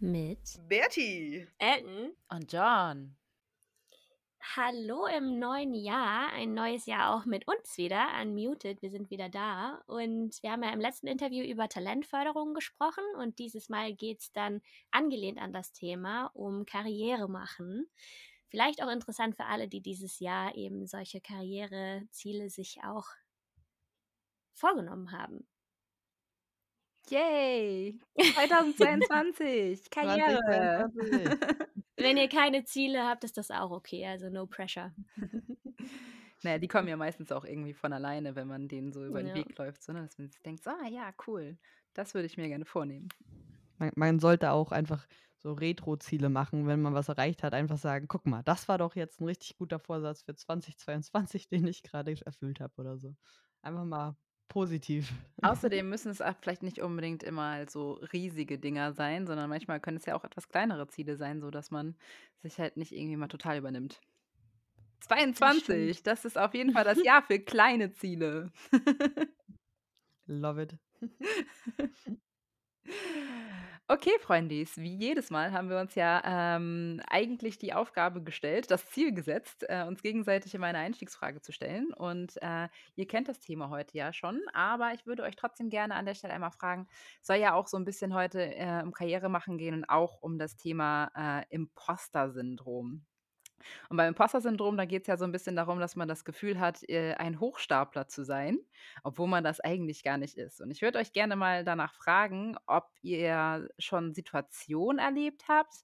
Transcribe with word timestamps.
mit 0.00 0.60
Bertie, 0.68 1.46
Elton. 1.58 2.12
Und 2.28 2.52
John. 2.52 3.16
Hallo 4.56 5.06
im 5.06 5.38
neuen 5.38 5.74
Jahr, 5.74 6.32
ein 6.32 6.54
neues 6.54 6.86
Jahr 6.86 7.14
auch 7.14 7.26
mit 7.26 7.46
uns 7.48 7.76
wieder, 7.76 8.06
Unmuted, 8.22 8.80
wir 8.80 8.90
sind 8.90 9.10
wieder 9.10 9.28
da. 9.28 9.82
Und 9.86 10.40
wir 10.42 10.52
haben 10.52 10.62
ja 10.62 10.72
im 10.72 10.80
letzten 10.80 11.08
Interview 11.08 11.44
über 11.44 11.68
Talentförderung 11.68 12.54
gesprochen. 12.54 13.04
Und 13.18 13.38
dieses 13.38 13.68
Mal 13.68 13.94
geht 13.94 14.20
es 14.20 14.32
dann 14.32 14.62
angelehnt 14.90 15.38
an 15.38 15.52
das 15.52 15.72
Thema 15.72 16.26
um 16.34 16.64
Karriere 16.64 17.28
machen. 17.28 17.86
Vielleicht 18.48 18.82
auch 18.82 18.90
interessant 18.90 19.36
für 19.36 19.46
alle, 19.46 19.68
die 19.68 19.82
dieses 19.82 20.20
Jahr 20.20 20.54
eben 20.54 20.86
solche 20.86 21.20
Karriereziele 21.20 22.48
sich 22.48 22.78
auch 22.84 23.06
vorgenommen 24.54 25.12
haben. 25.12 25.46
Yay! 27.10 27.98
2022! 28.34 29.90
Karriere! 29.90 30.90
2022. 30.92 31.48
Wenn 31.96 32.16
ihr 32.16 32.28
keine 32.28 32.64
Ziele 32.64 33.04
habt, 33.04 33.24
ist 33.24 33.36
das 33.36 33.50
auch 33.50 33.70
okay, 33.70 34.06
also 34.06 34.30
no 34.30 34.46
pressure. 34.46 34.94
naja, 36.42 36.58
die 36.58 36.68
kommen 36.68 36.88
ja 36.88 36.96
meistens 36.96 37.32
auch 37.32 37.44
irgendwie 37.44 37.74
von 37.74 37.92
alleine, 37.92 38.36
wenn 38.36 38.46
man 38.46 38.68
denen 38.68 38.92
so 38.92 39.04
über 39.04 39.20
den 39.20 39.28
Ja. 39.28 39.34
Weg 39.34 39.56
läuft, 39.58 39.82
so, 39.82 39.92
ne? 39.92 40.02
dass 40.02 40.18
man 40.18 40.30
sich 40.30 40.40
denkt, 40.42 40.62
so, 40.62 40.70
ah 40.70 40.88
ja, 40.88 41.12
cool, 41.26 41.58
das 41.94 42.14
würde 42.14 42.26
ich 42.26 42.36
mir 42.36 42.48
gerne 42.48 42.64
vornehmen. 42.64 43.08
Man, 43.78 43.92
man 43.96 44.20
sollte 44.20 44.52
auch 44.52 44.70
einfach 44.70 45.06
so 45.38 45.52
Retro-Ziele 45.52 46.28
machen, 46.28 46.66
wenn 46.66 46.82
man 46.82 46.94
was 46.94 47.08
erreicht 47.08 47.42
hat. 47.42 47.54
Einfach 47.54 47.78
sagen, 47.78 48.06
guck 48.08 48.26
mal, 48.26 48.42
das 48.42 48.68
war 48.68 48.78
doch 48.78 48.96
jetzt 48.96 49.20
ein 49.20 49.24
richtig 49.24 49.56
guter 49.56 49.78
Vorsatz 49.78 50.22
für 50.22 50.34
2022, 50.34 51.48
den 51.50 51.66
ich 51.66 51.82
gerade 51.82 52.14
erfüllt 52.24 52.60
habe 52.60 52.74
oder 52.76 52.98
so. 52.98 53.14
Einfach 53.62 53.84
mal 53.84 54.16
positiv. 54.48 55.12
Außerdem 55.42 55.88
müssen 55.88 56.10
es 56.10 56.20
auch 56.20 56.34
vielleicht 56.40 56.62
nicht 56.62 56.80
unbedingt 56.80 57.22
immer 57.22 57.66
so 57.68 57.92
riesige 58.12 58.58
Dinger 58.58 58.92
sein, 58.92 59.26
sondern 59.26 59.48
manchmal 59.48 59.80
können 59.80 59.98
es 59.98 60.06
ja 60.06 60.14
auch 60.14 60.24
etwas 60.24 60.48
kleinere 60.48 60.88
Ziele 60.88 61.16
sein, 61.16 61.40
so 61.40 61.50
dass 61.50 61.70
man 61.70 61.94
sich 62.42 62.58
halt 62.58 62.76
nicht 62.76 62.92
irgendwie 62.92 63.16
mal 63.16 63.28
total 63.28 63.58
übernimmt. 63.58 64.00
22, 65.00 66.02
das 66.02 66.24
ist 66.24 66.38
auf 66.38 66.54
jeden 66.54 66.72
Fall 66.72 66.84
das 66.84 67.02
Jahr 67.02 67.22
für 67.22 67.38
kleine 67.38 67.92
Ziele. 67.92 68.50
Love 70.26 70.62
it. 70.62 70.76
Okay, 73.90 74.12
Freundis, 74.20 74.76
wie 74.76 74.94
jedes 74.94 75.30
Mal 75.30 75.52
haben 75.52 75.70
wir 75.70 75.80
uns 75.80 75.94
ja 75.94 76.20
ähm, 76.22 77.00
eigentlich 77.08 77.56
die 77.56 77.72
Aufgabe 77.72 78.22
gestellt, 78.22 78.70
das 78.70 78.86
Ziel 78.90 79.14
gesetzt, 79.14 79.64
äh, 79.66 79.82
uns 79.84 80.02
gegenseitig 80.02 80.54
immer 80.54 80.66
eine 80.66 80.76
Einstiegsfrage 80.76 81.40
zu 81.40 81.52
stellen. 81.52 81.94
Und 81.94 82.36
äh, 82.42 82.68
ihr 82.96 83.06
kennt 83.06 83.28
das 83.28 83.40
Thema 83.40 83.70
heute 83.70 83.96
ja 83.96 84.12
schon, 84.12 84.42
aber 84.52 84.92
ich 84.92 85.06
würde 85.06 85.22
euch 85.22 85.36
trotzdem 85.36 85.70
gerne 85.70 85.94
an 85.94 86.04
der 86.04 86.14
Stelle 86.14 86.34
einmal 86.34 86.50
fragen, 86.50 86.86
soll 87.22 87.36
ja 87.36 87.54
auch 87.54 87.66
so 87.66 87.78
ein 87.78 87.86
bisschen 87.86 88.12
heute 88.12 88.54
äh, 88.56 88.82
um 88.82 88.92
Karriere 88.92 89.30
machen 89.30 89.56
gehen 89.56 89.74
und 89.74 89.88
auch 89.88 90.20
um 90.20 90.38
das 90.38 90.58
Thema 90.58 91.10
äh, 91.16 91.46
Imposter-Syndrom. 91.48 93.06
Und 93.88 93.96
beim 93.96 94.08
Imposter-Syndrom, 94.08 94.76
da 94.76 94.84
geht 94.84 95.02
es 95.02 95.08
ja 95.08 95.16
so 95.16 95.24
ein 95.24 95.32
bisschen 95.32 95.56
darum, 95.56 95.80
dass 95.80 95.96
man 95.96 96.08
das 96.08 96.24
Gefühl 96.24 96.60
hat, 96.60 96.88
äh, 96.88 97.14
ein 97.14 97.40
Hochstapler 97.40 98.08
zu 98.08 98.24
sein, 98.24 98.58
obwohl 99.02 99.28
man 99.28 99.44
das 99.44 99.60
eigentlich 99.60 100.02
gar 100.02 100.18
nicht 100.18 100.36
ist. 100.36 100.60
Und 100.60 100.70
ich 100.70 100.82
würde 100.82 100.98
euch 100.98 101.12
gerne 101.12 101.36
mal 101.36 101.64
danach 101.64 101.94
fragen, 101.94 102.56
ob 102.66 102.90
ihr 103.02 103.68
schon 103.78 104.14
Situationen 104.14 104.98
erlebt 104.98 105.44
habt, 105.48 105.74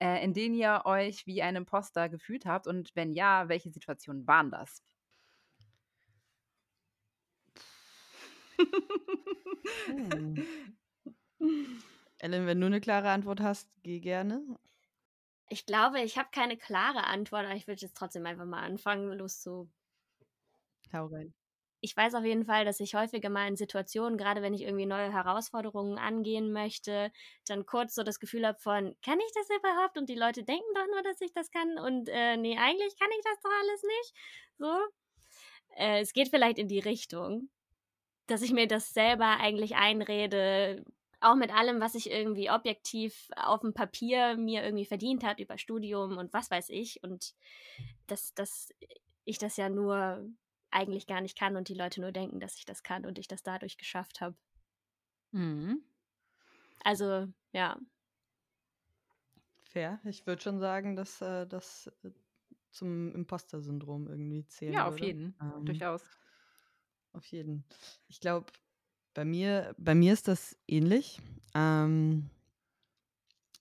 äh, 0.00 0.22
in 0.24 0.34
denen 0.34 0.54
ihr 0.54 0.82
euch 0.84 1.26
wie 1.26 1.42
ein 1.42 1.56
Imposter 1.56 2.08
gefühlt 2.08 2.46
habt 2.46 2.66
und 2.66 2.90
wenn 2.94 3.12
ja, 3.12 3.48
welche 3.48 3.70
Situationen 3.70 4.26
waren 4.26 4.50
das? 4.50 4.82
Ellen, 12.18 12.46
wenn 12.46 12.60
du 12.60 12.66
eine 12.66 12.80
klare 12.80 13.10
Antwort 13.10 13.40
hast, 13.40 13.68
geh 13.82 14.00
gerne. 14.00 14.42
Ich 15.48 15.66
glaube, 15.66 16.00
ich 16.00 16.18
habe 16.18 16.28
keine 16.32 16.56
klare 16.56 17.04
Antwort, 17.04 17.44
aber 17.44 17.54
ich 17.54 17.66
würde 17.66 17.82
jetzt 17.82 17.96
trotzdem 17.96 18.26
einfach 18.26 18.44
mal 18.44 18.62
anfangen, 18.62 19.12
loszu. 19.12 19.70
Hau 20.92 21.06
rein. 21.06 21.34
Ich 21.80 21.96
weiß 21.96 22.14
auf 22.14 22.24
jeden 22.24 22.44
Fall, 22.44 22.64
dass 22.64 22.80
ich 22.80 22.94
häufiger 22.94 23.28
mal 23.28 23.46
in 23.46 23.56
Situationen, 23.56 24.18
gerade 24.18 24.42
wenn 24.42 24.54
ich 24.54 24.62
irgendwie 24.62 24.86
neue 24.86 25.12
Herausforderungen 25.12 25.98
angehen 25.98 26.52
möchte, 26.52 27.12
dann 27.46 27.66
kurz 27.66 27.94
so 27.94 28.02
das 28.02 28.18
Gefühl 28.18 28.46
habe 28.46 28.58
von, 28.58 28.96
kann 29.04 29.20
ich 29.20 29.32
das 29.34 29.48
überhaupt? 29.56 29.98
Und 29.98 30.08
die 30.08 30.14
Leute 30.14 30.42
denken 30.42 30.74
doch 30.74 30.86
nur, 30.86 31.02
dass 31.02 31.20
ich 31.20 31.32
das 31.32 31.50
kann. 31.50 31.78
Und 31.78 32.08
äh, 32.08 32.36
nee, 32.36 32.58
eigentlich 32.58 32.98
kann 32.98 33.10
ich 33.10 33.24
das 33.24 33.40
doch 33.42 33.50
alles 33.60 33.82
nicht. 33.82 34.14
So. 34.58 34.78
Äh, 35.76 36.00
es 36.00 36.12
geht 36.12 36.28
vielleicht 36.28 36.58
in 36.58 36.68
die 36.68 36.80
Richtung, 36.80 37.50
dass 38.26 38.42
ich 38.42 38.52
mir 38.52 38.66
das 38.68 38.94
selber 38.94 39.38
eigentlich 39.38 39.76
einrede, 39.76 40.84
auch 41.20 41.34
mit 41.34 41.52
allem, 41.54 41.80
was 41.80 41.94
ich 41.94 42.10
irgendwie 42.10 42.50
objektiv 42.50 43.30
auf 43.36 43.60
dem 43.60 43.74
Papier 43.74 44.36
mir 44.36 44.62
irgendwie 44.64 44.84
verdient 44.84 45.24
hat 45.24 45.40
über 45.40 45.58
Studium 45.58 46.16
und 46.18 46.32
was 46.32 46.50
weiß 46.50 46.70
ich. 46.70 47.02
Und 47.02 47.34
dass, 48.06 48.34
dass 48.34 48.70
ich 49.24 49.38
das 49.38 49.56
ja 49.56 49.68
nur 49.68 50.28
eigentlich 50.70 51.06
gar 51.06 51.20
nicht 51.20 51.38
kann 51.38 51.56
und 51.56 51.68
die 51.68 51.74
Leute 51.74 52.00
nur 52.00 52.12
denken, 52.12 52.40
dass 52.40 52.56
ich 52.56 52.64
das 52.64 52.82
kann 52.82 53.06
und 53.06 53.18
ich 53.18 53.28
das 53.28 53.42
dadurch 53.42 53.78
geschafft 53.78 54.20
habe. 54.20 54.36
Mhm. 55.32 55.80
Also, 56.84 57.28
ja. 57.52 57.76
Fair. 59.64 60.00
Ich 60.04 60.26
würde 60.26 60.42
schon 60.42 60.58
sagen, 60.58 60.96
dass 60.96 61.20
äh, 61.20 61.46
das 61.46 61.90
äh, 62.02 62.10
zum 62.70 63.14
Imposter-Syndrom 63.14 64.08
irgendwie 64.08 64.46
zählen 64.46 64.74
Ja, 64.74 64.88
auf 64.88 64.94
würde. 64.94 65.06
jeden, 65.06 65.34
Ähm, 65.40 65.64
durchaus. 65.64 66.02
Auf 67.12 67.24
jeden. 67.26 67.64
Ich 68.08 68.20
glaube, 68.20 68.52
bei 69.16 69.24
mir, 69.24 69.74
bei 69.78 69.94
mir 69.94 70.12
ist 70.12 70.28
das 70.28 70.56
ähnlich. 70.68 71.20
Ähm, 71.54 72.28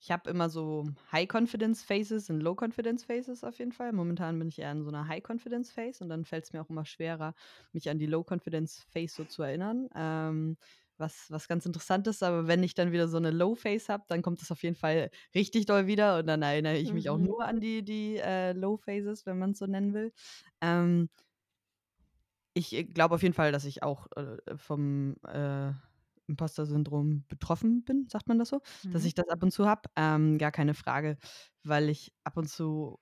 ich 0.02 0.12
habe 0.12 0.30
immer 0.30 0.50
so 0.50 0.86
High-Confidence-Phases 1.14 2.30
und 2.30 2.42
Low-Confidence-Phases 2.42 3.44
auf 3.44 3.58
jeden 3.58 3.72
Fall. 3.72 3.94
Momentan 3.94 4.38
bin 4.38 4.50
ich 4.50 4.60
eher 4.60 4.72
in 4.74 4.84
so 4.84 4.90
einer 4.90 5.08
High-Confidence-Phase 5.08 6.04
und 6.04 6.10
dann 6.10 6.26
fällt 6.26 6.44
es 6.44 6.54
mir 6.54 6.62
auch 6.62 6.70
immer 6.70 6.86
schwerer, 6.86 7.34
mich 7.72 7.90
an 7.90 7.98
die 7.98 8.06
Low-Confidence-Phase 8.06 9.16
so 9.16 9.24
zu 9.26 9.44
erinnern. 9.44 9.88
Ähm, 9.96 10.58
was, 10.98 11.32
was 11.32 11.48
ganz 11.48 11.66
interessant 11.66 12.06
ist, 12.08 12.22
aber 12.22 12.48
wenn 12.48 12.64
ich 12.64 12.74
dann 12.74 12.92
wieder 12.92 13.08
so 13.08 13.18
eine 13.18 13.32
Low-Phase 13.32 13.92
habe, 13.92 14.04
dann 14.08 14.22
kommt 14.22 14.42
es 14.42 14.52
auf 14.52 14.62
jeden 14.64 14.76
Fall 14.76 15.10
richtig 15.34 15.66
doll 15.66 15.88
wieder 15.88 16.20
und 16.20 16.28
dann 16.28 16.42
erinnere 16.42 16.78
ich 16.78 16.94
mich 16.94 17.10
auch 17.10 17.18
Mhm. 17.18 17.26
nur 17.26 17.44
an 17.46 17.60
die, 17.62 17.84
die 17.84 18.18
äh, 18.18 18.52
Low-Phases, 18.54 19.26
wenn 19.26 19.40
man 19.40 19.52
es 19.52 19.60
so 19.60 19.66
nennen 19.66 19.94
will. 19.94 20.14
Ähm, 20.62 21.10
ich 22.56 22.74
äh, 22.74 22.84
glaube 22.86 23.16
auf 23.16 23.24
jeden 23.24 23.36
Fall, 23.36 23.52
dass 23.54 23.66
ich 23.66 23.84
auch 23.84 24.08
äh, 24.18 24.38
vom 24.58 25.18
äh, 25.28 25.74
Imposter-Syndrom 26.28 27.26
betroffen 27.28 27.84
bin, 27.86 28.08
sagt 28.10 28.28
man 28.28 28.40
das 28.40 28.50
so? 28.50 28.62
Dass 28.92 29.06
Mhm. 29.06 29.06
ich 29.06 29.14
das 29.16 29.28
ab 29.30 29.44
und 29.44 29.52
zu 29.52 29.68
habe. 29.68 29.90
Ähm, 29.96 30.38
gar 30.40 30.52
keine 30.52 30.74
Frage, 30.76 31.18
weil 31.64 31.90
ich 31.90 32.14
ab 32.24 32.38
und 32.38 32.48
zu 32.50 33.00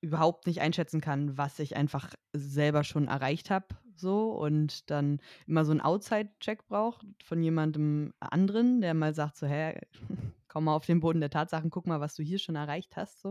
überhaupt 0.00 0.46
nicht 0.46 0.60
einschätzen 0.60 1.00
kann, 1.00 1.36
was 1.38 1.58
ich 1.58 1.76
einfach 1.76 2.14
selber 2.32 2.84
schon 2.84 3.08
erreicht 3.08 3.50
habe, 3.50 3.66
so 3.96 4.30
und 4.32 4.90
dann 4.90 5.20
immer 5.46 5.64
so 5.64 5.72
einen 5.72 5.80
Outside-Check 5.80 6.68
braucht 6.68 7.04
von 7.22 7.42
jemandem 7.42 8.14
anderen, 8.20 8.80
der 8.80 8.94
mal 8.94 9.12
sagt 9.12 9.36
so, 9.36 9.46
hä, 9.48 9.80
komm 10.48 10.64
mal 10.64 10.74
auf 10.76 10.86
den 10.86 11.00
Boden 11.00 11.20
der 11.20 11.30
Tatsachen, 11.30 11.70
guck 11.70 11.86
mal, 11.88 12.00
was 12.00 12.14
du 12.14 12.22
hier 12.22 12.38
schon 12.38 12.54
erreicht 12.54 12.96
hast, 12.96 13.20
so. 13.20 13.30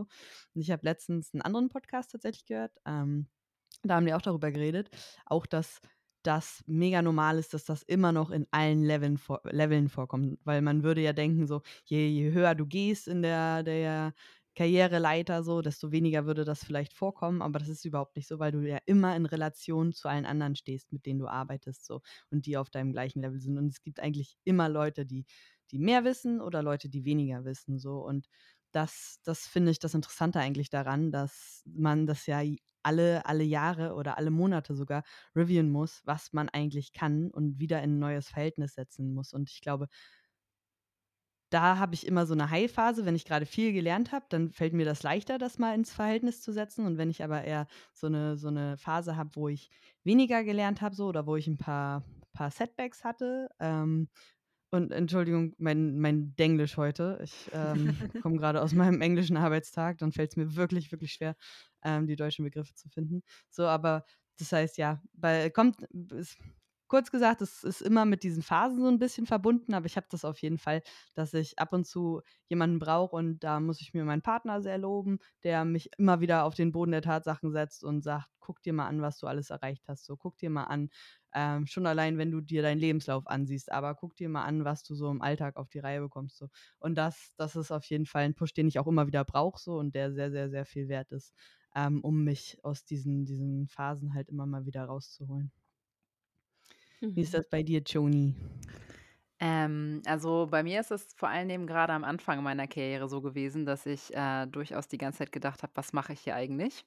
Und 0.54 0.60
ich 0.60 0.70
habe 0.70 0.84
letztens 0.84 1.32
einen 1.32 1.42
anderen 1.42 1.70
Podcast 1.70 2.12
tatsächlich 2.12 2.44
gehört, 2.44 2.76
ähm, 2.84 3.28
da 3.82 3.96
haben 3.96 4.06
die 4.06 4.14
auch 4.14 4.22
darüber 4.22 4.50
geredet, 4.52 4.90
auch 5.26 5.46
dass 5.46 5.80
das 6.24 6.62
mega 6.66 7.00
normal 7.00 7.38
ist, 7.38 7.54
dass 7.54 7.64
das 7.64 7.82
immer 7.84 8.12
noch 8.12 8.30
in 8.30 8.46
allen 8.50 8.82
Leveln, 8.82 9.18
vor, 9.18 9.40
Leveln 9.44 9.88
vorkommt, 9.88 10.38
weil 10.44 10.62
man 10.62 10.82
würde 10.82 11.00
ja 11.00 11.12
denken 11.12 11.46
so, 11.46 11.62
je, 11.84 12.08
je 12.08 12.32
höher 12.32 12.54
du 12.54 12.66
gehst 12.66 13.06
in 13.08 13.22
der, 13.22 13.62
der 13.62 14.14
Karriereleiter 14.56 15.44
so, 15.44 15.62
desto 15.62 15.92
weniger 15.92 16.26
würde 16.26 16.44
das 16.44 16.64
vielleicht 16.64 16.92
vorkommen, 16.92 17.40
aber 17.42 17.60
das 17.60 17.68
ist 17.68 17.84
überhaupt 17.84 18.16
nicht 18.16 18.26
so, 18.26 18.40
weil 18.40 18.50
du 18.50 18.60
ja 18.68 18.78
immer 18.86 19.14
in 19.14 19.26
Relation 19.26 19.92
zu 19.92 20.08
allen 20.08 20.26
anderen 20.26 20.56
stehst, 20.56 20.92
mit 20.92 21.06
denen 21.06 21.20
du 21.20 21.28
arbeitest 21.28 21.86
so 21.86 22.00
und 22.30 22.46
die 22.46 22.56
auf 22.56 22.68
deinem 22.70 22.92
gleichen 22.92 23.20
Level 23.22 23.38
sind. 23.40 23.56
Und 23.56 23.68
es 23.68 23.82
gibt 23.82 24.00
eigentlich 24.00 24.36
immer 24.44 24.68
Leute, 24.68 25.06
die 25.06 25.24
die 25.70 25.78
mehr 25.78 26.02
wissen 26.04 26.40
oder 26.40 26.62
Leute, 26.62 26.88
die 26.88 27.04
weniger 27.04 27.44
wissen 27.44 27.78
so. 27.78 27.98
Und 28.04 28.26
das 28.72 29.20
das 29.24 29.46
finde 29.46 29.70
ich 29.70 29.78
das 29.78 29.94
Interessante 29.94 30.40
eigentlich 30.40 30.70
daran, 30.70 31.12
dass 31.12 31.62
man 31.66 32.06
das 32.06 32.26
ja 32.26 32.40
alle 32.82 33.26
alle 33.26 33.44
Jahre 33.44 33.94
oder 33.94 34.18
alle 34.18 34.30
Monate 34.30 34.74
sogar 34.74 35.02
reviewen 35.36 35.70
muss, 35.70 36.02
was 36.04 36.32
man 36.32 36.48
eigentlich 36.48 36.92
kann 36.92 37.30
und 37.30 37.58
wieder 37.60 37.82
in 37.82 37.96
'n 37.96 37.98
neues 38.00 38.28
Verhältnis 38.30 38.74
setzen 38.74 39.12
muss 39.14 39.32
und 39.32 39.50
ich 39.50 39.60
glaube 39.62 39.88
da 41.52 41.78
habe 41.78 41.94
ich 41.94 42.06
immer 42.06 42.26
so 42.26 42.34
eine 42.34 42.50
High-Phase, 42.50 43.06
wenn 43.06 43.14
ich 43.14 43.24
gerade 43.24 43.46
viel 43.46 43.72
gelernt 43.72 44.12
habe, 44.12 44.26
dann 44.28 44.50
fällt 44.52 44.74
mir 44.74 44.84
das 44.84 45.02
leichter, 45.02 45.38
das 45.38 45.58
mal 45.58 45.74
ins 45.74 45.92
Verhältnis 45.94 46.42
zu 46.42 46.52
setzen. 46.52 46.84
Und 46.86 46.98
wenn 46.98 47.08
ich 47.08 47.24
aber 47.24 47.42
eher 47.42 47.66
so 47.94 48.06
eine 48.06 48.36
so 48.36 48.50
'ne 48.50 48.76
Phase 48.76 49.16
habe, 49.16 49.30
wo 49.34 49.48
ich 49.48 49.70
weniger 50.04 50.44
gelernt 50.44 50.82
habe 50.82 50.94
so 50.94 51.06
oder 51.06 51.26
wo 51.26 51.36
ich 51.36 51.46
ein 51.46 51.56
paar 51.56 52.04
paar 52.34 52.50
Setbacks 52.50 53.02
hatte, 53.04 53.48
ähm 53.60 54.08
und 54.70 54.92
Entschuldigung, 54.92 55.54
mein 55.58 55.98
mein 55.98 56.34
Denglisch 56.36 56.76
heute. 56.76 57.18
Ich, 57.22 57.48
ähm, 57.52 57.96
komme 58.20 58.36
gerade 58.38 58.62
aus 58.62 58.72
meinem 58.74 59.00
englischen 59.00 59.36
Arbeitstag, 59.36 59.98
dann 59.98 60.12
fällt 60.12 60.30
es 60.32 60.36
mir 60.36 60.56
wirklich, 60.56 60.92
wirklich 60.92 61.12
schwer, 61.12 61.36
ähm, 61.84 62.06
die 62.06 62.16
deutschen 62.16 62.44
Begriffe 62.44 62.74
zu 62.74 62.88
finden. 62.88 63.22
So, 63.50 63.66
aber 63.66 64.04
das 64.38 64.52
heißt, 64.52 64.78
ja, 64.78 65.02
bei 65.14 65.50
kommt 65.50 65.76
es 66.12 66.36
kurz 66.88 67.10
gesagt, 67.10 67.40
es 67.42 67.64
ist 67.64 67.80
immer 67.82 68.04
mit 68.04 68.22
diesen 68.22 68.42
Phasen 68.42 68.80
so 68.80 68.88
ein 68.88 68.98
bisschen 68.98 69.26
verbunden, 69.26 69.74
aber 69.74 69.86
ich 69.86 69.96
habe 69.96 70.06
das 70.10 70.24
auf 70.24 70.38
jeden 70.40 70.58
Fall, 70.58 70.82
dass 71.14 71.34
ich 71.34 71.58
ab 71.58 71.72
und 71.72 71.86
zu 71.86 72.22
jemanden 72.48 72.78
brauche 72.78 73.14
und 73.16 73.40
da 73.44 73.60
muss 73.60 73.80
ich 73.80 73.94
mir 73.94 74.04
meinen 74.04 74.22
Partner 74.22 74.62
sehr 74.62 74.78
loben, 74.78 75.18
der 75.44 75.64
mich 75.64 75.90
immer 75.98 76.20
wieder 76.20 76.44
auf 76.44 76.54
den 76.54 76.72
Boden 76.72 76.92
der 76.92 77.02
Tatsachen 77.02 77.52
setzt 77.52 77.84
und 77.84 78.02
sagt: 78.02 78.28
„Guck 78.40 78.62
dir 78.62 78.72
mal 78.72 78.86
an, 78.88 79.02
was 79.02 79.18
du 79.18 79.26
alles 79.26 79.50
erreicht 79.50 79.84
hast, 79.88 80.04
so. 80.06 80.16
Guck 80.16 80.36
dir 80.38 80.50
mal 80.50 80.64
an, 80.64 80.88
ähm, 81.34 81.66
schon 81.66 81.86
allein, 81.86 82.18
wenn 82.18 82.30
du 82.30 82.40
dir 82.40 82.62
deinen 82.62 82.78
Lebenslauf 82.78 83.26
ansiehst, 83.26 83.70
aber 83.70 83.94
guck 83.94 84.16
dir 84.16 84.28
mal 84.28 84.44
an, 84.44 84.64
was 84.64 84.82
du 84.82 84.94
so 84.94 85.10
im 85.10 85.20
Alltag 85.22 85.56
auf 85.56 85.68
die 85.68 85.78
Reihe 85.80 86.00
bekommst, 86.00 86.36
so.“ 86.38 86.48
Und 86.78 86.96
das 86.96 87.32
das 87.36 87.56
ist 87.56 87.70
auf 87.72 87.84
jeden 87.86 88.06
Fall 88.06 88.24
ein 88.24 88.34
Push, 88.34 88.54
den 88.54 88.68
ich 88.68 88.78
auch 88.78 88.86
immer 88.86 89.06
wieder 89.06 89.24
brauche 89.24 89.60
so 89.60 89.78
und 89.78 89.94
der 89.94 90.12
sehr, 90.12 90.30
sehr, 90.30 90.50
sehr 90.50 90.64
viel 90.66 90.88
wert 90.88 91.12
ist, 91.12 91.34
ähm, 91.74 92.00
um 92.02 92.24
mich 92.24 92.58
aus 92.64 92.84
diesen 92.84 93.24
diesen 93.26 93.68
Phasen 93.68 94.14
halt 94.14 94.28
immer 94.28 94.46
mal 94.46 94.66
wieder 94.66 94.84
rauszuholen. 94.84 95.52
Wie 97.14 97.20
ist 97.22 97.34
Mhm. 97.34 97.34
das 97.34 97.48
bei 97.50 97.62
dir, 97.62 97.82
Joni? 97.84 98.34
Ähm, 99.40 100.02
also 100.06 100.48
bei 100.50 100.62
mir 100.64 100.80
ist 100.80 100.90
es 100.90 101.14
vor 101.14 101.28
allen 101.28 101.48
Dingen 101.48 101.66
gerade 101.66 101.92
am 101.92 102.02
Anfang 102.04 102.42
meiner 102.42 102.66
Karriere 102.66 103.08
so 103.08 103.20
gewesen, 103.22 103.64
dass 103.66 103.86
ich, 103.86 104.12
äh, 104.14 104.46
durchaus 104.46 104.88
die 104.88 104.98
ganze 104.98 105.18
Zeit 105.20 105.32
gedacht 105.32 105.62
habe: 105.62 105.72
„Was 105.76 105.92
mache 105.92 106.12
ich 106.12 106.20
hier 106.20 106.34
eigentlich?“ 106.34 106.84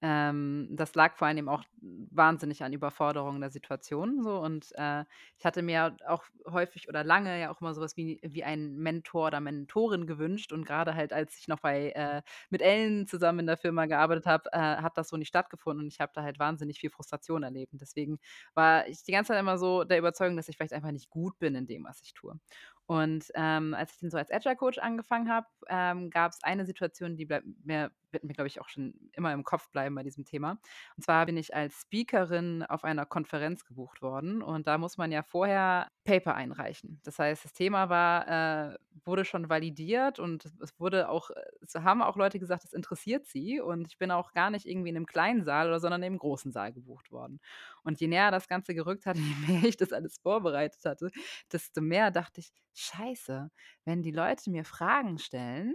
Ähm, 0.00 0.68
das 0.70 0.94
lag 0.94 1.16
vor 1.16 1.26
allem 1.26 1.48
auch 1.48 1.64
wahnsinnig 1.80 2.62
an 2.62 2.72
Überforderung 2.72 3.40
der 3.40 3.50
Situation 3.50 4.22
so. 4.22 4.38
Und, 4.38 4.70
äh, 4.76 5.04
ich 5.38 5.44
hatte 5.44 5.62
mir 5.62 5.96
auch 6.06 6.24
häufig 6.48 6.88
oder 6.88 7.02
lange 7.02 7.40
ja 7.40 7.50
auch 7.50 7.60
immer 7.60 7.74
so 7.74 7.80
was 7.80 7.96
wie 7.96 8.20
wie 8.22 8.44
einen 8.44 8.76
Mentor 8.78 9.26
oder 9.28 9.40
Mentorin 9.40 10.06
gewünscht. 10.06 10.52
Und 10.52 10.64
gerade 10.64 10.94
halt, 10.94 11.12
als 11.12 11.36
ich 11.38 11.48
noch 11.48 11.60
bei 11.60 11.90
äh, 11.92 12.22
mit 12.50 12.62
Ellen 12.62 13.06
zusammen 13.08 13.40
in 13.40 13.46
der 13.46 13.56
Firma 13.56 13.86
gearbeitet 13.86 14.26
habe, 14.26 14.48
äh, 14.52 14.58
hat 14.58 14.96
das 14.98 15.08
so 15.08 15.16
nicht 15.16 15.28
stattgefunden. 15.28 15.84
Und 15.86 15.92
ich 15.92 15.98
habe 16.00 16.12
da 16.14 16.22
halt 16.22 16.38
wahnsinnig 16.38 16.78
viel 16.78 16.90
Frustration 16.90 17.42
erlebt. 17.42 17.72
Deswegen 17.74 18.18
war 18.54 18.86
ich 18.86 19.02
die 19.02 19.12
ganze 19.12 19.32
Zeit 19.32 19.40
immer 19.40 19.58
so 19.58 19.82
der 19.84 19.98
Überzeugung, 19.98 20.36
dass 20.36 20.48
ich 20.48 20.56
vielleicht 20.56 20.72
einfach 20.74 20.92
nicht 20.92 21.10
gut 21.10 21.38
bin 21.40 21.54
in 21.56 21.66
dem, 21.66 21.84
was 21.84 22.00
ich 22.02 22.14
tue. 22.14 22.38
Und, 22.88 23.30
ähm, 23.34 23.74
als 23.74 23.92
ich 23.92 23.98
dann 24.00 24.10
so 24.10 24.16
als 24.16 24.30
Agile 24.30 24.56
Coach 24.56 24.78
angefangen 24.78 25.28
habe, 25.30 25.46
ähm, 25.68 26.08
gab 26.08 26.32
es 26.32 26.42
eine 26.42 26.64
Situation, 26.64 27.16
die 27.16 27.26
bleibt 27.26 27.46
mir 27.62 27.90
wird 28.12 28.24
mir, 28.24 28.32
glaube 28.32 28.48
ich, 28.48 28.60
auch 28.60 28.68
schon 28.68 28.94
immer 29.12 29.32
im 29.32 29.44
Kopf 29.44 29.70
bleiben 29.70 29.94
bei 29.94 30.02
diesem 30.02 30.24
Thema. 30.24 30.58
Und 30.96 31.02
zwar 31.04 31.26
bin 31.26 31.36
ich 31.36 31.54
als 31.54 31.82
Speakerin 31.82 32.62
auf 32.62 32.84
einer 32.84 33.06
Konferenz 33.06 33.64
gebucht 33.64 34.02
worden 34.02 34.42
und 34.42 34.66
da 34.66 34.78
muss 34.78 34.96
man 34.96 35.12
ja 35.12 35.22
vorher 35.22 35.88
Paper 36.04 36.34
einreichen. 36.34 37.00
Das 37.04 37.18
heißt, 37.18 37.44
das 37.44 37.52
Thema 37.52 37.88
war 37.90 38.72
äh, 38.72 38.78
wurde 39.04 39.24
schon 39.24 39.48
validiert 39.48 40.18
und 40.18 40.46
es 40.62 40.78
wurde 40.80 41.08
auch 41.08 41.30
es 41.60 41.74
haben 41.74 42.02
auch 42.02 42.16
Leute 42.16 42.38
gesagt, 42.38 42.64
es 42.64 42.72
interessiert 42.72 43.26
sie 43.26 43.60
und 43.60 43.86
ich 43.88 43.98
bin 43.98 44.10
auch 44.10 44.32
gar 44.32 44.50
nicht 44.50 44.66
irgendwie 44.66 44.90
in 44.90 44.96
einem 44.96 45.06
kleinen 45.06 45.44
Saal 45.44 45.68
oder 45.68 45.80
sondern 45.80 46.02
im 46.02 46.18
großen 46.18 46.52
Saal 46.52 46.72
gebucht 46.72 47.12
worden. 47.12 47.40
Und 47.82 48.00
je 48.00 48.08
näher 48.08 48.30
das 48.30 48.48
Ganze 48.48 48.74
gerückt 48.74 49.06
hat, 49.06 49.16
je 49.46 49.46
mehr 49.46 49.64
ich 49.64 49.76
das 49.76 49.92
alles 49.92 50.18
vorbereitet 50.18 50.84
hatte, 50.84 51.10
desto 51.52 51.80
mehr 51.80 52.10
dachte 52.10 52.40
ich: 52.40 52.52
„Scheiße, 52.78 53.50
wenn 53.84 54.02
die 54.02 54.10
Leute 54.12 54.50
mir 54.50 54.64
Fragen 54.64 55.18
stellen, 55.18 55.74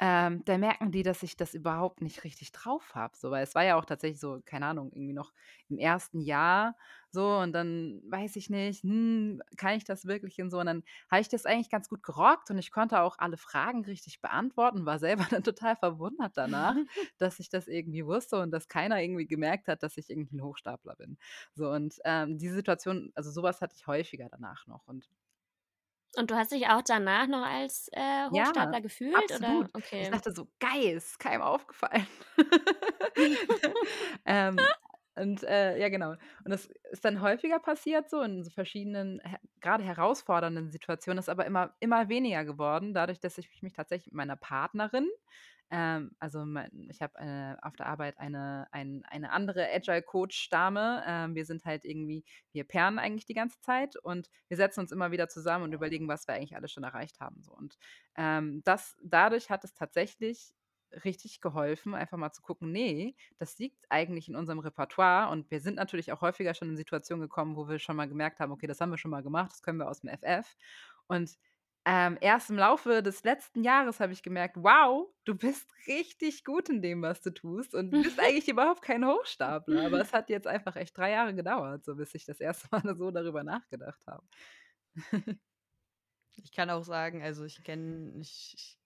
ähm, 0.00 0.44
dann 0.44 0.60
merken 0.60 0.92
die, 0.92 1.02
dass 1.02 1.24
ich 1.24 1.36
das 1.36 1.54
überhaupt 1.54 2.02
nicht 2.02 2.22
richtig 2.22 2.52
drauf 2.52 2.94
habe, 2.94 3.16
so, 3.16 3.32
weil 3.32 3.42
es 3.42 3.56
war 3.56 3.64
ja 3.64 3.76
auch 3.76 3.84
tatsächlich 3.84 4.20
so, 4.20 4.40
keine 4.44 4.66
Ahnung, 4.66 4.92
irgendwie 4.92 5.12
noch 5.12 5.32
im 5.68 5.78
ersten 5.78 6.20
Jahr 6.20 6.76
so 7.10 7.38
und 7.38 7.52
dann 7.52 8.00
weiß 8.08 8.36
ich 8.36 8.48
nicht, 8.48 8.84
hm, 8.84 9.42
kann 9.56 9.74
ich 9.76 9.82
das 9.84 10.06
wirklich 10.06 10.40
und 10.40 10.50
so 10.50 10.60
und 10.60 10.66
dann 10.66 10.84
habe 11.10 11.20
ich 11.22 11.28
das 11.28 11.46
eigentlich 11.46 11.68
ganz 11.70 11.88
gut 11.88 12.04
gerockt 12.04 12.48
und 12.50 12.58
ich 12.58 12.70
konnte 12.70 13.00
auch 13.00 13.16
alle 13.18 13.36
Fragen 13.38 13.84
richtig 13.84 14.20
beantworten, 14.20 14.86
war 14.86 15.00
selber 15.00 15.26
dann 15.32 15.42
total 15.42 15.74
verwundert 15.74 16.36
danach, 16.36 16.76
dass 17.18 17.40
ich 17.40 17.48
das 17.48 17.66
irgendwie 17.66 18.06
wusste 18.06 18.40
und 18.40 18.52
dass 18.52 18.68
keiner 18.68 19.02
irgendwie 19.02 19.26
gemerkt 19.26 19.66
hat, 19.66 19.82
dass 19.82 19.96
ich 19.96 20.10
irgendwie 20.10 20.36
'n 20.36 20.42
Hochstapler 20.44 20.94
bin. 20.94 21.18
So 21.54 21.70
und, 21.70 21.96
ähm, 22.04 22.38
diese 22.38 22.54
Situation 22.54 23.10
also, 23.16 23.30
so 23.32 23.42
was 23.42 23.60
hatte 23.60 23.74
ich 23.76 23.86
häufiger 23.88 24.28
danach 24.30 24.66
noch 24.68 24.86
und 24.86 25.08
Und 26.18 26.30
du 26.30 26.36
hast 26.36 26.52
dich 26.52 26.66
auch 26.68 26.82
danach 26.82 27.26
noch 27.28 27.44
als, 27.46 27.88
äh, 27.92 28.28
Ja, 28.30 28.50
Hochstapler 28.50 28.80
gefühlt 28.80 29.32
oder 29.32 29.66
absolut. 29.66 29.70
Ich 29.96 30.08
okay. 30.08 30.10
dachte 30.10 30.32
so: 30.32 30.48
„Geil, 30.60 30.96
ist 30.96 31.18
keinem 31.18 31.42
aufgefallen.“ 31.42 32.06
Ähm, 34.26 34.74
und, 35.20 35.42
äh, 35.44 35.78
ja, 35.78 35.88
genau. 35.88 36.10
Und 36.12 36.18
das 36.50 36.66
ist 36.90 37.04
dann 37.04 37.20
häufiger 37.22 37.58
passiert 37.58 38.08
so 38.10 38.20
in 38.22 38.42
so 38.44 38.50
verschiedenen 38.50 39.20
he 39.24 39.36
grade 39.60 39.84
herausfordernden 39.84 40.70
Situationen, 40.70 41.18
ist 41.18 41.28
aber 41.28 41.46
immer 41.46 41.74
immer 41.80 42.08
weniger 42.08 42.44
geworden, 42.44 42.94
dadurch, 42.94 43.20
dass 43.20 43.38
ich 43.38 43.62
mich 43.62 43.72
tatsächlich 43.74 44.06
mit 44.08 44.14
meiner 44.16 44.36
Partnerin 44.36 45.08
ähm, 45.70 46.12
also 46.18 46.44
mein 46.46 46.88
ich 46.90 47.02
habe, 47.02 47.18
äh, 47.18 47.56
auf 47.66 47.76
der 47.76 47.86
Arbeit 47.86 48.18
eine 48.18 48.68
ein 48.72 49.02
eine 49.06 49.32
andere 49.32 49.68
Agile-Coach-Dame. 49.70 51.04
Ähm, 51.06 51.34
wir 51.34 51.44
sind 51.44 51.64
halt 51.66 51.84
irgendwie 51.84 52.24
wir 52.52 52.64
pairen 52.64 52.98
eigentlich 52.98 53.26
die 53.26 53.34
ganze 53.34 53.60
Zeit 53.60 53.96
und 53.96 54.30
wir 54.48 54.56
setzen 54.56 54.80
uns 54.80 54.92
immer 54.92 55.10
wieder 55.10 55.28
zusammen 55.28 55.64
und 55.64 55.72
überlegen, 55.74 56.08
was 56.08 56.26
wir 56.26 56.34
eigentlich 56.34 56.56
alles 56.56 56.72
schon 56.72 56.84
erreicht 56.84 57.20
haben 57.20 57.42
so. 57.42 57.52
Und, 57.52 57.76
ähm, 58.16 58.62
das 58.64 58.96
dadurch 59.02 59.50
hat 59.50 59.62
es 59.64 59.74
tatsächlich 59.74 60.54
richtig 61.04 61.40
geholfen, 61.40 61.94
einfach 61.94 62.16
mal 62.18 62.32
zu 62.32 62.42
gucken: 62.42 62.72
„Ne, 62.72 63.14
das 63.38 63.58
liegt 63.58 63.86
eigentlich 63.90 64.28
in 64.28 64.36
unserem 64.36 64.58
Repertoire.“ 64.60 65.30
Und 65.30 65.50
wir 65.50 65.60
sind 65.60 65.76
natürlich 65.76 66.12
auch 66.12 66.20
häufiger 66.22 66.54
schon 66.54 66.68
in 66.70 66.76
Situationen 66.76 67.22
gekommen, 67.22 67.56
wo 67.56 67.68
wir 67.68 67.78
schon 67.78 67.96
mal 67.96 68.08
gemerkt 68.08 68.40
haben: 68.40 68.52
„Okay, 68.52 68.66
das 68.66 68.80
haben 68.80 68.90
wir 68.90 68.98
schon 68.98 69.10
mal 69.10 69.22
gemacht, 69.22 69.52
das 69.52 69.62
können 69.62 69.78
wir 69.78 69.90
aus'm 69.90 70.08
FF.“ 70.10 70.56
Und, 71.06 71.36
ähm, 71.86 72.18
erst 72.20 72.50
im 72.50 72.56
Laufe 72.58 73.02
des 73.02 73.24
letzten 73.24 73.62
Jahres 73.64 74.00
habe 74.00 74.12
ich 74.12 74.22
gemerkt: 74.22 74.56
„Wow, 74.58 75.14
du 75.24 75.34
bist 75.36 75.70
richtig 75.86 76.44
gut 76.44 76.68
in 76.68 76.82
dem, 76.82 77.02
was 77.02 77.20
du 77.22 77.30
tust 77.32 77.74
und 77.74 77.92
du 77.92 77.98
bist 78.00 78.20
eigentlich 78.20 78.48
überhaupt 78.48 78.82
kein 78.82 79.04
Hochstapler.“ 79.06 79.84
Aber 79.84 80.00
es 80.00 80.12
hat 80.12 80.28
jetzt 80.30 80.46
einfach 80.46 80.76
echt 80.76 80.96
3 80.96 81.10
Jahre 81.12 81.34
gedauert, 81.34 81.84
so 81.84 81.96
bis 81.96 82.14
ich 82.14 82.24
das 82.26 82.40
erste 82.40 82.68
Mal 82.70 82.96
so 82.96 83.10
darüber 83.10 83.42
nachgedacht 83.44 84.00
habe. 84.06 84.22
Ich 86.36 86.52
kann 86.52 86.70
auch 86.70 86.84
sagen, 86.84 87.22
also 87.22 87.44
ich 87.44 87.62
kenne 87.64 88.20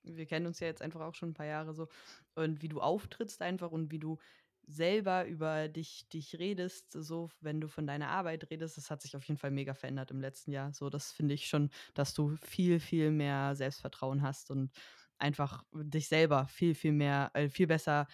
wir 0.04 0.26
kennen 0.26 0.46
uns 0.46 0.60
ja 0.60 0.66
jetzt 0.66 0.82
einfach 0.82 1.00
auch 1.00 1.14
schon 1.14 1.30
ein 1.30 1.34
paar 1.34 1.46
Jahre 1.46 1.74
so 1.74 1.88
und 2.34 2.62
wie 2.62 2.68
du 2.68 2.80
auftrittst 2.80 3.42
einfach 3.42 3.70
und 3.70 3.90
wie 3.90 3.98
du 3.98 4.18
selber 4.66 5.26
über 5.26 5.68
dich 5.68 6.08
dich 6.08 6.38
redest, 6.38 6.92
so 6.92 7.28
wenn 7.40 7.60
du 7.60 7.68
von 7.68 7.86
deiner 7.86 8.08
Arbeit 8.08 8.48
redest, 8.50 8.76
das 8.76 8.90
hat 8.90 9.02
sich 9.02 9.16
auf 9.16 9.24
jeden 9.24 9.38
Fall 9.38 9.50
mega 9.50 9.74
verändert 9.74 10.10
im 10.12 10.20
letzten 10.20 10.52
Jahr. 10.52 10.72
So, 10.72 10.88
das 10.88 11.12
finde 11.12 11.34
ich 11.34 11.46
schon, 11.48 11.70
dass 11.94 12.14
du 12.14 12.36
viel, 12.36 12.78
viel 12.80 13.10
mehr 13.10 13.54
Selbstvertrauen 13.56 14.22
hast 14.22 14.50
und 14.50 14.70
einfach 15.18 15.64
dich 15.72 16.08
selber 16.08 16.46
viel, 16.48 16.74
viel 16.74 16.92
mehr 16.92 17.30
äh, 17.34 17.48
viel 17.48 17.66
besser 17.66 18.06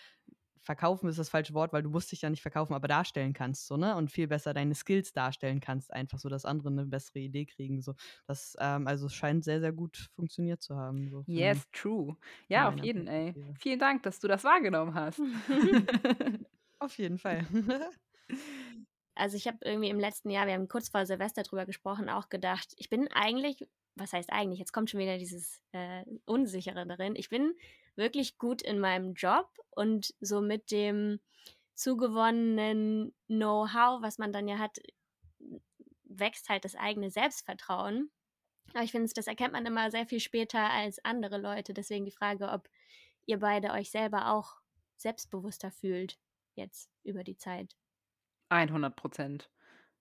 verkaufen 0.62 1.08
ist 1.08 1.18
das 1.18 1.28
falsche 1.30 1.54
Wort, 1.54 1.72
weil 1.72 1.82
du 1.82 1.90
musst 1.90 2.12
dich 2.12 2.22
ja 2.22 2.30
nicht 2.30 2.42
verkaufen, 2.42 2.74
aber 2.74 2.88
darstellen 2.88 3.32
kannst 3.32 3.66
so, 3.66 3.76
ne? 3.76 3.96
Und 3.96 4.10
viel 4.12 4.28
besser 4.28 4.54
deine 4.54 4.74
Skills 4.74 5.12
darstellen 5.12 5.60
kannst, 5.60 5.92
einfach 5.92 6.18
so, 6.18 6.28
dass 6.28 6.44
andere 6.44 6.70
'ne 6.72 6.86
bessere 6.86 7.20
Idee 7.20 7.46
kriegen 7.46 7.82
so. 7.82 7.94
Das, 8.26 8.56
ähm 8.60 8.86
also, 8.86 9.06
es 9.06 9.14
scheint 9.14 9.44
sehr, 9.44 9.60
sehr 9.60 9.72
gut 9.72 10.08
funktioniert 10.14 10.62
zu 10.62 10.76
haben, 10.76 11.08
so 11.10 11.26
Yes, 11.26 11.66
true. 11.72 12.16
Ja, 12.48 12.68
auf 12.68 12.78
jeden, 12.80 13.06
ey. 13.06 13.36
Vielen 13.58 13.78
Dank, 13.78 14.02
dass 14.02 14.18
du 14.20 14.28
das 14.28 14.44
wahrgenommen 14.44 14.94
hast. 14.94 15.22
Auf 16.80 16.98
jeden 16.98 17.18
Fall. 17.18 17.46
Also, 19.16 19.36
ich 19.36 19.46
habe 19.48 19.58
irgendwie 19.64 19.88
im 19.90 19.98
letzten 19.98 20.30
Jahr 20.30 20.46
wir 20.46 20.54
haben 20.54 20.68
kurz 20.68 20.88
vor 20.88 21.04
Silvester 21.06 21.42
drüber 21.42 21.66
gesprochen, 21.66 22.08
auch 22.08 22.28
gedacht, 22.28 22.72
ich 22.76 22.88
bin 22.88 23.08
eigentlich 23.12 23.68
was 23.98 24.12
heißt 24.12 24.30
eigentlich, 24.32 24.58
jetzt 24.58 24.72
kommt 24.72 24.90
schon 24.90 25.00
wieder 25.00 25.18
dieses, 25.18 25.60
äh, 25.72 26.04
Unsichere 26.26 26.86
darin. 26.86 27.16
Ich 27.16 27.28
bin 27.28 27.54
wirklich 27.96 28.38
gut 28.38 28.62
in 28.62 28.78
meinem 28.78 29.14
Job 29.14 29.48
und 29.70 30.14
so 30.20 30.40
mit 30.40 30.70
dem 30.70 31.20
zugewonnenen 31.74 33.14
Know-how, 33.28 34.02
was 34.02 34.18
man 34.18 34.32
dann 34.32 34.48
ja 34.48 34.58
hat, 34.58 34.78
wächst 36.04 36.48
halt 36.48 36.64
das 36.64 36.74
eigene 36.74 37.10
Selbstvertrauen. 37.10 38.10
Aber 38.74 38.84
ich 38.84 38.92
finde, 38.92 39.10
das 39.14 39.26
erkennt 39.26 39.52
man 39.52 39.66
immer 39.66 39.90
sehr 39.90 40.06
viel 40.06 40.20
später 40.20 40.70
als 40.70 41.04
andere 41.04 41.38
Leute. 41.38 41.74
Deswegen 41.74 42.04
die 42.04 42.12
Frage, 42.12 42.50
ob 42.50 42.68
ihr 43.26 43.38
beide 43.40 43.72
euch 43.72 43.90
selber 43.90 44.32
auch 44.32 44.56
selbstbewusster 44.96 45.70
fühlt 45.72 46.18
jetzt 46.56 46.90
über 47.04 47.24
die 47.24 47.36
Zeit. 47.36 47.76
100% 48.50 49.50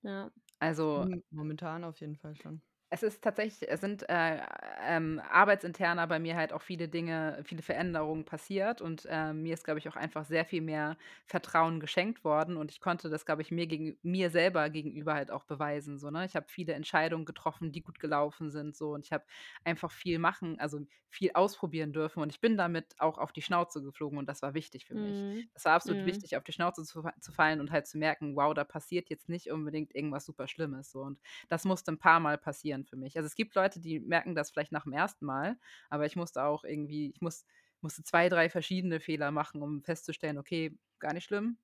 Ja. 0.03 0.31
Also 0.59 1.07
momentan 1.31 1.83
auf 1.83 1.99
jeden 1.99 2.15
Fall 2.15 2.35
schon. 2.35 2.61
Es 2.91 3.03
ist 3.03 3.21
tatsächlich 3.21 3.69
es 3.69 3.81
sind, 3.81 4.07
äh, 4.07 4.39
ähm, 4.81 5.19
arbeitsinterner 5.29 6.07
bei 6.07 6.19
mir 6.19 6.37
halt 6.37 6.53
auch 6.53 6.61
viele 6.61 6.87
Dinge 6.87 7.41
viele 7.43 7.61
Veränderungen 7.61 8.23
passiert 8.23 8.81
und, 8.81 9.05
ähm, 9.09 9.41
mir 9.43 9.53
ist, 9.55 9.65
glaube 9.65 9.79
ich, 9.79 9.89
auch 9.89 9.97
einfach 9.97 10.23
sehr 10.23 10.45
viel 10.45 10.61
mehr 10.61 10.95
Vertrauen 11.25 11.81
geschenkt 11.81 12.23
worden 12.23 12.55
und 12.55 12.71
ich 12.71 12.79
konnte 12.79 13.09
das, 13.09 13.25
glaube 13.25 13.41
ich, 13.41 13.51
mir 13.51 13.67
gegen 13.67 13.97
mir 14.03 14.29
selber 14.29 14.69
gegenüber 14.69 15.15
halt 15.15 15.31
auch 15.31 15.43
beweisen, 15.43 15.97
so, 15.99 16.09
ne? 16.11 16.23
Ich 16.23 16.37
habe 16.37 16.45
viele 16.47 16.73
Entscheidungen 16.75 17.25
getroffen, 17.25 17.73
die 17.73 17.81
gut 17.83 17.99
gelaufen 17.99 18.49
sind, 18.51 18.73
so 18.77 18.93
und 18.93 19.05
ich 19.05 19.11
habe 19.11 19.25
einfach 19.65 19.91
viel 19.91 20.17
machen 20.19 20.57
also, 20.59 20.79
viel 21.09 21.31
ausprobieren 21.33 21.91
dürfen 21.93 22.21
und 22.21 22.31
ich 22.31 22.39
bin 22.41 22.55
damit 22.57 22.95
auch 22.99 23.17
auf 23.17 23.33
die 23.33 23.41
Schnauze 23.41 23.81
geflogen 23.81 24.17
und 24.17 24.27
das 24.29 24.41
war 24.41 24.53
wichtig 24.53 24.85
für 24.85 24.95
mich. 24.95 25.25
Mhm. 25.25 25.49
Es 25.53 25.65
war 25.65 25.73
absolut 25.73 26.03
Mhm. 26.03 26.05
wichtig, 26.05 26.37
auf 26.37 26.43
die 26.43 26.51
Schnauze 26.53 26.83
zu 26.85 27.03
zu 27.19 27.31
fallen 27.33 27.59
und 27.59 27.71
halt 27.71 27.87
zu 27.87 27.97
merken: 27.97 28.35
„Wow, 28.37 28.53
da 28.53 28.63
passiert 28.63 29.09
jetzt 29.09 29.27
nicht 29.29 29.51
unbedingt 29.51 29.93
irgendwas 29.95 30.25
super 30.25 30.47
Schlimmes“, 30.47 30.91
so 30.91 31.01
und 31.01 31.19
das 31.49 31.65
musste 31.65 31.91
ein 31.91 31.99
paar 31.99 32.19
Mal 32.19 32.37
passieren 32.37 32.76
für 32.85 32.95
mich. 32.97 33.17
Also, 33.17 33.27
es 33.27 33.35
gibt 33.35 33.55
Leute, 33.55 33.79
die 33.79 33.99
merken 33.99 34.35
das 34.35 34.51
vielleicht 34.51 34.71
nach 34.71 34.83
dem 34.83 34.93
ersten 34.93 35.25
Mal, 35.25 35.57
aber 35.89 36.05
ich 36.05 36.15
musste 36.15 36.43
auch 36.43 36.63
irgendwie 36.63 37.11
ich 37.13 37.21
muss 37.21 37.45
musste 37.81 38.03
2, 38.03 38.27
3 38.29 38.49
verschiedene 38.49 38.99
Fehler 38.99 39.31
machen, 39.31 39.61
um 39.61 39.83
festzustellen: 39.83 40.37
„Okay, 40.37 40.77
gar 40.99 41.13
nicht 41.13 41.25
schlimm. 41.25 41.57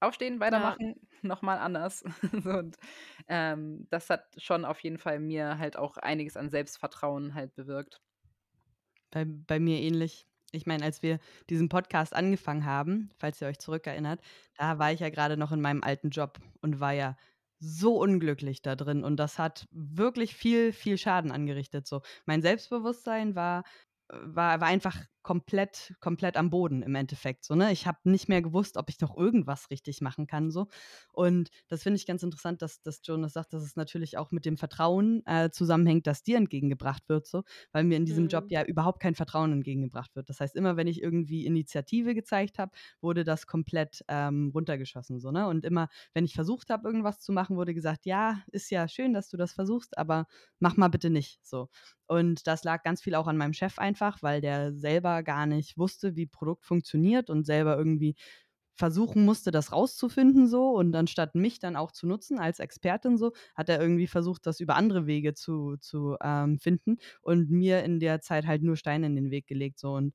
aufstehen, 0.00 0.40
Ja. 0.48 0.76
weitermachen, 0.76 0.94
noch 1.22 1.42
mal 1.42 1.58
anders. 1.58 2.02
Und, 2.44 2.76
ähm, 3.28 3.86
das 3.90 4.10
hat 4.10 4.34
schon 4.38 4.64
auf 4.64 4.80
jeden 4.80 4.98
Fall 4.98 5.18
mir 5.20 5.58
halt 5.58 5.76
auch 5.76 5.96
einiges 5.96 6.36
an 6.36 6.50
Selbstvertrauen 6.50 7.34
halt 7.34 7.54
bewirkt. 7.54 8.00
Bei 9.10 9.24
bei 9.24 9.58
mir 9.60 9.80
ähnlich. 9.80 10.26
Ich 10.52 10.66
meine, 10.66 10.84
als 10.84 11.02
wir 11.02 11.18
diesen 11.50 11.68
Podcast 11.68 12.14
angefangen 12.14 12.64
haben, 12.64 13.10
falls 13.18 13.40
ihr 13.40 13.48
euch 13.48 13.58
zurückerinnert, 13.58 14.20
da 14.56 14.78
war 14.78 14.92
ich 14.92 15.00
ja 15.00 15.10
grade 15.10 15.36
noch 15.36 15.52
in 15.52 15.60
meinem 15.60 15.82
alten 15.82 16.10
Job 16.10 16.38
und 16.62 16.80
war 16.80 16.92
ja 16.92 17.16
so 17.58 17.98
unglücklich 18.00 18.62
da 18.62 18.76
drin 18.76 19.04
und 19.04 19.16
das 19.18 19.38
hat 19.38 19.66
wirklich 19.70 20.34
viel, 20.36 20.72
viel 20.72 20.98
Schaden 20.98 21.32
angerichtet 21.32 21.86
so. 21.86 22.02
Mein 22.26 22.42
Selbstbewusstsein 22.42 23.34
war 23.34 23.64
äh, 24.10 24.16
war 24.22 24.60
war 24.60 24.68
einfach 24.68 24.96
komplett 25.26 25.94
komplett 26.00 26.36
am 26.36 26.50
Boden 26.50 26.82
im 26.82 26.94
Endeffekt 26.94 27.44
so, 27.44 27.56
ne? 27.56 27.72
Ich 27.72 27.86
habe 27.88 27.98
nicht 28.04 28.28
mehr 28.28 28.42
gewusst, 28.42 28.76
ob 28.76 28.88
ich 28.90 29.00
noch 29.00 29.16
irgendwas 29.16 29.70
richtig 29.70 30.00
machen 30.00 30.28
kann 30.28 30.52
so. 30.52 30.68
Und 31.12 31.50
das 31.68 31.82
finde 31.82 31.96
ich 31.96 32.06
ganz 32.06 32.22
interessant, 32.22 32.62
dass 32.62 32.80
dass 32.82 33.00
Jonas 33.04 33.32
sagt, 33.32 33.52
dass 33.52 33.62
es 33.64 33.74
natürlich 33.76 34.18
auch 34.18 34.30
mit 34.30 34.44
dem 34.44 34.56
Vertrauen, 34.56 35.22
äh, 35.26 35.50
zusammenhängt, 35.50 36.06
das 36.06 36.22
dir 36.22 36.36
entgegengebracht 36.36 37.08
wird 37.08 37.26
so, 37.26 37.42
weil 37.72 37.84
mir 37.84 37.96
in 37.96 38.04
diesem 38.04 38.28
Job 38.28 38.44
Mhm. 38.44 38.50
ja 38.50 38.62
überhaupt 38.64 39.00
kein 39.00 39.14
Vertrauen 39.16 39.52
entgegengebracht 39.52 40.14
wird. 40.14 40.28
Das 40.30 40.40
heißt, 40.40 40.54
immer 40.56 40.76
wenn 40.76 40.86
ich 40.86 41.02
irgendwie 41.02 41.44
Initiative 41.46 42.14
gezeigt 42.14 42.58
habe, 42.58 42.72
wurde 43.00 43.24
das 43.24 43.46
komplett, 43.46 44.04
ähm, 44.08 44.50
runtergeschossen 44.54 45.18
so, 45.20 45.30
ne? 45.32 45.46
Und 45.48 45.64
immer, 45.64 45.88
wenn 46.14 46.24
ich 46.24 46.34
versucht 46.34 46.70
habe, 46.70 46.86
irgendwas 46.88 47.20
zu 47.20 47.32
machen, 47.32 47.56
wurde 47.56 47.74
gesagt: 47.74 48.06
„Ja, 48.06 48.42
ist 48.52 48.70
ja 48.70 48.88
schön, 48.88 49.12
dass 49.12 49.28
du 49.28 49.36
das 49.36 49.52
versuchst, 49.52 49.98
aber 49.98 50.26
mach 50.60 50.76
mal 50.76 50.88
bitte 50.88 51.10
nicht“, 51.10 51.44
so. 51.46 51.68
Und 52.06 52.46
das 52.46 52.62
lag 52.64 52.82
ganz 52.82 53.02
viel 53.02 53.14
auch 53.14 53.26
an 53.26 53.36
meinem 53.36 53.52
Chef 53.52 53.78
einfach, 53.78 54.22
weil 54.22 54.40
der 54.40 54.72
selber 54.74 55.15
gar 55.22 55.46
nicht 55.46 55.78
wusste, 55.78 56.16
wie 56.16 56.26
Produkt 56.26 56.64
funktioniert 56.66 57.30
und 57.30 57.44
selber 57.46 57.76
irgendwie 57.76 58.16
versuchen 58.74 59.24
musste, 59.24 59.50
das 59.50 59.72
rauszufinden 59.72 60.46
so. 60.48 60.70
Und 60.70 60.94
anstatt 60.94 61.34
mich 61.34 61.58
dann 61.58 61.76
auch 61.76 61.92
zu 61.92 62.06
nutzen 62.06 62.38
als 62.38 62.58
Expertin 62.60 63.16
so, 63.18 63.32
hat 63.54 63.68
er 63.68 63.80
irgendwie 63.80 64.06
versucht, 64.06 64.46
das 64.46 64.60
über 64.60 64.76
andere 64.76 65.06
Wege 65.06 65.34
zu 65.34 65.76
zu, 65.78 66.16
ähm, 66.22 66.58
finden 66.58 66.98
und 67.22 67.50
mir 67.50 67.82
in 67.84 68.00
der 68.00 68.20
Zeit 68.20 68.46
halt 68.46 68.62
nur 68.62 68.76
Steine 68.76 69.06
in 69.06 69.16
den 69.16 69.30
Weg 69.30 69.46
gelegt 69.46 69.78
so. 69.78 69.94
Und 69.94 70.14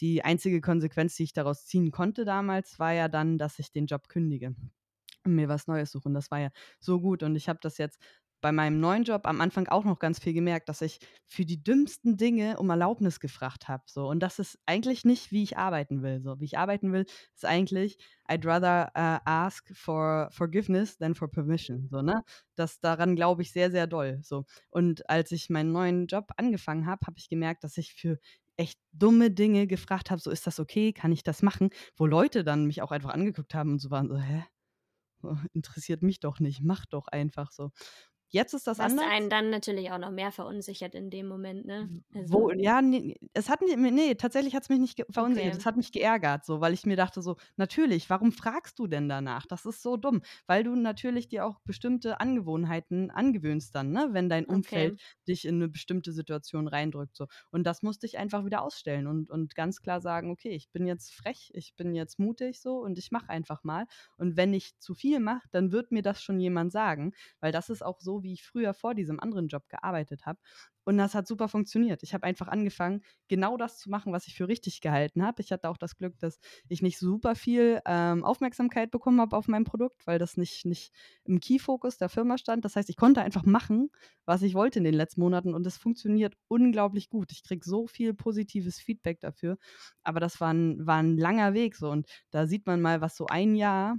die 0.00 0.24
einzige 0.24 0.60
Konsequenz, 0.60 1.16
die 1.16 1.24
ich 1.24 1.32
daraus 1.34 1.66
ziehen 1.66 1.90
konnte 1.90 2.24
damals, 2.24 2.78
war 2.78 2.92
ja 2.92 3.08
dann, 3.08 3.36
dass 3.38 3.58
ich 3.58 3.72
den 3.72 3.86
Job 3.86 4.08
kündige 4.08 4.54
und 5.24 5.34
mir 5.34 5.48
was 5.48 5.66
Neues 5.66 5.90
suche. 5.92 6.08
Und 6.08 6.14
das 6.14 6.30
war 6.30 6.40
ja 6.40 6.50
so 6.80 7.00
gut. 7.00 7.22
Und 7.22 7.36
ich 7.36 7.48
habe 7.48 7.58
das 7.62 7.78
jetzt 7.78 7.98
bei 8.40 8.52
meinem 8.52 8.80
neuen 8.80 9.04
Job 9.04 9.26
am 9.26 9.40
Anfang 9.40 9.68
auch 9.68 9.84
noch 9.84 9.98
ganz 9.98 10.18
viel 10.20 10.32
gemerkt, 10.32 10.68
dass 10.68 10.80
ich 10.82 11.00
für 11.26 11.44
die 11.44 11.62
dümmsten 11.62 12.16
Dinge 12.16 12.58
um 12.58 12.70
Erlaubnis 12.70 13.20
gefragt 13.20 13.68
habe 13.68 13.82
so. 13.86 14.08
Und 14.08 14.20
das 14.20 14.38
ist 14.38 14.58
eigentlich 14.66 15.04
nicht, 15.04 15.32
wie 15.32 15.42
ich 15.42 15.56
arbeiten 15.58 16.02
will 16.02 16.20
so. 16.22 16.40
Wie 16.40 16.44
ich 16.44 16.58
arbeiten 16.58 16.92
will, 16.92 17.06
ist 17.34 17.44
eigentlich 17.44 17.98
I'd 18.28 18.46
rather, 18.46 18.90
äh, 18.94 19.20
ask 19.24 19.74
for 19.74 20.28
forgiveness 20.32 20.98
than 20.98 21.14
for 21.14 21.28
permission 21.30 21.88
so, 21.90 22.02
ne? 22.02 22.22
Das 22.56 22.80
daran 22.80 23.16
glaube 23.16 23.42
ich 23.42 23.52
sehr, 23.52 23.70
sehr 23.70 23.86
doll 23.86 24.20
so. 24.22 24.44
Und 24.70 25.08
als 25.10 25.32
ich 25.32 25.50
meinen 25.50 25.72
neuen 25.72 26.06
Job 26.06 26.30
angefangen 26.36 26.86
habe, 26.86 27.06
habe 27.06 27.18
ich 27.18 27.28
gemerkt, 27.28 27.64
dass 27.64 27.76
ich 27.78 27.94
für 27.94 28.18
echt 28.56 28.78
dumme 28.92 29.30
Dinge 29.30 29.66
gefragt 29.66 30.10
habe, 30.10 30.20
so: 30.20 30.30
„Ist 30.30 30.46
das 30.46 30.60
okay? 30.60 30.92
Kann 30.92 31.12
ich 31.12 31.22
das 31.22 31.42
machen?“ 31.42 31.70
Wo 31.96 32.06
Leute 32.06 32.44
dann 32.44 32.66
mich 32.66 32.82
auch 32.82 32.90
einfach 32.92 33.10
angeguckt 33.10 33.54
haben 33.54 33.72
und 33.72 33.78
so 33.80 33.90
waren 33.90 34.08
so: 34.08 34.18
„Hä? 34.18 34.44
So, 35.22 35.38
interessiert 35.54 36.02
mich 36.02 36.20
doch 36.20 36.40
nicht, 36.40 36.62
mach 36.62 36.86
doch 36.86 37.08
einfach 37.08 37.52
so.“ 37.52 37.70
Jetzt 38.30 38.54
ist 38.54 38.66
das 38.66 38.78
Was 38.78 38.96
anders. 38.98 39.12
einen 39.12 39.28
dann 39.30 39.50
natürlich 39.50 39.90
auch 39.90 39.98
noch 39.98 40.10
mehr 40.10 40.30
verunsichert 40.32 40.94
in 40.94 41.10
dem 41.10 41.26
Moment, 41.26 41.64
ne? 41.66 41.90
Wo 42.12 42.50
Also 42.50 42.52
ja, 42.56 42.82
ne, 42.82 43.14
es 43.34 43.48
hat 43.48 43.60
mi 43.60 43.76
ne, 43.92 44.16
tatsächlich 44.16 44.54
hat's 44.56 44.68
mich 44.68 44.80
nicht 44.80 45.04
verunsichert. 45.10 45.54
Okay. 45.54 45.58
Es 45.58 45.64
hat 45.66 45.76
mich 45.76 45.92
geärgert 45.92 46.44
so, 46.44 46.60
weil 46.60 46.72
ich 46.74 46.84
mir 46.86 46.96
dachte 46.96 47.22
so: 47.22 47.36
„Natürlich, 47.56 48.10
warum 48.10 48.32
fragst 48.32 48.78
du 48.80 48.88
denn 48.88 49.08
danach? 49.08 49.46
Das 49.46 49.64
ist 49.64 49.82
so 49.82 49.96
dumm.“ 49.96 50.22
Weil 50.46 50.64
du 50.64 50.74
natürlich 50.74 51.28
dir 51.28 51.44
auch 51.46 51.60
bestimmte 51.60 52.18
Angewohnheiten 52.20 53.10
angewöhnst 53.10 53.74
dann, 53.76 53.92
ne, 53.92 54.08
wenn 54.12 54.28
dein 54.28 54.46
Umfeld 54.46 54.92
Okay. 54.92 54.98
dich 55.28 55.44
in 55.44 55.58
'ne 55.58 55.68
bestimmte 55.68 56.12
Situation 56.12 56.66
reindrückt 56.66 57.14
so. 57.16 57.26
Und 57.52 57.64
das 57.64 57.82
musste 57.82 58.06
ich 58.06 58.18
einfach 58.18 58.44
wieder 58.44 58.62
ausstellen 58.62 59.06
und 59.06 59.30
und 59.30 59.54
ganz 59.54 59.80
klar 59.80 60.00
sagen: 60.00 60.30
„Okay, 60.32 60.50
ich 60.50 60.70
bin 60.72 60.86
jetzt 60.86 61.12
frech, 61.14 61.50
ich 61.54 61.76
bin 61.76 61.94
jetzt 61.94 62.18
mutig 62.18 62.60
so 62.60 62.78
und 62.78 62.98
ich 62.98 63.12
mache 63.12 63.28
einfach 63.28 63.62
mal. 63.62 63.84
Und 64.16 64.36
wenn 64.36 64.52
ich 64.54 64.76
zu 64.80 64.94
viel 64.94 65.20
mache, 65.20 65.46
dann 65.52 65.70
wird 65.70 65.92
mir 65.92 66.02
das 66.02 66.20
schon 66.22 66.40
jemand 66.40 66.72
sagen.“ 66.72 67.12
Weil 67.40 67.52
das 67.52 67.70
ist 67.70 67.84
auch 67.84 68.00
so, 68.00 68.17
wie 68.22 68.32
ich 68.34 68.44
früher 68.44 68.74
vor 68.74 68.94
diesem 68.94 69.20
anderen 69.20 69.48
Job 69.48 69.68
gearbeitet 69.68 70.26
habe. 70.26 70.38
Und 70.84 70.96
das 70.96 71.14
hat 71.14 71.26
super 71.28 71.48
funktioniert. 71.48 72.02
Ich 72.02 72.14
habe 72.14 72.24
einfach 72.24 72.48
angefangen, 72.48 73.02
genau 73.28 73.58
das 73.58 73.78
zu 73.78 73.90
machen, 73.90 74.10
was 74.12 74.26
ich 74.26 74.34
für 74.34 74.48
richtig 74.48 74.80
gehalten 74.80 75.22
habe. 75.22 75.42
Ich 75.42 75.52
hatte 75.52 75.68
auch 75.68 75.76
das 75.76 75.96
Glück, 75.96 76.18
dass 76.18 76.38
ich 76.68 76.80
nicht 76.80 76.98
super 76.98 77.34
viel, 77.34 77.80
ähm, 77.86 78.24
Aufmerksamkeit 78.24 78.90
bekommen 78.90 79.20
habe 79.20 79.36
auf 79.36 79.48
mein 79.48 79.64
Produkt, 79.64 80.06
weil 80.06 80.18
das 80.18 80.38
nicht 80.38 80.64
nicht 80.64 80.92
im 81.24 81.40
Key-Fokus 81.40 81.98
der 81.98 82.08
Firma 82.08 82.38
stand. 82.38 82.64
Das 82.64 82.74
heißt, 82.76 82.88
ich 82.88 82.96
konnte 82.96 83.20
einfach 83.22 83.44
machen, 83.44 83.90
was 84.24 84.40
ich 84.42 84.54
wollte 84.54 84.78
in 84.78 84.84
den 84.84 84.94
letzten 84.94 85.20
Monaten 85.20 85.52
und 85.54 85.66
es 85.66 85.76
funktioniert 85.76 86.36
unglaublich 86.48 87.10
gut. 87.10 87.32
Ich 87.32 87.42
kriege 87.42 87.64
so 87.68 87.86
viel 87.86 88.14
positives 88.14 88.78
Feedback 88.80 89.20
dafür. 89.20 89.58
Aber 90.02 90.20
das 90.20 90.40
war 90.40 90.50
'n 90.52 90.86
war 90.86 91.00
'n 91.00 91.18
langer 91.18 91.54
Weg 91.54 91.76
so 91.76 91.90
und 91.90 92.06
da 92.30 92.46
sieht 92.46 92.66
man 92.66 92.80
mal, 92.80 93.00
was 93.02 93.16
so 93.16 93.26
ein 93.26 93.54
Jahr 93.56 93.96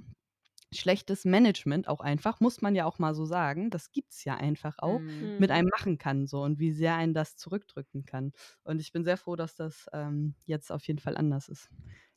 schlechtes 0.73 1.25
Management 1.25 1.87
auch 1.87 1.99
einfach, 2.01 2.39
muss 2.39 2.61
man 2.61 2.75
ja 2.75 2.85
auch 2.85 2.99
mal 2.99 3.13
so 3.15 3.25
sagen, 3.25 3.69
das 3.69 3.91
gibt's 3.91 4.23
ja 4.25 4.35
einfach 4.35 4.75
auch, 4.79 5.03
Mhm. 5.21 5.25
mit 5.37 5.51
Mhm. 5.51 5.51
einem 5.51 5.69
machen 5.69 5.97
kann 5.97 6.27
so 6.27 6.41
und 6.43 6.59
wie 6.59 6.71
sehr 6.71 6.95
einen 6.95 7.13
das 7.13 7.35
zurückdrücken 7.37 8.05
kann. 8.05 8.31
Und 8.63 8.79
ich 8.81 8.91
bin 8.91 9.03
sehr 9.03 9.17
froh, 9.17 9.35
dass 9.35 9.55
das, 9.55 9.87
ähm, 9.93 10.35
jetzt 10.45 10.71
auf 10.71 10.85
jeden 10.87 10.99
Fall 10.99 11.17
anders 11.17 11.49
ist. 11.49 11.69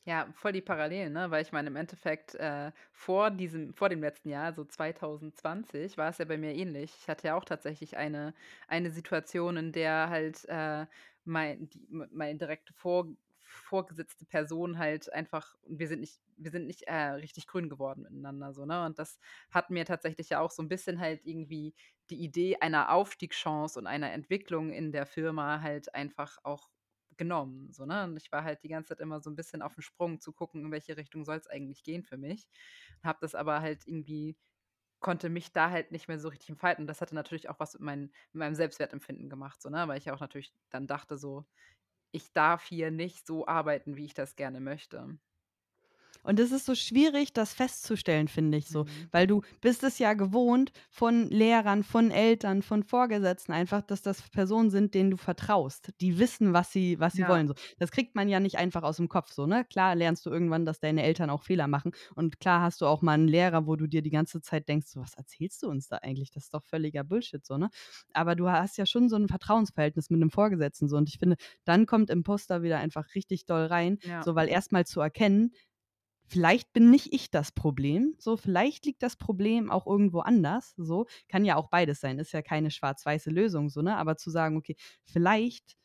Ja, 0.05 0.27
voll 0.33 0.51
die 0.51 0.61
Parallelen, 0.61 1.13
ne? 1.13 1.31
Weil 1.31 1.41
ich 1.43 1.53
meine, 1.53 1.69
im 1.69 1.77
Endeffekt, 1.77 2.35
äh, 2.35 2.71
vor 2.91 3.31
diesem 3.31 3.73
vor 3.73 3.87
dem 3.87 4.01
letzten 4.01 4.27
Jahr, 4.29 4.51
so 4.53 4.65
2020, 4.65 5.97
war 5.97 6.09
es 6.09 6.17
ja 6.17 6.25
bei 6.25 6.37
mir 6.37 6.53
ähnlich. 6.53 6.93
Ich 6.99 7.07
hatte 7.07 7.27
ja 7.27 7.35
auch 7.35 7.45
tatsächlich 7.45 7.95
eine 7.95 8.33
eine 8.67 8.91
Situation, 8.91 9.55
in 9.55 9.71
der 9.71 10.09
halt, 10.09 10.43
äh, 10.49 10.87
mein 11.23 11.69
die 11.69 11.87
meine 11.89 12.37
direkte 12.37 12.73
vor 12.73 13.07
vorgesetzte 13.53 14.25
Person 14.25 14.77
halt 14.79 15.11
einfach 15.13 15.55
wir 15.67 15.87
sind 15.87 16.01
nicht 16.01 16.21
wir 16.37 16.51
sind 16.51 16.67
nicht, 16.67 16.83
äh, 16.87 16.93
richtig 17.13 17.47
grün 17.47 17.69
geworden 17.69 18.03
miteinander 18.03 18.53
so, 18.53 18.65
ne? 18.65 18.85
Und 18.85 18.99
das 18.99 19.19
hat 19.51 19.69
mir 19.69 19.85
tatsächlich 19.85 20.29
ja 20.29 20.39
auch 20.41 20.51
so 20.51 20.61
'n 20.63 20.69
bisschen 20.69 20.99
halt 20.99 21.25
irgendwie 21.25 21.75
die 22.09 22.17
Idee 22.23 22.57
einer 22.59 22.91
Aufstiegschance 22.91 23.79
und 23.79 23.87
einer 23.87 24.11
Entwicklung 24.11 24.71
in 24.71 24.91
der 24.91 25.05
Firma 25.05 25.61
halt 25.61 25.93
einfach 25.95 26.37
auch 26.43 26.69
genommen, 27.17 27.71
so, 27.71 27.85
ne? 27.85 28.05
Und 28.05 28.17
ich 28.17 28.31
war 28.31 28.43
halt 28.43 28.63
die 28.63 28.69
ganze 28.69 28.89
Zeit 28.89 28.99
immer 29.01 29.21
so 29.21 29.29
'n 29.29 29.35
bisschen 29.35 29.61
aufm 29.61 29.81
Sprung 29.81 30.19
zu 30.19 30.33
gucken, 30.33 30.65
in 30.65 30.71
welche 30.71 30.97
Richtung 30.97 31.23
soll's 31.25 31.47
eigentlich 31.47 31.83
gehen 31.83 32.03
für 32.03 32.17
mich. 32.17 32.47
Habe 33.03 33.19
das 33.21 33.35
aber 33.35 33.61
halt 33.61 33.85
irgendwie 33.87 34.37
konnte 35.01 35.29
mich 35.29 35.51
da 35.53 35.69
halt 35.71 35.91
nicht 35.91 36.07
mehr 36.07 36.19
so 36.19 36.29
richtig 36.29 36.49
entfalten. 36.49 36.87
Das 36.87 37.01
hatte 37.01 37.15
natürlich 37.15 37.49
auch 37.49 37.59
was 37.59 37.73
mit 37.73 37.83
meinen 37.83 38.03
mit 38.33 38.39
meinem 38.39 38.55
Selbstwertempfinden 38.55 39.29
gemacht 39.29 39.61
so, 39.61 39.69
ne? 39.69 39.87
Weil 39.87 39.97
ich 39.99 40.05
ja 40.05 40.13
auch 40.15 40.19
natürlich 40.21 40.53
dann 40.71 40.87
dachte 40.87 41.17
so: 41.17 41.45
„Ich 42.13 42.31
darf 42.31 42.63
hier 42.65 42.91
nicht 42.91 43.27
so 43.27 43.45
arbeiten, 43.47 43.97
wie 43.97 44.05
ich 44.05 44.13
das 44.13 44.37
gerne 44.37 44.61
möchte.“ 44.61 45.19
Und 46.25 46.39
es 46.39 46.51
ist 46.53 46.65
so 46.65 46.73
schwierig, 46.73 47.33
das 47.33 47.53
festzustellen, 47.53 48.29
finde 48.29 48.57
ich 48.57 48.69
so, 48.69 48.85
Mhm. 48.85 49.09
weil 49.11 49.27
du 49.27 49.41
bist 49.61 49.83
es 49.83 49.99
ja 49.99 50.13
gewohnt 50.13 50.71
von 50.89 51.27
Lehrern, 51.29 51.83
von 51.83 52.11
Eltern, 52.11 52.61
von 52.61 52.83
Vorgesetzten 52.83 53.51
einfach, 53.51 53.81
dass 53.81 54.01
das 54.01 54.21
Personen 54.29 54.69
sind, 54.71 54.93
denen 54.93 55.11
du 55.11 55.17
vertraust. 55.17 55.91
Die 55.99 56.17
wissen, 56.19 56.53
was 56.53 56.71
sie 56.71 56.97
was 56.99 57.15
sie 57.15 57.27
Ja. 57.27 57.27
wollen 57.27 57.47
so. 57.47 57.53
Das 57.77 57.91
kriegt 57.91 58.15
man 58.15 58.29
ja 58.29 58.39
nicht 58.39 58.57
einfach 58.57 58.83
aus'm 58.83 59.09
Kopf 59.09 59.31
so, 59.33 59.45
ne? 59.47 59.65
Klar 59.65 59.95
lernst 59.95 60.25
du 60.25 60.29
irgendwann, 60.29 60.65
dass 60.65 60.79
deine 60.79 61.03
Eltern 61.03 61.29
auch 61.29 61.43
Fehler 61.43 61.67
machen 61.67 61.91
und 62.15 62.39
klar 62.39 62.61
hast 62.61 62.79
du 62.81 62.85
auch 62.85 63.01
mal 63.01 63.15
'n 63.19 63.27
Lehrer, 63.27 63.67
wo 63.67 63.75
du 63.75 63.87
dir 63.87 64.01
die 64.01 64.09
ganze 64.09 64.41
Zeit 64.41 64.69
denkst: 64.69 64.87
„So, 64.87 65.01
was 65.01 65.15
erzählst 65.15 65.61
du 65.63 65.67
uns 65.69 65.89
da 65.89 65.97
eigentlich? 65.97 66.31
Das 66.31 66.45
ist 66.45 66.53
doch 66.53 66.63
völliger 66.63 67.03
Bullshit“, 67.03 67.45
so, 67.45 67.57
ne? 67.57 67.69
Aber 68.13 68.35
du 68.35 68.49
hast 68.49 68.77
ja 68.77 68.85
schon 68.85 69.09
so 69.09 69.17
'n 69.17 69.27
Vertrauensverhältnis 69.27 70.09
mit 70.09 70.19
'nem 70.21 70.29
Vorgesetzten 70.31 70.87
so 70.87 70.95
und 70.95 71.09
ich 71.09 71.17
finde, 71.19 71.35
dann 71.65 71.85
kommt 71.85 72.09
Imposter 72.09 72.63
wieder 72.63 72.77
einfach 72.79 73.13
richtig 73.13 73.45
doll 73.45 73.65
rein, 73.65 73.97
Ja. 74.03 74.23
so, 74.23 74.35
weil 74.35 74.47
erst 74.47 74.71
mal 74.71 74.85
zu 74.85 75.01
erkennen, 75.01 75.51
vielleicht 76.27 76.73
bin 76.73 76.89
nicht 76.91 77.13
ich 77.13 77.31
das 77.31 77.51
Problem, 77.51 78.15
so, 78.19 78.37
vielleicht 78.37 78.85
liegt 78.85 79.03
das 79.03 79.15
Problem 79.17 79.71
auch 79.71 79.87
irgendwo 79.87 80.19
anders, 80.19 80.73
so. 80.77 81.05
Kann 81.29 81.45
ja 81.45 81.55
auch 81.57 81.69
beides 81.69 81.99
sein, 82.01 82.19
ist 82.19 82.31
ja 82.33 82.41
keine 82.41 82.71
schwarz-weiße 82.71 83.29
Lösung 83.31 83.69
so, 83.69 83.81
ne? 83.81 83.97
Aber 83.97 84.17
zu 84.17 84.29
sagen: 84.31 84.57
„Okay, 84.57 84.75
vielleicht 85.05 85.75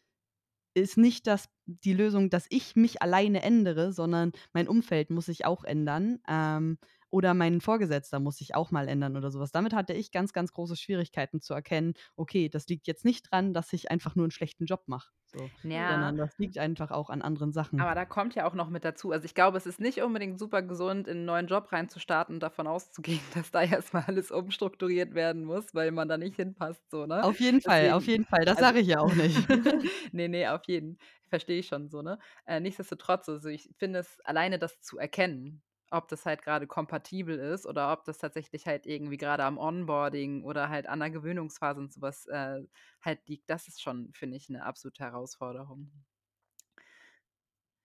ist 0.75 0.97
nicht 0.99 1.27
das 1.27 1.49
die 1.67 1.93
Lösung, 1.95 2.31
dass 2.31 2.47
ich 2.51 2.77
mich 2.77 3.03
alleine 3.03 3.43
ändere, 3.43 3.93
sondern 3.93 4.33
mein 4.53 4.69
Umfeld 4.69 5.11
muss 5.11 5.27
sich 5.27 5.45
auch 5.45 5.65
ändern, 5.65 6.21
ähm, 6.29 6.79
oder 7.11 7.35
mein 7.35 7.61
Vorgesetzter 7.61 8.21
muss 8.21 8.37
sich 8.39 8.55
auch 8.55 8.71
mal 8.71 8.89
ändern“ 8.89 9.17
oder 9.17 9.31
so 9.31 9.41
was. 9.41 9.53
Damit 9.53 9.75
hatte 9.75 9.95
ich 9.95 10.13
ganz, 10.13 10.33
ganz 10.33 10.53
große 10.53 10.77
Schwierigkeiten 10.77 11.41
zu 11.41 11.55
erkennen: 11.55 11.95
„Okay, 12.17 12.49
das 12.49 12.67
liegt 12.69 12.87
jetzt 12.87 13.05
nicht 13.05 13.31
dran, 13.31 13.55
dass 13.55 13.73
ich 13.73 13.91
einfach 13.91 14.15
nur 14.17 14.27
'n 14.27 14.31
schlechten 14.33 14.67
Job 14.67 14.85
mache“, 14.87 15.11
so, 15.27 15.53
Ja. 15.65 15.89
sondern 15.89 16.17
das 16.17 16.37
liegt 16.39 16.59
einfach 16.59 16.91
auch 16.91 17.11
an 17.11 17.23
anderen 17.23 17.53
Sachen. 17.53 17.81
Aber 17.81 17.95
da 17.95 18.05
kommt 18.05 18.35
ja 18.35 18.45
auch 18.45 18.55
noch 18.55 18.71
mit 18.71 18.85
dazu 18.85 19.13
also, 19.13 19.25
ich 19.25 19.35
glaube, 19.37 19.57
es 19.57 19.65
ist 19.67 19.79
nicht 19.79 20.03
unbedingt 20.03 20.37
super 20.41 20.63
gesund, 20.63 21.07
in 21.07 21.19
'n 21.19 21.25
neuen 21.25 21.47
Job 21.47 21.71
reinzustarten 21.71 22.35
und 22.37 22.41
davon 22.43 22.67
auszugehen, 22.67 23.21
dass 23.35 23.53
da 23.53 23.63
erst 23.63 23.93
mal 23.95 24.03
alles 24.07 24.33
umstrukturiert 24.33 25.15
werden 25.15 25.45
muss, 25.45 25.75
weil 25.75 25.93
man 25.93 26.09
da 26.09 26.19
nicht 26.19 26.35
hinpasst 26.37 26.91
so, 26.91 27.07
ne? 27.07 27.25
Auf 27.25 27.41
jeden 27.41 27.61
Fall, 27.61 27.91
auf 27.91 28.07
Deswegen 28.07 28.07
jeden 28.07 28.25
Fall. 28.25 28.45
Das 28.45 28.59
also 28.59 28.61
sage 28.61 28.79
ich 28.79 28.87
ja 28.87 29.01
auch 29.01 29.15
nicht. 29.15 29.49
ne, 30.13 30.29
ne, 30.29 30.49
auf 30.55 30.63
jeden. 30.67 30.99
Verstehe 31.29 31.61
ich 31.61 31.69
schon 31.69 31.89
so, 31.91 32.03
ne? 32.03 32.19
Äh, 32.47 32.61
nichtsdestotrotz, 32.61 33.29
also, 33.29 33.49
ich 33.49 33.71
finde 33.79 34.01
es 34.01 34.21
alleine 34.25 34.59
das 34.59 34.81
zu 34.81 34.99
erkennen 34.99 35.63
ob 35.91 36.09
das 36.09 36.27
halt 36.27 36.43
gerade 36.43 36.67
kompatibel 36.67 37.39
ist 37.39 37.67
oder 37.67 37.93
ob 37.93 38.05
das 38.05 38.19
tatsächlich 38.19 38.67
halt 38.67 38.87
irgendwie 38.87 39.17
gerade 39.19 39.45
am 39.45 39.59
Onboarding 39.59 40.45
oder 40.45 40.69
halt 40.69 40.87
an 40.89 41.01
der 41.01 41.11
Gewöhnungsphase 41.11 41.81
und 41.81 41.93
sowas 41.93 42.27
äh, 42.27 42.63
halt 43.03 43.29
liegt. 43.29 43.49
Das 43.51 43.69
ist 43.69 43.83
schon, 43.83 44.13
finde 44.15 44.37
ich, 44.37 44.49
eine 44.49 44.65
absolute 44.65 45.03
Herausforderung. 45.05 45.91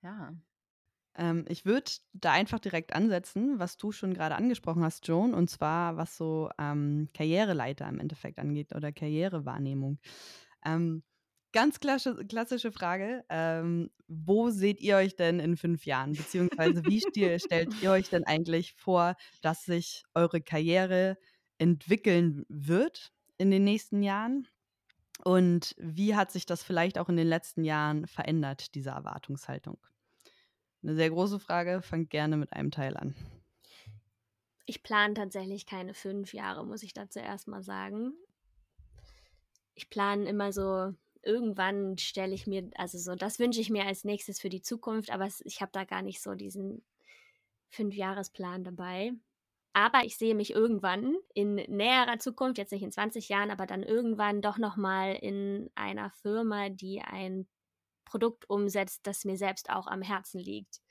Ja. 0.01 0.33
Ähm, 1.15 1.45
ich 1.49 1.65
würde 1.65 1.91
da 2.13 2.33
einfach 2.33 2.59
direkt 2.59 2.93
ansetzen, 2.95 3.59
was 3.59 3.77
du 3.77 3.91
schon 3.91 4.13
gerade 4.13 4.35
angesprochen 4.35 4.83
hast, 4.83 5.07
Joan, 5.07 5.33
und 5.33 5.49
zwar 5.49 5.97
was 5.97 6.17
so 6.17 6.49
ähm, 6.59 7.09
Karriereleiter 7.13 7.87
im 7.89 7.99
Endeffekt 7.99 8.39
angeht 8.39 8.75
oder 8.75 8.91
Karrierewahrnehmung. 8.93 9.99
Ähm, 10.65 11.03
ganz 11.53 11.79
klassische, 11.79 12.25
klassische 12.25 12.71
Frage. 12.71 13.23
Ähm, 13.29 13.89
wo 14.07 14.49
seht 14.49 14.81
ihr 14.81 14.97
euch 14.97 15.15
denn 15.15 15.39
in 15.39 15.55
fünf 15.55 15.85
Jahren? 15.85 16.13
Beziehungsweise 16.13 16.83
wie 16.85 16.99
stellt 17.39 17.81
ihr 17.81 17.91
euch 17.91 18.09
denn 18.09 18.25
eigentlich 18.25 18.73
vor, 18.73 19.15
dass 19.41 19.63
sich 19.63 20.03
eure 20.13 20.41
Karriere 20.41 21.17
entwickeln 21.57 22.45
wird 22.49 23.13
in 23.37 23.51
den 23.51 23.63
nächsten 23.63 24.03
Jahren? 24.03 24.47
Und 25.23 25.73
wie 25.77 26.15
hat 26.15 26.31
sich 26.31 26.45
das 26.45 26.63
vielleicht 26.63 26.97
auch 26.97 27.07
in 27.07 27.15
den 27.15 27.27
letzten 27.27 27.63
Jahren 27.63 28.07
verändert, 28.07 28.75
diese 28.75 28.89
Erwartungshaltung? 28.89 29.77
Eine 30.81 30.95
sehr 30.95 31.09
große 31.11 31.39
Frage. 31.39 31.81
Fangt 31.81 32.09
gerne 32.09 32.35
mit 32.35 32.51
einem 32.51 32.71
Teil 32.71 32.97
an. 32.97 33.15
Ich 34.65 34.83
plane 34.83 35.13
tatsächlich 35.13 35.65
keine 35.65 35.93
fünf 35.93 36.33
Jahre, 36.33 36.65
muss 36.65 36.83
ich 36.83 36.93
dazu 36.93 37.19
erstmal 37.19 37.63
sagen. 37.63 38.13
Ich 39.75 39.89
plane 39.89 40.25
immer 40.25 40.51
so, 40.51 40.93
irgendwann 41.23 41.97
stelle 41.97 42.33
ich 42.33 42.47
mir, 42.47 42.69
also 42.75 42.97
so, 42.97 43.15
das 43.15 43.39
wünsche 43.39 43.61
ich 43.61 43.69
mir 43.69 43.85
als 43.85 44.03
nächstes 44.03 44.39
für 44.39 44.49
die 44.49 44.61
Zukunft, 44.61 45.11
aber 45.11 45.27
ich 45.43 45.61
habe 45.61 45.71
da 45.71 45.83
gar 45.83 46.01
nicht 46.01 46.21
so 46.21 46.35
diesen 46.35 46.83
Fünfjahresplan 47.69 48.63
dabei. 48.63 49.13
Aber 49.73 50.05
ich 50.05 50.17
sehe 50.17 50.35
mich 50.35 50.51
irgendwann 50.51 51.15
in 51.33 51.55
näherer 51.55 52.19
Zukunft, 52.19 52.59
jetzt 52.59 52.71
nicht 52.71 52.83
in 52.83 52.91
20 52.91 53.27
Jahren, 53.29 53.49
aber 53.49 53.65
dann 53.65 53.81
irgendwann 53.81 54.41
doch 54.41 54.59
nochmal 54.59 55.15
in 55.15 55.71
einer 55.73 56.11
Firma, 56.11 56.69
die 56.69 57.01
ein 57.01 57.47
Produkt 58.05 58.47
umsetzt, 58.49 59.07
das 59.07 59.25
mir 59.25 59.37
selbst 59.37 59.71
auch 59.71 59.87
am 59.87 60.03
Herzen 60.03 60.39
liegt. 60.39 60.81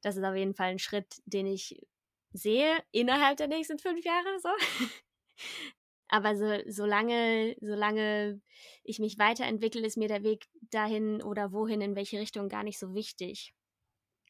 Das 0.00 0.16
ist 0.16 0.24
auf 0.24 0.34
jeden 0.34 0.54
Fall 0.54 0.70
ein 0.70 0.78
Schritt, 0.78 1.20
den 1.26 1.46
ich 1.46 1.86
sehe 2.32 2.82
innerhalb 2.92 3.36
der 3.36 3.48
nächsten 3.48 3.78
fünf 3.78 4.02
Jahre. 4.04 4.38
So. 4.40 4.48
Aber 6.12 6.36
so, 6.36 6.44
solange, 6.66 7.56
solange 7.60 8.40
ich 8.82 8.98
mich 8.98 9.18
weiterentwickle, 9.18 9.86
ist 9.86 9.96
mir 9.96 10.08
der 10.08 10.24
Weg 10.24 10.48
dahin 10.70 11.22
oder 11.22 11.52
wohin, 11.52 11.80
in 11.80 11.94
welche 11.94 12.18
Richtung 12.18 12.48
gar 12.48 12.64
nicht 12.64 12.80
so 12.80 12.94
wichtig. 12.94 13.54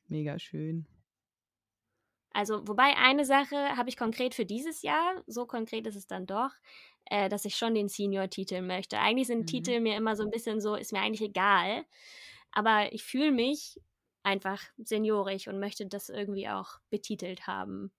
Mega 0.06 0.38
schön. 0.38 0.86
Also, 2.32 2.68
wobei 2.68 2.96
eine 2.96 3.24
Sache 3.24 3.76
habe 3.76 3.88
ich 3.88 3.96
konkret 3.96 4.34
für 4.34 4.44
dieses 4.44 4.82
Jahr, 4.82 5.24
so 5.26 5.46
konkret 5.46 5.86
ist 5.86 5.96
es 5.96 6.06
dann 6.06 6.26
doch, 6.26 6.50
äh, 7.06 7.30
dass 7.30 7.46
ich 7.46 7.56
schon 7.56 7.74
den 7.74 7.88
Senior-Titel 7.88 8.60
möchte. 8.60 8.98
Eigentlich 8.98 9.26
sind 9.26 9.40
mhm. 9.40 9.46
Titel 9.46 9.80
mir 9.80 9.96
immer 9.96 10.14
so 10.16 10.22
ein 10.22 10.30
bisschen 10.30 10.60
so, 10.60 10.74
ist 10.74 10.92
mir 10.92 11.00
eigentlich 11.00 11.28
egal. 11.28 11.86
Aber 12.52 12.92
ich 12.92 13.02
fühle 13.04 13.32
mich 13.32 13.80
einfach 14.22 14.62
seniorisch 14.76 15.48
und 15.48 15.58
möchte 15.58 15.86
das 15.86 16.10
irgendwie 16.10 16.48
auch 16.48 16.78
betitelt 16.90 17.46
haben. 17.46 17.90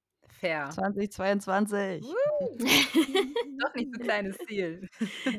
Fair. 0.42 0.72
2022. 0.72 2.02
Doch 2.02 3.76
nicht 3.76 3.94
so 3.94 4.00
kleines 4.02 4.38
Ziel. 4.48 4.90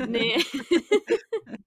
nee. 0.08 0.36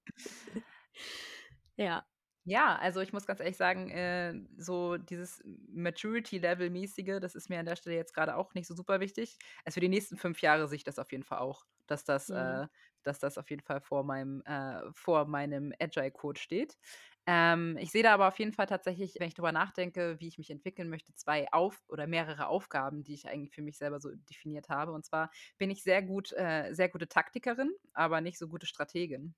ja. 1.75 2.06
Ja, 2.48 2.77
also 2.77 3.01
ich 3.01 3.12
muss 3.12 3.25
ganz 3.25 3.42
ehrlich 3.42 3.58
sagen, 3.58 3.89
äh, 3.89 4.36
so 4.56 4.98
dieses 4.98 5.44
Maturity-Level-mäßige, 5.74 7.20
das 7.20 7.36
ist 7.36 7.50
mir 7.50 7.60
an 7.60 7.65
der 7.65 7.75
Stelle 7.75 7.98
jetzt 7.98 8.13
gerade 8.13 8.38
auch 8.38 8.54
nicht 8.54 8.68
so 8.68 8.75
super 8.75 9.01
wichtig. 9.01 9.38
Also 9.65 9.75
für 9.75 9.80
die 9.82 9.89
nächsten 9.89 10.15
fünf 10.15 10.42
Jahre 10.42 10.68
sehe 10.70 10.77
ich 10.77 10.84
das 10.86 11.00
auf 11.00 11.12
jeden 11.12 11.24
Fall 11.24 11.39
auch, 11.39 11.65
dass 11.88 12.06
das, 12.06 12.30
mhm. 12.30 12.36
äh, 12.36 12.68
dass 13.04 13.20
das 13.20 13.38
auf 13.38 13.50
jeden 13.50 13.63
Fall 13.63 13.82
vor 13.82 14.06
meinem, 14.06 14.44
äh, 14.44 14.80
vor 14.94 15.25
meinem 15.25 15.74
Agile-Code 15.77 16.39
steht. 16.39 16.77
Ähm, 17.27 17.77
ich 17.79 17.91
sehe 17.91 18.03
da 18.03 18.13
aber 18.13 18.27
auf 18.27 18.38
jeden 18.39 18.53
Fall 18.53 18.67
tatsächlich, 18.67 19.15
wenn 19.20 19.27
ich 19.27 19.34
darüber 19.34 19.51
nachdenke, 19.51 20.20
wie 20.20 20.27
ich 20.27 20.38
mich 20.38 20.51
entwickeln 20.51 20.90
möchte, 20.90 21.14
zwei 21.16 21.51
auf 21.51 21.83
oder 21.90 22.07
mehrere 22.07 22.48
Aufgaben, 22.48 23.03
die 23.03 23.14
ich 23.16 23.27
eigentlich 23.27 23.53
für 23.53 23.61
mich 23.64 23.77
selber 23.77 24.00
so 24.00 24.11
definiert 24.29 24.70
habe. 24.70 24.92
Und 24.92 25.05
zwar 25.05 25.31
bin 25.57 25.72
ich 25.72 25.83
sehr 25.83 26.01
gut, 26.03 26.31
äh, 26.33 26.74
sehr 26.74 26.90
gute 26.90 27.07
Taktikerin, 27.07 27.72
aber 27.94 28.22
nicht 28.22 28.38
so 28.38 28.48
gute 28.48 28.68
Strategin. 28.68 29.35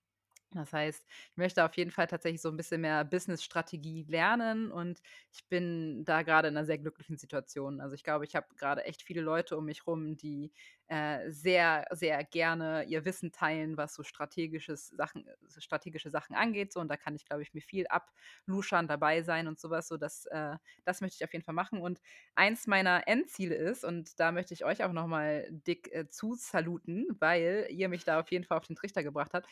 Das 0.52 0.72
heißt, 0.72 1.06
ich 1.32 1.38
möchte 1.38 1.66
auf 1.66 1.76
jeden 1.76 1.92
Fall 1.92 2.08
tatsächlich 2.08 2.42
so 2.42 2.48
ein 2.50 2.56
bisschen 2.56 2.80
mehr 2.80 3.04
Business-Strategie 3.04 4.06
lernen 4.08 4.72
und 4.72 5.02
ich 5.34 5.46
bin 5.50 6.06
da 6.06 6.22
gerade 6.22 6.48
in 6.48 6.56
einer 6.56 6.66
sehr 6.66 6.78
glücklichen 6.78 7.18
Situation. 7.18 7.82
Also 7.82 7.96
ich 7.96 8.04
glaube, 8.04 8.24
ich 8.24 8.34
habe 8.34 8.48
gerade 8.56 8.86
echt 8.86 9.02
viele 9.04 9.20
Leute 9.22 9.58
um 9.58 9.66
mich 9.66 9.86
rum, 9.86 10.16
die 10.16 10.54
äh, 10.88 11.30
sehr, 11.30 11.86
sehr 11.92 12.24
gerne 12.24 12.86
ihr 12.86 13.04
Wissen 13.04 13.34
teilen, 13.34 13.76
was 13.76 13.94
so 13.94 14.04
strategisches 14.04 14.88
Sachen, 14.88 15.26
strategische 15.58 16.12
Sachen 16.12 16.34
angeht. 16.34 16.72
So, 16.72 16.80
und 16.80 16.88
da 16.88 16.96
kann 16.96 17.14
ich, 17.14 17.26
glaube 17.26 17.42
ich, 17.44 17.54
mir 17.54 17.62
viel 17.62 17.86
abluschern, 17.88 18.88
dabei 18.88 19.24
sein 19.24 19.50
und 19.50 19.60
sowas. 19.60 19.90
So, 19.90 19.98
das, 19.98 20.28
äh, 20.28 20.56
das 20.86 21.02
möchte 21.02 21.18
ich 21.20 21.26
auf 21.26 21.34
jeden 21.34 21.44
Fall 21.44 21.56
machen. 21.56 21.82
Und 21.82 22.00
eins 22.36 22.68
meiner 22.68 23.06
Endziele 23.08 23.56
ist, 23.56 23.84
und 23.84 24.18
da 24.22 24.32
möchte 24.32 24.54
ich 24.54 24.64
euch 24.64 24.82
auch 24.86 24.94
nochmal 24.94 25.48
dick 25.52 25.92
äh, 25.94 26.08
zusaluten, 26.08 27.08
weil 27.20 27.68
ihr 27.70 27.90
mich 27.90 28.06
da 28.06 28.22
auf 28.22 28.32
jeden 28.32 28.46
Fall 28.46 28.58
auf 28.58 28.68
den 28.68 28.78
Trichter 28.78 29.04
gebracht 29.04 29.32
habt. 29.34 29.48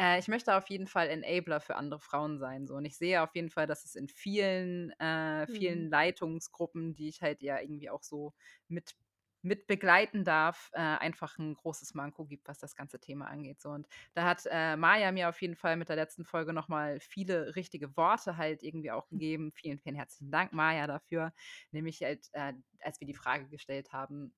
Äh, 0.00 0.18
ich 0.18 0.28
möchte 0.28 0.56
auf 0.56 0.68
jeden 0.68 0.86
Fall 0.86 1.08
Enabler 1.08 1.60
für 1.60 1.76
andere 1.76 2.00
Frauen 2.00 2.38
sein. 2.38 2.66
So. 2.66 2.74
Und 2.74 2.84
ich 2.84 2.96
sehe 2.96 3.22
auf 3.22 3.34
jeden 3.34 3.50
Fall, 3.50 3.66
dass 3.66 3.84
es 3.84 3.94
in 3.94 4.08
vielen, 4.08 4.90
äh, 5.00 5.46
vielen 5.46 5.84
mhm. 5.84 5.90
Leitungsgruppen, 5.90 6.94
die 6.94 7.08
ich 7.08 7.22
halt 7.22 7.42
ja 7.42 7.60
irgendwie 7.60 7.90
auch 7.90 8.02
so 8.02 8.32
mit 8.68 8.94
mit 9.42 9.66
begleiten 9.66 10.24
darf, 10.24 10.70
äh, 10.72 10.80
einfach 10.80 11.38
ein 11.38 11.54
großes 11.54 11.94
Manko 11.94 12.24
gibt, 12.26 12.48
was 12.48 12.58
das 12.58 12.74
ganze 12.74 12.98
Thema 12.98 13.26
angeht. 13.28 13.60
So. 13.60 13.70
Und 13.70 13.86
da 14.14 14.24
hat 14.24 14.42
äh, 14.50 14.76
Maja 14.76 15.12
mir 15.12 15.28
auf 15.28 15.40
jeden 15.40 15.54
Fall 15.54 15.76
mit 15.76 15.88
der 15.88 15.96
letzten 15.96 16.24
Folge 16.24 16.52
nochmal 16.52 16.98
viele 17.00 17.54
richtige 17.54 17.96
Worte 17.96 18.36
halt 18.36 18.62
irgendwie 18.62 18.90
auch 18.90 19.08
hm. 19.10 19.18
gegeben. 19.18 19.52
Vielen, 19.52 19.78
vielen 19.78 19.94
herzlichen 19.94 20.30
Dank, 20.32 20.52
Maja, 20.52 20.86
dafür. 20.86 21.32
Nämlich 21.70 22.02
halt, 22.02 22.28
äh, 22.32 22.52
als 22.80 23.00
wir 23.00 23.06
die 23.06 23.14
Frage 23.14 23.48
gestellt 23.48 23.92
haben, 23.92 24.34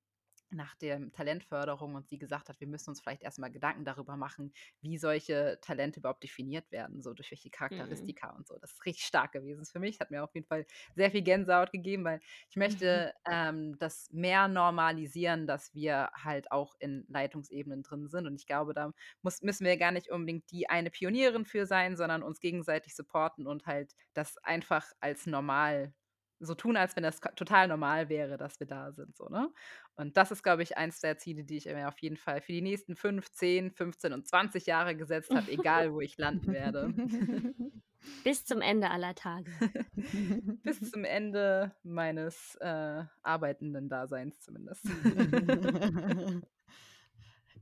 nach 0.51 0.75
der 0.75 1.11
Talentförderung 1.11 1.95
und 1.95 2.07
sie 2.07 2.17
gesagt 2.17 2.49
hat, 2.49 2.59
wir 2.59 2.67
müssen 2.67 2.89
uns 2.89 3.01
vielleicht 3.01 3.23
erstmal 3.23 3.51
Gedanken 3.51 3.85
darüber 3.85 4.17
machen, 4.17 4.53
wie 4.81 4.97
solche 4.97 5.59
Talente 5.61 5.99
überhaupt 5.99 6.23
definiert 6.23 6.71
werden, 6.71 7.01
so 7.01 7.13
durch 7.13 7.31
welche 7.31 7.49
mhm. 7.49 7.51
Charakteristika 7.51 8.31
mhm. 8.31 8.37
und 8.37 8.47
so. 8.47 8.57
Das 8.59 8.73
ist 8.73 8.85
richtig 8.85 9.05
stark 9.05 9.31
gewesen 9.31 9.65
für 9.65 9.79
mich. 9.79 9.99
Hat 9.99 10.11
mir 10.11 10.23
auf 10.23 10.33
jeden 10.33 10.47
Fall 10.47 10.65
sehr 10.95 11.11
viel 11.11 11.21
Gänsehaut 11.21 11.71
gegeben, 11.71 12.03
weil 12.03 12.21
ich 12.49 12.55
möchte 12.81 13.13
ähm, 13.29 13.77
das 13.79 14.09
mehr 14.11 14.47
normalisieren, 14.47 15.47
dass 15.47 15.73
wir 15.73 16.09
halt 16.13 16.51
auch 16.51 16.75
in 16.79 17.05
Leitungsebenen 17.07 17.83
drin 17.83 18.09
sind. 18.09 18.27
Und 18.27 18.35
ich 18.35 18.45
glaube, 18.45 18.73
da 18.73 18.93
muss, 19.21 19.41
müssen 19.41 19.65
wir 19.65 19.77
gar 19.77 19.91
nicht 19.91 20.09
unbedingt 20.11 20.49
die 20.51 20.69
eine 20.69 20.89
Pionierin 20.89 21.45
für 21.45 21.65
sein, 21.65 21.95
sondern 21.95 22.23
uns 22.23 22.39
gegenseitig 22.39 22.95
supporten 22.95 23.47
und 23.47 23.65
halt 23.65 23.95
das 24.13 24.37
einfach 24.39 24.91
als 24.99 25.25
normal 25.25 25.93
so 26.41 26.55
tun, 26.55 26.75
als 26.75 26.95
wenn 26.95 27.03
das 27.03 27.19
total 27.35 27.67
normal 27.67 28.09
wäre, 28.09 28.37
dass 28.37 28.59
wir 28.59 28.67
da 28.67 28.91
sind. 28.91 29.15
So, 29.15 29.29
ne? 29.29 29.49
Und 29.95 30.17
das 30.17 30.31
ist, 30.31 30.43
glaube 30.43 30.63
ich, 30.63 30.77
eins 30.77 30.99
der 30.99 31.17
Ziele, 31.17 31.43
die 31.43 31.57
ich 31.57 31.65
mir 31.65 31.87
auf 31.87 31.99
jeden 31.99 32.17
Fall 32.17 32.41
für 32.41 32.51
die 32.51 32.61
nächsten 32.61 32.95
5, 32.95 33.31
10, 33.31 33.71
15 33.71 34.13
und 34.13 34.27
20 34.27 34.65
Jahre 34.65 34.95
gesetzt 34.95 35.33
habe, 35.33 35.51
egal 35.51 35.93
wo 35.93 36.01
ich 36.01 36.17
landen 36.17 36.51
werde. 36.51 36.93
Bis 38.23 38.45
zum 38.45 38.61
Ende 38.61 38.89
aller 38.89 39.13
Tage. 39.13 39.51
Bis 40.63 40.91
zum 40.91 41.03
Ende 41.03 41.75
meines 41.83 42.55
äh, 42.55 43.03
arbeitenden 43.21 43.89
Daseins 43.89 44.39
zumindest. 44.39 44.85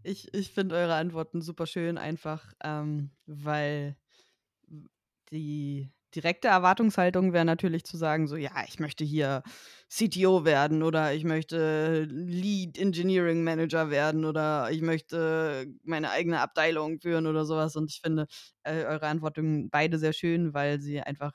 ich 0.04 0.34
ich 0.34 0.54
finde 0.54 0.76
eure 0.76 0.96
Antworten 0.96 1.42
super 1.42 1.68
schön, 1.68 1.98
einfach 1.98 2.54
ähm, 2.64 3.12
weil 3.26 3.98
die 5.32 5.92
direkte 6.16 6.48
Erwartungshaltung 6.48 7.34
wäre 7.34 7.46
natürlich 7.46 7.84
zu 7.86 7.98
sagen, 7.98 8.28
so, 8.28 8.36
ja, 8.36 8.52
ich 8.68 8.80
möchte 8.80 9.04
hier 9.06 9.44
CTO 9.90 10.46
werden 10.46 10.84
oder 10.84 11.14
ich 11.14 11.24
möchte 11.24 12.04
Lead 12.10 12.78
Engineering 12.78 13.44
Manager 13.44 13.90
werden 13.90 14.26
oder 14.26 14.70
ich 14.72 14.82
möchte 14.82 15.66
meine 15.84 16.12
eigene 16.12 16.42
Abteilung 16.42 17.00
führen 17.00 17.28
oder 17.28 17.46
sowas. 17.46 17.76
Und 17.76 17.92
ich 17.92 18.02
finde 18.04 18.28
äh, 18.64 18.84
eure 18.86 19.08
Antworten 19.08 19.70
beide 19.70 19.98
sehr 20.00 20.14
schön, 20.14 20.54
weil 20.54 20.80
sie 20.82 21.02
einfach 21.02 21.32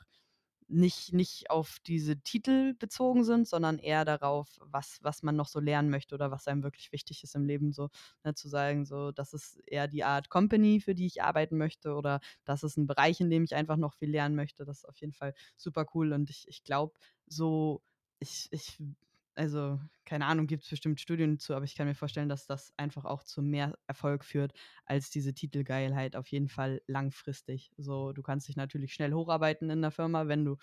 nicht, 0.68 1.12
nicht 1.12 1.50
auf 1.50 1.78
diese 1.86 2.18
Titel 2.20 2.74
bezogen 2.74 3.24
sind, 3.24 3.46
sondern 3.48 3.78
eher 3.78 4.04
darauf, 4.04 4.48
was, 4.60 4.98
was 5.02 5.22
man 5.22 5.36
noch 5.36 5.48
so 5.48 5.60
lernen 5.60 5.90
möchte 5.90 6.14
oder 6.14 6.30
was 6.30 6.46
einem 6.48 6.62
wirklich 6.62 6.92
wichtig 6.92 7.22
ist 7.22 7.34
im 7.34 7.44
Leben. 7.44 7.72
So 7.72 7.90
ne, 8.24 8.34
zu 8.34 8.48
sagen, 8.48 8.86
so, 8.86 9.12
das 9.12 9.34
ist 9.34 9.58
eher 9.66 9.88
die 9.88 10.04
Art 10.04 10.30
Company, 10.30 10.80
für 10.80 10.94
die 10.94 11.06
ich 11.06 11.22
arbeiten 11.22 11.58
möchte, 11.58 11.94
oder 11.94 12.20
das 12.44 12.62
ist 12.62 12.76
ein 12.76 12.86
Bereich, 12.86 13.20
in 13.20 13.30
dem 13.30 13.44
ich 13.44 13.54
einfach 13.54 13.76
noch 13.76 13.94
viel 13.94 14.10
lernen 14.10 14.36
möchte. 14.36 14.64
Das 14.64 14.78
ist 14.78 14.84
auf 14.88 14.96
jeden 15.00 15.12
Fall 15.12 15.34
super 15.56 15.86
cool. 15.94 16.12
Und 16.12 16.30
ich, 16.30 16.48
ich 16.48 16.64
glaube, 16.64 16.94
so, 17.26 17.82
ich, 18.18 18.48
ich 18.50 18.78
also 19.36 19.80
keine 20.04 20.26
Ahnung, 20.26 20.46
gibt 20.46 20.64
es 20.64 20.70
bestimmt 20.70 21.00
Studien 21.00 21.38
zu, 21.38 21.54
aber 21.54 21.64
ich 21.64 21.74
kann 21.74 21.86
mir 21.86 21.94
vorstellen, 21.94 22.28
dass 22.28 22.46
das 22.46 22.72
einfach 22.76 23.04
auch 23.04 23.22
zu 23.24 23.42
mehr 23.42 23.78
Erfolg 23.86 24.24
führt 24.24 24.52
als 24.84 25.10
diese 25.10 25.34
Titelgeilheit 25.34 26.16
auf 26.16 26.28
jeden 26.28 26.48
Fall 26.48 26.82
langfristig. 26.86 27.72
So, 27.78 28.12
du 28.12 28.22
kannst 28.22 28.48
dich 28.48 28.56
natürlich 28.56 28.92
schnell 28.94 29.12
hocharbeiten 29.12 29.70
in 29.70 29.82
der 29.82 29.90
Firma, 29.90 30.28
wenn 30.28 30.44
du 30.44 30.56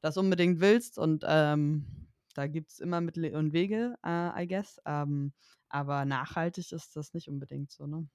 das 0.00 0.16
unbedingt 0.16 0.60
willst 0.60 0.98
und 0.98 1.24
ähm, 1.26 2.08
Da 2.34 2.46
gibt 2.46 2.70
es 2.70 2.78
immer 2.78 3.00
Mittel 3.00 3.34
und 3.34 3.52
Wege, 3.52 3.96
äh, 4.04 4.42
I 4.44 4.46
guess. 4.48 4.80
Ähm, 4.86 5.32
aber 5.68 6.04
nachhaltig 6.04 6.72
ist 6.72 6.96
das 6.96 7.12
nicht 7.14 7.28
unbedingt 7.28 7.70
so, 7.72 7.86
ne? 7.86 8.08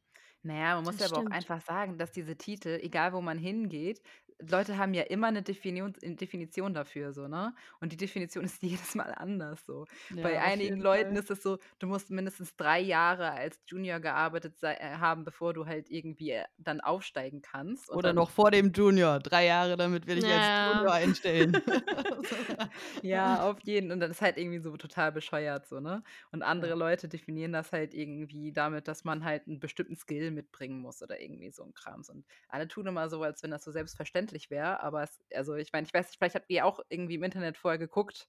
Naja, 0.44 0.76
man 0.76 0.84
muss 0.84 1.00
ja 1.00 1.08
aber 1.08 1.20
auch 1.20 1.26
einfach 1.28 1.62
sagen, 1.62 1.98
dass 1.98 2.12
diese 2.12 2.38
Titel, 2.38 2.80
egal 2.82 3.14
wo 3.14 3.22
man 3.22 3.38
hingeht, 3.38 4.02
Leute 4.42 4.78
haben 4.78 4.94
ja 4.94 5.04
immer 5.04 5.28
eine 5.28 5.42
Definions 5.44 5.98
äh, 6.04 6.16
Definition 6.16 6.74
dafür 6.74 7.14
so, 7.14 7.28
ne? 7.28 7.56
Und 7.80 7.92
die 7.94 7.98
Definition 7.98 8.44
ist 8.46 8.62
jedes 8.64 8.96
Mal 8.96 9.14
anders 9.16 9.66
so. 9.66 9.88
Bei 10.22 10.42
Ja, 10.42 10.48
auf 10.48 10.54
einigen 10.54 10.80
Leuten 10.80 11.16
Fall. 11.16 11.18
ist 11.18 11.32
es 11.32 11.42
so, 11.42 11.58
du 11.80 11.88
musst 11.88 12.10
mindestens 12.10 12.56
3 12.56 12.80
Jahre 12.82 13.32
als 13.32 13.62
Junior 13.68 14.00
gearbeitet 14.00 14.58
sei 14.60 14.74
äh, 14.76 14.98
haben, 14.98 15.24
bevor 15.24 15.54
du 15.54 15.66
halt 15.66 15.90
irgendwie, 15.90 16.32
äh, 16.32 16.46
dann 16.58 16.82
aufsteigen 16.82 17.42
kannst 17.42 17.92
Oder 17.92 18.14
noch 18.14 18.30
vor 18.32 18.52
dem 18.52 18.72
Junior. 18.72 19.20
3 19.20 19.46
Jahre, 19.46 19.78
damit 19.78 20.08
wir 20.08 20.16
dich 20.16 20.32
als 20.32 20.52
Ja. 20.52 20.60
Junior 20.60 20.92
einstellen. 20.94 21.62
Ja, 23.02 23.44
auf 23.50 23.60
jeden 23.62 23.92
und 23.92 24.00
dann 24.00 24.12
ist 24.12 24.22
halt 24.22 24.38
irgendwie 24.38 24.60
so 24.60 24.76
total 24.78 25.12
bescheuert 25.12 25.68
so, 25.68 25.80
ne? 25.80 26.04
Und 26.32 26.44
andere 26.44 26.74
Ja. 26.74 26.76
Leute 26.76 27.08
definieren 27.10 27.54
das 27.54 27.72
halt 27.72 27.94
irgendwie 27.94 28.52
damit, 28.54 28.88
dass 28.88 29.04
man 29.04 29.24
halt 29.24 29.48
'n 29.48 29.60
bestimmten 29.60 29.96
Skill 29.96 30.32
mitbringen 30.32 30.80
muss 30.82 31.02
oder 31.02 31.20
irgendwie 31.22 31.52
so 31.52 31.64
'n 31.64 31.74
Krams. 31.74 32.10
Und 32.10 32.26
alle 32.48 32.68
tun 32.68 32.88
immer 32.88 33.10
so, 33.10 33.22
als 33.24 33.44
wenn 33.44 33.52
das 33.52 33.64
so 33.64 33.72
selbstverständlich 33.72 34.25
wäre, 34.50 34.82
aber 34.82 35.04
es 35.04 35.24
also, 35.34 35.56
ich 35.56 35.72
meine, 35.74 35.86
ich 35.88 35.94
weiß 35.94 36.08
nicht, 36.08 36.18
vielleicht 36.18 36.36
habt 36.36 36.50
ihr 36.50 36.66
auch 36.66 36.80
irgendwie 36.90 37.16
im 37.16 37.24
Internet 37.24 37.58
vorher 37.58 37.78
geguckt, 37.80 38.28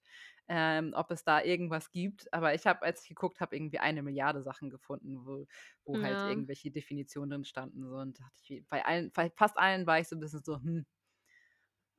ähm, 0.49 0.93
ob 0.95 1.11
es 1.11 1.25
da 1.25 1.43
irgendwas 1.43 1.91
gibt, 1.91 2.33
aber 2.33 2.55
ich 2.55 2.67
habe, 2.67 2.83
als 2.83 3.03
ich 3.03 3.09
geguckt 3.09 3.41
habe, 3.41 3.57
irgendwie 3.57 3.79
eine 3.81 4.03
Milliarde 4.03 4.43
Sachen 4.43 4.71
gefunden, 4.71 5.27
wo 5.27 5.47
wo 5.85 6.01
halt 6.01 6.23
Ja. 6.23 6.25
irgendwelche 6.25 6.71
Definitionen 6.71 7.31
drin 7.31 7.45
standen 7.45 7.85
so 7.89 7.97
und 7.97 8.21
dachte 8.21 8.35
ich, 8.55 8.65
bei 8.69 8.85
allen 8.85 9.11
bei 9.13 9.31
fast 9.31 9.59
allen 9.59 9.87
war 9.87 9.99
ich 10.01 10.09
so 10.09 10.17
'n 10.17 10.21
bisschen 10.21 10.43
so: 10.45 10.57
„Hm, 10.61 10.87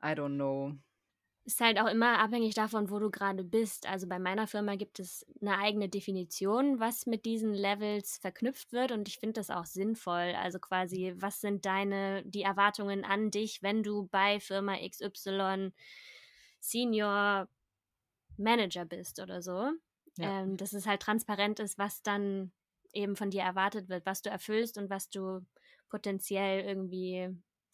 I 0.02 0.16
don't 0.16 0.38
know.“ 0.38 0.80
Ist 1.48 1.62
halt 1.62 1.80
auch 1.80 1.88
immer 1.88 2.20
abhängig 2.20 2.56
davon, 2.56 2.90
wo 2.90 3.00
du 3.00 3.10
gerade 3.10 3.46
bist. 3.46 3.88
Also, 3.88 4.06
bei 4.06 4.20
meiner 4.20 4.48
Firma 4.48 4.76
gibt 4.76 5.00
es 5.00 5.26
eine 5.40 5.58
eigene 5.58 5.88
Definition, 5.88 6.82
was 6.82 7.06
mit 7.06 7.24
diesen 7.24 7.54
Levels 7.54 8.18
verknüpft 8.18 8.74
wird 8.74 8.92
und 8.92 9.08
ich 9.08 9.20
finde 9.20 9.36
das 9.36 9.50
auch 9.50 9.64
sinnvoll. 9.66 10.36
Also, 10.36 10.60
quasi, 10.60 11.14
was 11.16 11.40
sind 11.40 11.66
deine 11.66 12.22
die 12.26 12.42
Erwartungen 12.42 13.06
an 13.06 13.32
dich, 13.32 13.64
wenn 13.64 13.82
du 13.82 14.08
bei 14.08 14.42
Firma 14.42 14.76
XY 14.76 15.72
Senior 16.60 17.48
Manager 18.38 18.86
bist 18.86 19.20
oder 19.22 19.42
so? 19.42 19.72
Ja. 20.18 20.32
Ähm, 20.32 20.58
dass 20.58 20.74
es 20.74 20.88
halt 20.88 21.02
transparent 21.02 21.60
ist, 21.62 21.78
was 21.78 22.04
dann 22.04 22.52
eben 22.94 23.16
von 23.16 23.30
dir 23.30 23.44
erwartet 23.44 23.90
wird, 23.90 24.06
was 24.06 24.22
du 24.22 24.30
erfüllst 24.30 24.78
und 24.78 24.90
was 24.90 25.10
du 25.10 25.46
potenziell 25.90 26.66
irgendwie 26.66 27.30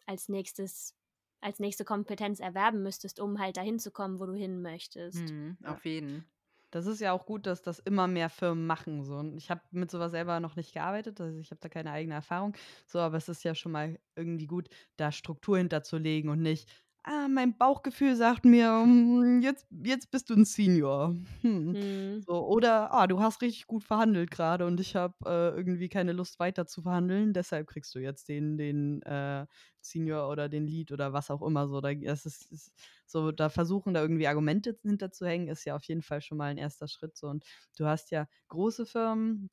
als 0.05 0.29
Nächstes 0.29 0.95
als 1.43 1.60
nächste 1.60 1.86
Kompetenz 1.86 2.39
erwerben 2.39 2.84
müsstest, 2.84 3.19
um 3.19 3.39
halt 3.39 3.58
dahin 3.58 3.79
zu 3.79 3.91
kommen, 3.91 4.19
wo 4.19 4.25
du 4.25 4.34
hin 4.34 4.62
möchtest. 4.62 5.34
Mhm, 5.34 5.58
auf 5.63 5.86
jeden. 5.86 6.25
Das 6.71 6.88
ist 6.88 6.99
ja 6.99 7.12
auch 7.12 7.27
gut, 7.27 7.45
dass 7.45 7.62
das 7.62 7.77
immer 7.77 8.08
mehr 8.08 8.29
Firmen 8.32 8.65
machen 8.65 9.03
so. 9.03 9.15
Und 9.17 9.38
ich 9.38 9.51
habe 9.51 9.62
mit 9.71 9.91
so 9.91 9.99
was 9.99 10.12
selber 10.12 10.39
noch 10.39 10.56
nicht 10.56 10.73
gearbeitet, 10.73 11.21
also 11.21 11.38
ich 11.39 11.51
habe 11.51 11.60
da 11.62 11.69
keine 11.69 11.91
eigene 11.91 12.15
Erfahrung, 12.15 12.56
so, 12.88 12.97
aber 12.99 13.17
es 13.17 13.29
ist 13.29 13.43
ja 13.43 13.53
schon 13.53 13.71
mal 13.73 13.99
irgendwie 14.15 14.47
gut, 14.47 14.69
da 14.97 15.12
Struktur 15.12 15.58
hinterzulegen 15.60 16.32
und 16.32 16.41
nicht: 16.41 16.67
„Ah, 17.05 17.27
mein 17.27 17.57
Bauchgefühl 17.57 18.15
sagt 18.15 18.45
mir, 18.45 18.69
hm, 18.81 19.41
jetzt 19.41 19.67
jetzt 19.83 20.09
bist 20.09 20.29
du 20.29 20.35
'n 20.35 20.45
Senior. 20.45 21.13
Hm.“ 21.41 21.75
Mhm. 21.75 22.25
So, 22.25 22.47
oder: 22.47 22.93
„Ah, 22.93 23.07
du 23.07 23.19
hast 23.19 23.41
richtig 23.41 23.67
gut 23.67 23.83
verhandelt 23.83 24.31
grade 24.31 24.65
und 24.65 24.79
ich 24.79 24.95
habe, 24.95 25.13
äh, 25.25 25.49
irgendwie 25.57 25.89
keine 25.89 26.13
Lust 26.13 26.39
weiter 26.39 26.65
zu 26.65 26.81
verhandeln, 26.81 27.33
deshalb 27.33 27.67
kriegst 27.67 27.93
du 27.93 27.99
jetzt 27.99 28.29
den 28.29 28.57
den, 28.57 29.01
äh, 29.01 29.45
Senior 29.81 30.29
oder 30.29 30.47
den 30.47 30.65
Lead“ 30.65 30.93
oder 30.93 31.11
was 31.11 31.29
auch 31.29 31.41
immer 31.41 31.67
so. 31.67 31.81
Da 31.81 31.93
das 31.93 32.25
ist 32.25 32.49
ist 32.53 32.71
so 33.05 33.33
da 33.33 33.49
versuchen, 33.49 33.93
da 33.93 34.01
irgendwie 34.01 34.27
Argumente 34.29 34.79
hinter 34.83 35.11
zu 35.11 35.25
hängen, 35.27 35.49
ist 35.49 35.65
ja 35.65 35.75
auf 35.75 35.83
jeden 35.83 36.03
Fall 36.03 36.21
schon 36.21 36.37
mal 36.37 36.51
'n 36.53 36.57
erster 36.57 36.87
Schritt 36.87 37.17
so. 37.17 37.27
Und 37.27 37.43
du 37.77 37.85
hast 37.85 38.11
ja 38.11 38.27
große 38.47 38.85
Firmen, 38.85 39.49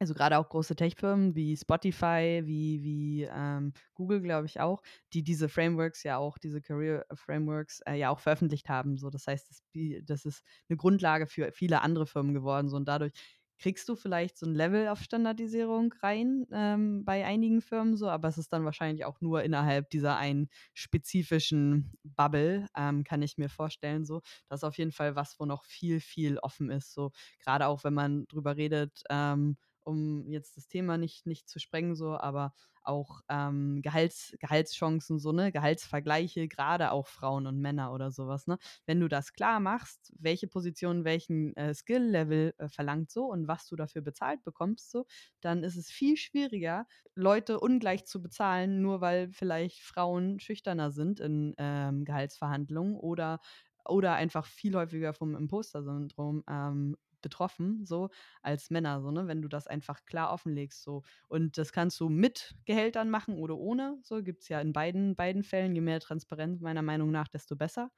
also 0.00 0.14
grade 0.14 0.38
auch 0.38 0.48
große 0.48 0.76
Tech-Firmen 0.76 1.34
wie 1.34 1.56
Spotify, 1.56 2.42
wie 2.44 2.82
wie, 2.82 3.28
ähm, 3.32 3.72
Google, 3.94 4.20
glaube 4.22 4.46
ich 4.46 4.60
auch, 4.60 4.82
die 5.12 5.22
diese 5.22 5.48
Frameworks 5.48 6.02
ja 6.02 6.18
auch 6.18 6.38
diese 6.38 6.60
Career 6.62 7.06
Frameworks, 7.14 7.80
äh, 7.86 7.94
ja 7.94 8.10
auch 8.10 8.20
veröffentlicht 8.20 8.68
haben, 8.68 8.98
so. 8.98 9.10
Das 9.10 9.26
heißt, 9.26 9.48
das 9.50 9.62
das 10.04 10.24
ist 10.26 10.42
'ne 10.68 10.76
Grundlage 10.76 11.26
für 11.26 11.52
viele 11.52 11.82
andere 11.82 12.06
Firmen 12.06 12.34
geworden, 12.34 12.68
so. 12.68 12.76
Und 12.76 12.86
dadurch 12.88 13.12
kriegst 13.58 13.88
du 13.88 13.96
vielleicht 13.96 14.36
so 14.38 14.44
'n 14.46 14.54
Level 14.54 14.88
auf 14.88 15.00
Standardisierung 15.00 15.94
rein, 16.02 16.46
ähm, 16.52 17.04
bei 17.06 17.24
einigen 17.24 17.62
Firmen 17.62 17.96
so, 17.96 18.08
aber 18.10 18.28
es 18.28 18.36
ist 18.38 18.52
dann 18.52 18.66
wahrscheinlich 18.66 19.06
auch 19.06 19.20
nur 19.22 19.42
innerhalb 19.44 19.88
dieser 19.90 20.18
einen 20.18 20.48
spezifischen 20.74 21.92
Bubble, 22.04 22.66
ähm, 22.76 23.02
kann 23.04 23.22
ich 23.22 23.38
mir 23.38 23.48
vorstellen 23.48 24.04
so. 24.04 24.20
Das 24.48 24.60
ist 24.60 24.64
auf 24.64 24.76
jeden 24.76 24.92
Fall 24.92 25.16
was, 25.16 25.40
wo 25.40 25.46
noch 25.46 25.64
viel, 25.64 26.00
viel 26.00 26.38
offen 26.38 26.70
ist 26.70 26.92
so. 26.92 27.12
Grade 27.42 27.66
auch, 27.66 27.82
wenn 27.84 27.94
man 27.94 28.26
drüber 28.28 28.56
redet, 28.58 29.02
ähm, 29.10 29.56
um 29.86 30.28
jetzt 30.30 30.56
das 30.56 30.68
Thema 30.68 30.98
nicht 30.98 31.26
nicht 31.26 31.48
zu 31.48 31.58
sprengen 31.60 31.94
so, 31.96 32.16
aber 32.18 32.52
auch, 32.82 33.20
ähm, 33.28 33.80
Gehalts 33.82 34.36
Gehaltschancen 34.38 35.18
so, 35.18 35.32
ne, 35.32 35.50
Gehaltsvergleiche, 35.52 36.46
grade 36.48 36.92
auch 36.92 37.08
Frauen 37.08 37.46
und 37.48 37.58
Männer 37.60 37.92
oder 37.92 38.10
so 38.12 38.28
was, 38.28 38.46
ne? 38.46 38.58
Wenn 38.86 39.00
du 39.00 39.08
das 39.08 39.32
klar 39.32 39.58
machst, 39.60 40.12
welche 40.18 40.46
Position 40.46 41.04
welchen, 41.04 41.56
äh, 41.56 41.74
Skill-Level, 41.74 42.54
äh, 42.58 42.68
verlangt 42.68 43.10
so 43.10 43.24
und 43.26 43.48
was 43.48 43.66
du 43.66 43.74
dafür 43.76 44.02
bezahlt 44.02 44.44
bekommst 44.44 44.90
so, 44.90 45.04
dann 45.40 45.64
ist 45.64 45.76
es 45.76 45.88
viel 45.90 46.16
schwieriger, 46.16 46.86
Leute 47.14 47.60
ungleich 47.60 48.06
zu 48.06 48.22
bezahlen, 48.22 48.80
nur 48.82 49.00
weil 49.00 49.32
vielleicht 49.32 49.80
Frauen 49.80 50.38
schüchterner 50.40 50.90
sind 50.92 51.20
in, 51.20 51.54
ähm, 51.58 52.04
Gehaltsverhandlungen 52.04 52.96
oder 52.96 53.40
oder 53.88 54.14
einfach 54.14 54.46
viel 54.46 54.74
häufiger 54.74 55.12
vom 55.14 55.36
Imposter-Syndrom, 55.36 56.42
ähm, 56.48 56.96
betroffen 57.26 57.84
so 57.86 58.10
als 58.42 58.70
Männer 58.70 59.00
so, 59.02 59.10
ne? 59.10 59.26
Wenn 59.28 59.42
du 59.42 59.48
das 59.48 59.66
einfach 59.68 60.04
klar 60.06 60.32
offenlegst 60.32 60.82
so. 60.82 61.02
Und 61.28 61.58
das 61.58 61.72
kannst 61.72 62.00
du 62.00 62.08
mit 62.08 62.54
Gehältern 62.66 63.10
machen 63.10 63.38
oder 63.38 63.56
ohne, 63.58 63.98
so. 64.02 64.22
Gibt's 64.22 64.48
ja 64.48 64.60
in 64.60 64.72
beiden 64.72 65.16
beiden 65.16 65.42
Fällen. 65.44 65.74
Je 65.74 65.80
mehr 65.82 66.00
Transparenz 66.00 66.60
meiner 66.62 66.82
Meinung 66.82 67.10
nach, 67.10 67.28
desto 67.28 67.56
besser. 67.56 67.90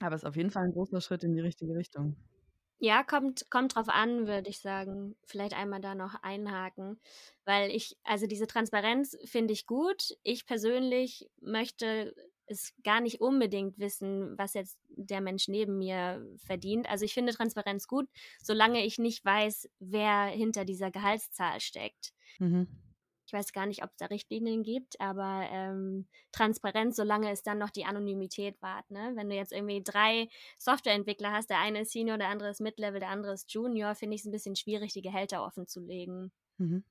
Aber 0.00 0.14
ist 0.14 0.24
auf 0.24 0.36
jeden 0.36 0.50
Fall 0.50 0.64
'n 0.66 0.72
großer 0.72 1.00
Schritt 1.00 1.24
in 1.24 1.32
die 1.34 1.40
richtige 1.40 1.74
Richtung. 1.74 2.16
Ja, 2.80 3.02
kommt 3.02 3.50
kommt 3.50 3.74
drauf 3.74 3.88
an, 3.88 4.28
würde 4.28 4.48
ich 4.50 4.60
sagen. 4.60 5.16
Vielleicht 5.26 5.52
einmal 5.54 5.80
da 5.80 5.96
noch 5.96 6.14
einhaken, 6.22 7.00
weil 7.44 7.70
ich 7.72 7.96
also 8.04 8.26
diese 8.28 8.46
Transparenz 8.46 9.16
finde 9.24 9.52
ich 9.52 9.66
gut. 9.66 10.16
Ich 10.22 10.46
persönlich 10.46 11.28
möchte 11.40 12.14
es 12.46 12.72
gar 12.84 13.00
nicht 13.00 13.20
unbedingt 13.20 13.78
wissen, 13.80 14.38
was 14.38 14.54
jetzt 14.54 14.78
der 15.06 15.20
Mensch 15.20 15.48
neben 15.48 15.78
mir 15.78 16.26
verdient. 16.38 16.88
Also, 16.88 17.04
ich 17.04 17.14
finde 17.14 17.32
Transparenz 17.34 17.86
gut, 17.88 18.08
solange 18.42 18.84
ich 18.84 18.98
nicht 18.98 19.24
weiß, 19.24 19.68
wer 19.80 20.26
hinter 20.26 20.64
dieser 20.64 20.90
Gehaltszahl 20.90 21.60
steckt. 21.60 22.12
Mhm. 22.40 22.78
Ich 23.26 23.34
weiß 23.34 23.52
gar 23.52 23.66
nicht, 23.66 23.82
ob's 23.84 23.96
da 23.98 24.06
Richtlinien 24.06 24.62
gibt, 24.62 24.98
aber, 25.02 25.46
ähm, 25.50 26.08
Transparenz, 26.32 26.96
solange 26.96 27.30
es 27.30 27.42
dann 27.42 27.58
noch 27.58 27.68
die 27.70 27.84
Anonymität 27.84 28.60
wahrt, 28.62 28.90
ne? 28.90 29.12
Wenn 29.16 29.28
du 29.28 29.36
jetzt 29.36 29.52
irgendwie 29.52 29.82
3 29.84 30.28
Softwareentwickler 30.58 31.30
hast, 31.32 31.50
der 31.50 31.58
eine 31.60 31.82
ist 31.82 31.92
Senior, 31.92 32.16
der 32.16 32.28
andere 32.28 32.48
ist 32.50 32.60
Mid-Level, 32.62 33.00
der 33.00 33.10
andere 33.10 33.34
ist 33.34 33.52
Junior, 33.52 33.94
finde 33.94 34.14
ich's 34.16 34.24
'n 34.26 34.32
bisschen 34.32 34.56
schwierig, 34.56 34.94
die 34.94 35.02
Gehälter 35.02 35.44
offenzulegen. 35.44 36.32
Mhm. 36.58 36.84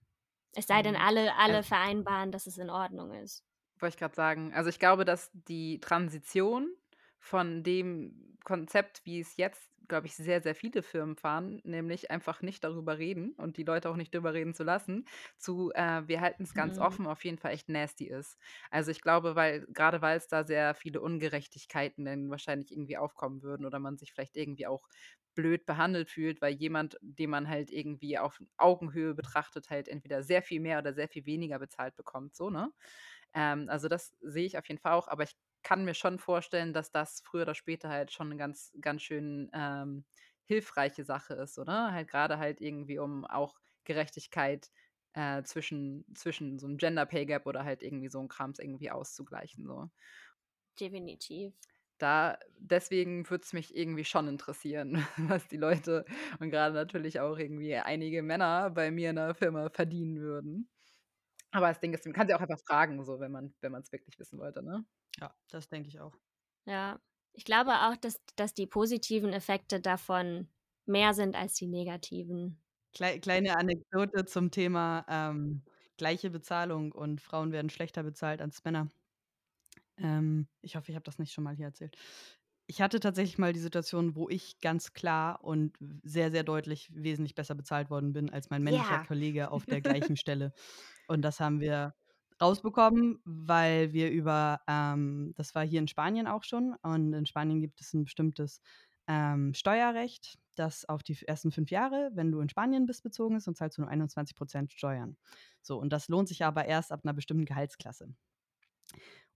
Es 0.55 0.67
sei 0.67 0.81
denn, 0.81 0.95
Mhm. 0.95 0.97
alle 0.97 1.35
alle 1.37 1.63
vereinbaren, 1.63 2.33
dass 2.33 2.47
es 2.47 2.57
in 2.57 2.69
Ordnung 2.69 3.13
ist. 3.13 3.41
Wollte 3.79 3.95
ich 3.95 3.99
grad 3.99 4.15
sagen. 4.15 4.53
Also, 4.53 4.69
ich 4.69 4.79
glaube, 4.79 5.05
dass 5.05 5.29
die 5.33 5.79
Transition 5.79 6.75
von 7.19 7.63
dem 7.63 8.37
Konzept, 8.43 9.01
wie 9.05 9.19
es 9.19 9.35
jetzt, 9.37 9.69
glaube 9.87 10.07
ich, 10.07 10.15
sehr, 10.15 10.41
sehr 10.41 10.55
viele 10.55 10.83
Firmen 10.83 11.15
fahren, 11.15 11.59
nämlich 11.63 12.11
einfach 12.11 12.41
nicht 12.41 12.63
darüber 12.63 12.97
reden 12.97 13.33
und 13.37 13.57
die 13.57 13.63
Leute 13.63 13.89
auch 13.89 13.95
nicht 13.95 14.13
drüber 14.13 14.33
reden 14.33 14.53
zu 14.53 14.63
lassen, 14.63 15.05
zu, 15.37 15.71
äh, 15.73 16.07
wir 16.07 16.21
halten's 16.21 16.53
ganz 16.53 16.77
Mhm. 16.77 16.77
offen, 16.77 17.07
auf 17.07 17.23
jeden 17.25 17.37
Fall 17.37 17.51
echt 17.53 17.69
nasty 17.69 18.07
ist. 18.07 18.37
Also, 18.71 18.91
ich 18.91 19.01
glaube, 19.01 19.35
weil 19.35 19.65
grade 19.73 20.01
weil's 20.01 20.27
da 20.27 20.43
sehr 20.45 20.75
viele 20.75 21.01
Ungerechtigkeiten 21.01 22.05
dann 22.05 22.29
wahrscheinlich 22.29 22.71
irgendwie 22.71 22.97
aufkommen 22.97 23.41
würden 23.41 23.65
oder 23.65 23.79
man 23.79 23.97
sich 23.97 24.13
vielleicht 24.13 24.37
irgendwie 24.37 24.67
auch 24.67 24.87
blöd 25.35 25.65
behandelt 25.67 26.09
fühlt, 26.09 26.41
weil 26.41 26.53
jemand, 26.55 26.97
den 27.01 27.29
man 27.29 27.47
halt 27.47 27.69
irgendwie 27.71 28.17
auf 28.17 28.41
Augenhöhe 28.57 29.13
betrachtet, 29.13 29.69
halt 29.69 29.87
entweder 29.87 30.23
sehr 30.23 30.41
viel 30.41 30.59
mehr 30.59 30.79
oder 30.79 30.93
sehr 30.93 31.07
viel 31.09 31.25
weniger 31.27 31.59
bezahlt 31.59 31.95
bekommt, 31.95 32.35
so, 32.35 32.49
ne? 32.49 32.71
Ähm, 33.33 33.69
also, 33.69 33.87
das 33.87 34.15
sehe 34.21 34.45
ich 34.45 34.57
auf 34.57 34.67
jeden 34.67 34.79
Fall 34.81 34.93
auch, 34.93 35.07
aber 35.07 35.23
ich 35.23 35.35
kann 35.63 35.85
mir 35.85 35.93
schon 35.95 36.19
vorstellen, 36.19 36.73
dass 36.73 36.91
das 36.91 37.21
früher 37.25 37.43
oder 37.43 37.55
später 37.55 37.89
halt 37.89 38.11
schon 38.11 38.29
'ne 38.29 38.37
ganz 38.37 38.73
ganz 38.81 39.01
schön, 39.03 39.49
ähm, 39.53 40.05
hilfreiche 40.45 41.03
Sache 41.05 41.33
ist, 41.35 41.57
oder? 41.59 41.91
Halt 41.93 42.07
grade 42.09 42.37
halt 42.39 42.61
irgendwie, 42.61 42.99
um 42.99 43.25
auch 43.25 43.59
Gerechtigkeit, 43.85 44.71
äh, 45.13 45.43
zwischen 45.43 46.05
zwischen 46.15 46.59
so 46.59 46.67
'n 46.67 46.77
Gender 46.77 47.05
Pay 47.05 47.25
Gap 47.25 47.45
oder 47.47 47.63
halt 47.65 47.83
irgendwie 47.83 48.09
so 48.09 48.19
'n 48.21 48.27
Krams 48.29 48.59
irgendwie 48.59 48.91
auszugleichen, 48.91 49.65
so. 49.67 49.89
Definitiv. 50.79 51.53
Da 52.01 52.37
deswegen 52.59 53.27
würde 53.29 53.43
es 53.43 53.53
mich 53.53 53.75
irgendwie 53.75 54.05
schon 54.05 54.27
interessieren, 54.27 55.03
was 55.17 55.47
die 55.47 55.57
Leute 55.57 56.05
und 56.39 56.51
grade 56.51 56.75
natürlich 56.75 57.19
auch 57.19 57.37
irgendwie 57.39 57.75
einige 57.75 58.21
Männer 58.21 58.69
bei 58.69 58.91
mir 58.91 59.09
in 59.09 59.15
der 59.15 59.33
Firma 59.33 59.69
verdienen 59.69 60.19
würden. 60.19 60.69
Aber 61.51 61.69
das 61.69 61.79
Ding 61.81 61.93
ist, 61.93 62.05
man 62.05 62.13
kann 62.13 62.27
sie 62.27 62.35
auch 62.35 62.41
einfach 62.41 62.59
fragen, 62.67 63.03
so, 63.05 63.19
wenn 63.19 63.31
man 63.31 63.55
wenn 63.61 63.71
man's 63.73 63.91
wirklich 63.93 64.19
wissen 64.19 64.39
wollte, 64.39 64.63
ne? 64.63 64.85
Ja, 65.19 65.35
das 65.49 65.69
denke 65.69 65.89
ich 65.89 65.99
auch. 65.99 66.17
Ja. 66.65 66.99
Ich 67.33 67.45
glaube 67.45 67.71
auch, 67.87 67.95
dass, 67.97 68.19
dass 68.35 68.53
die 68.53 68.65
positiven 68.67 69.31
Effekte 69.33 69.79
davon 69.79 70.49
mehr 70.85 71.13
sind 71.13 71.35
als 71.35 71.53
die 71.55 71.67
negativen. 71.67 72.61
Klei 72.93 73.19
kleine 73.19 73.55
Anekdote 73.57 74.25
zum 74.25 74.51
Thema, 74.51 75.05
ähm, 75.09 75.63
gleiche 75.97 76.29
Bezahlung 76.29 76.91
und 76.91 77.21
Frauen 77.21 77.51
werden 77.51 77.69
schlechter 77.69 78.03
bezahlt 78.03 78.41
als 78.41 78.63
Männer. 78.63 78.91
Ähm, 79.97 80.47
ich 80.61 80.75
hoffe, 80.75 80.91
ich 80.91 80.95
habe 80.95 81.03
das 81.03 81.19
nicht 81.19 81.33
schon 81.33 81.43
mal 81.43 81.55
hier 81.55 81.67
erzählt. 81.67 81.97
Ich 82.67 82.81
hatte 82.81 82.99
tatsächlich 82.99 83.37
mal 83.37 83.53
die 83.53 83.59
Situation, 83.59 84.15
wo 84.15 84.29
ich 84.29 84.59
ganz 84.59 84.93
klar 84.93 85.43
und 85.43 85.77
sehr, 86.03 86.31
sehr 86.31 86.43
deutlich 86.43 86.89
wesentlich 86.93 87.33
besser 87.35 87.55
bezahlt 87.55 87.89
worden 87.89 88.13
bin 88.13 88.29
als 88.29 88.49
mein 88.49 88.63
männlicher 88.63 88.99
Ja. 88.99 88.99
Kollege 88.99 89.51
auf 89.51 89.65
der 89.65 89.81
gleichen 89.81 90.17
Stelle. 90.17 90.53
Und 91.07 91.21
das 91.23 91.39
haben 91.39 91.61
wir 91.61 91.95
rausbekommen, 92.41 93.19
weil 93.25 93.93
wir 93.93 94.11
über, 94.11 94.61
ähm, 94.67 95.33
das 95.35 95.55
war 95.55 95.65
hier 95.65 95.79
in 95.79 95.87
Spanien 95.87 96.27
auch 96.27 96.43
schon, 96.43 96.75
und 96.83 97.13
in 97.13 97.25
Spanien 97.25 97.61
gibt 97.61 97.81
es 97.81 97.93
ein 97.93 98.03
bestimmtes 98.03 98.61
ähm, 99.07 99.53
Steuerrecht, 99.53 100.37
das 100.55 100.85
auf 100.87 101.03
die 101.03 101.17
ersten 101.27 101.51
fünf 101.51 101.71
Jahre, 101.71 102.11
wenn 102.13 102.31
du 102.31 102.39
in 102.41 102.49
Spanien 102.49 102.85
bist, 102.85 103.03
bezogen 103.03 103.35
ist 103.37 103.47
und 103.47 103.57
zahlst 103.57 103.77
du 103.77 103.81
nur 103.81 103.89
21 103.91 104.35
Prozent 104.35 104.73
Steuern. 104.73 105.17
So, 105.61 105.79
und 105.79 105.91
das 105.93 106.07
lohnt 106.09 106.27
sich 106.27 106.43
aber 106.45 106.65
erst 106.65 106.91
ab 106.91 107.01
einer 107.03 107.13
bestimmten 107.13 107.45
Gehaltsklasse. 107.45 108.09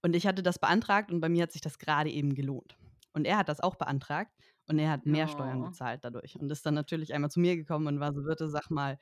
Und 0.02 0.16
ich 0.16 0.26
hatte 0.28 0.44
das 0.44 0.60
beantragt 0.60 1.12
und 1.12 1.22
bei 1.22 1.30
mir 1.30 1.44
hat 1.44 1.52
sich 1.52 1.62
das 1.62 1.78
gerade 1.80 2.10
eben 2.10 2.34
gelohnt. 2.36 2.78
Und 3.14 3.26
er 3.26 3.38
hat 3.38 3.50
das 3.50 3.60
auch 3.60 3.76
beantragt 3.76 4.32
und 4.68 4.80
er 4.80 4.90
hat 4.92 5.06
mehr 5.06 5.28
Steuern 5.28 5.64
Oh. 5.64 5.64
bezahlt 5.64 6.04
dadurch 6.06 6.40
und 6.40 6.52
ist 6.52 6.66
dann 6.66 6.74
natürlich 6.74 7.14
einmal 7.14 7.30
zu 7.32 7.40
mir 7.40 7.56
gekommen 7.56 7.88
und 7.88 8.00
war 8.00 8.14
so, 8.14 8.24
Birte, 8.24 8.50
sag 8.50 8.70
mal, 8.72 8.98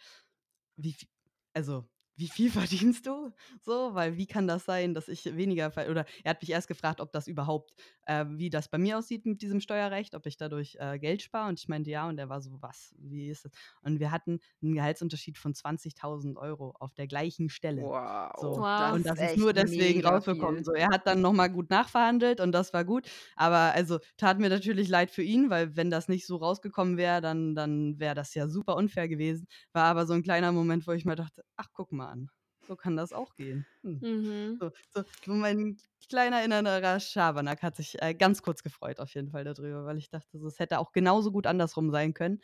wie 0.78 0.94
viel, 0.94 1.08
also 1.54 1.88
wie 2.20 2.28
viel 2.28 2.52
verdienst 2.92 3.08
du? 3.08 3.32
So, 3.62 3.96
weil 3.96 4.18
wie 4.18 4.28
kann 4.28 4.48
das 4.48 4.66
sein, 4.66 4.94
dass 4.94 5.08
ich 5.08 5.26
weniger 5.36 5.72
ver 5.72 5.90
oder 5.90 6.06
er 6.24 6.32
hat 6.32 6.42
mich 6.42 6.52
erst 6.52 6.68
gefragt, 6.68 7.02
ob 7.02 7.12
das 7.12 7.28
überhaupt, 7.28 7.74
äh, 8.06 8.26
wie 8.28 8.50
das 8.50 8.70
bei 8.70 8.78
mir 8.78 8.98
aussieht 8.98 9.26
mit 9.26 9.42
diesem 9.42 9.62
Steuerrecht, 9.62 10.16
ob 10.16 10.26
ich 10.26 10.38
dadurch 10.38 10.78
äh, 10.80 11.00
Geld 11.00 11.22
spare 11.22 11.50
und 11.50 11.60
ich 11.60 11.68
meinte 11.68 11.90
ja 11.90 12.08
und 12.08 12.20
er 12.20 12.30
war 12.30 12.42
so, 12.42 12.62
was, 12.62 12.94
wie 13.00 13.30
ist 13.30 13.46
das? 13.46 13.52
Und 13.82 14.00
wir 14.00 14.12
hatten 14.12 14.40
einen 14.62 14.74
Gehaltsunterschied 14.74 15.38
von 15.38 15.54
20.000 15.54 16.36
Euro 16.38 16.76
auf 16.80 16.94
der 16.94 17.08
gleichen 17.08 17.50
Stelle. 17.50 17.82
Wow. 17.82 18.32
So. 18.40 18.58
Wow. 18.58 18.94
Und 18.94 19.06
das 19.06 19.18
ist 19.18 19.24
echt 19.24 19.38
nur 19.38 19.54
deswegen 19.54 20.06
rausgekommen. 20.06 20.64
So, 20.64 20.74
er 20.74 20.90
hat 20.90 21.08
dann 21.08 21.22
nochmal 21.22 21.50
gut 21.50 21.70
nachverhandelt 21.70 22.42
und 22.42 22.52
das 22.52 22.74
war 22.74 22.84
gut. 22.84 23.10
Aber 23.36 23.74
also 23.74 24.00
tat 24.18 24.40
mir 24.40 24.50
natürlich 24.50 24.90
leid 24.90 25.12
für 25.12 25.24
ihn, 25.24 25.50
weil 25.50 25.76
wenn 25.76 25.90
das 25.90 26.10
nicht 26.10 26.28
so 26.28 26.36
rausgekommen 26.38 26.98
wäre, 26.98 27.22
dann, 27.22 27.56
dann 27.56 28.00
wäre 28.00 28.16
das 28.16 28.34
ja 28.34 28.48
super 28.50 28.76
unfair 28.76 29.08
gewesen. 29.08 29.48
War 29.72 29.86
aber 29.86 30.06
so 30.06 30.14
ein 30.14 30.24
kleiner 30.24 30.52
Moment, 30.52 30.86
wo 30.86 30.92
ich 30.92 31.06
mir 31.06 31.16
dachte, 31.16 31.44
ach, 31.56 31.68
guck 31.74 31.92
mal 31.92 32.09
an. 32.10 32.30
So 32.68 32.76
kann 32.76 32.96
das 32.98 33.14
auch 33.14 33.36
gehen. 33.36 33.68
Hm. 33.84 34.06
Mhm. 34.06 34.62
So, 34.62 34.72
so, 34.90 35.04
mein 35.26 35.78
kleiner 36.10 36.44
innerer 36.44 37.00
Schabernack 37.00 37.64
hat 37.64 37.76
sich 37.78 38.02
äh, 38.02 38.14
ganz 38.16 38.42
kurz 38.42 38.64
gefreut 38.64 39.00
auf 39.00 39.14
jeden 39.16 39.30
Fall 39.32 39.44
darüber, 39.46 39.86
weil 39.86 39.98
ich 39.98 40.10
dachte, 40.10 40.38
es 40.40 40.60
hätte 40.60 40.80
auch 40.80 40.92
genauso 40.92 41.32
gut 41.32 41.48
andersrum 41.48 41.92
sein 41.92 42.14
können. 42.14 42.42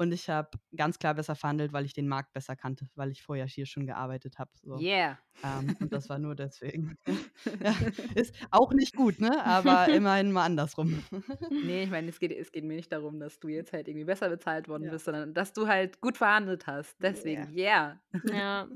Und 0.00 0.12
ich 0.12 0.28
habe 0.28 0.50
ganz 0.76 0.98
klar 1.00 1.14
besser 1.14 1.34
verhandelt, 1.34 1.72
weil 1.72 1.84
ich 1.84 1.92
den 1.92 2.06
Markt 2.06 2.32
besser 2.32 2.54
kannte, 2.54 2.88
weil 2.94 3.10
ich 3.10 3.22
vorher 3.22 3.46
hier 3.46 3.66
schon 3.66 3.84
gearbeitet 3.84 4.38
habe. 4.38 4.50
So. 4.62 4.78
Yeah. 4.78 5.18
Ähm, 5.42 5.76
und 5.80 5.92
das 5.92 6.08
war 6.08 6.18
nur 6.20 6.36
deswegen. 6.36 6.96
ja, 7.62 7.74
ist 8.14 8.34
auch 8.52 8.72
nicht 8.72 8.94
gut, 8.94 9.20
ne? 9.20 9.44
Aber 9.44 9.88
immerhin 9.92 10.30
mal 10.30 10.44
andersrum. 10.44 11.02
Nee, 11.50 11.82
ich 11.82 11.90
meine, 11.90 12.08
es 12.08 12.20
geht, 12.20 12.30
es 12.30 12.52
geht 12.52 12.64
mir 12.64 12.76
nicht 12.76 12.92
darum, 12.92 13.18
dass 13.18 13.40
du 13.40 13.48
jetzt 13.48 13.72
halt 13.72 13.88
irgendwie 13.88 14.04
besser 14.04 14.28
bezahlt 14.28 14.68
worden 14.68 14.84
Ja. 14.84 14.92
bist, 14.92 15.04
sondern 15.06 15.34
dass 15.34 15.52
du 15.52 15.66
halt 15.66 16.00
gut 16.00 16.16
verhandelt 16.16 16.66
hast. 16.68 16.96
Deswegen, 17.02 17.52
yeah. 17.56 18.00
Ja. 18.32 18.68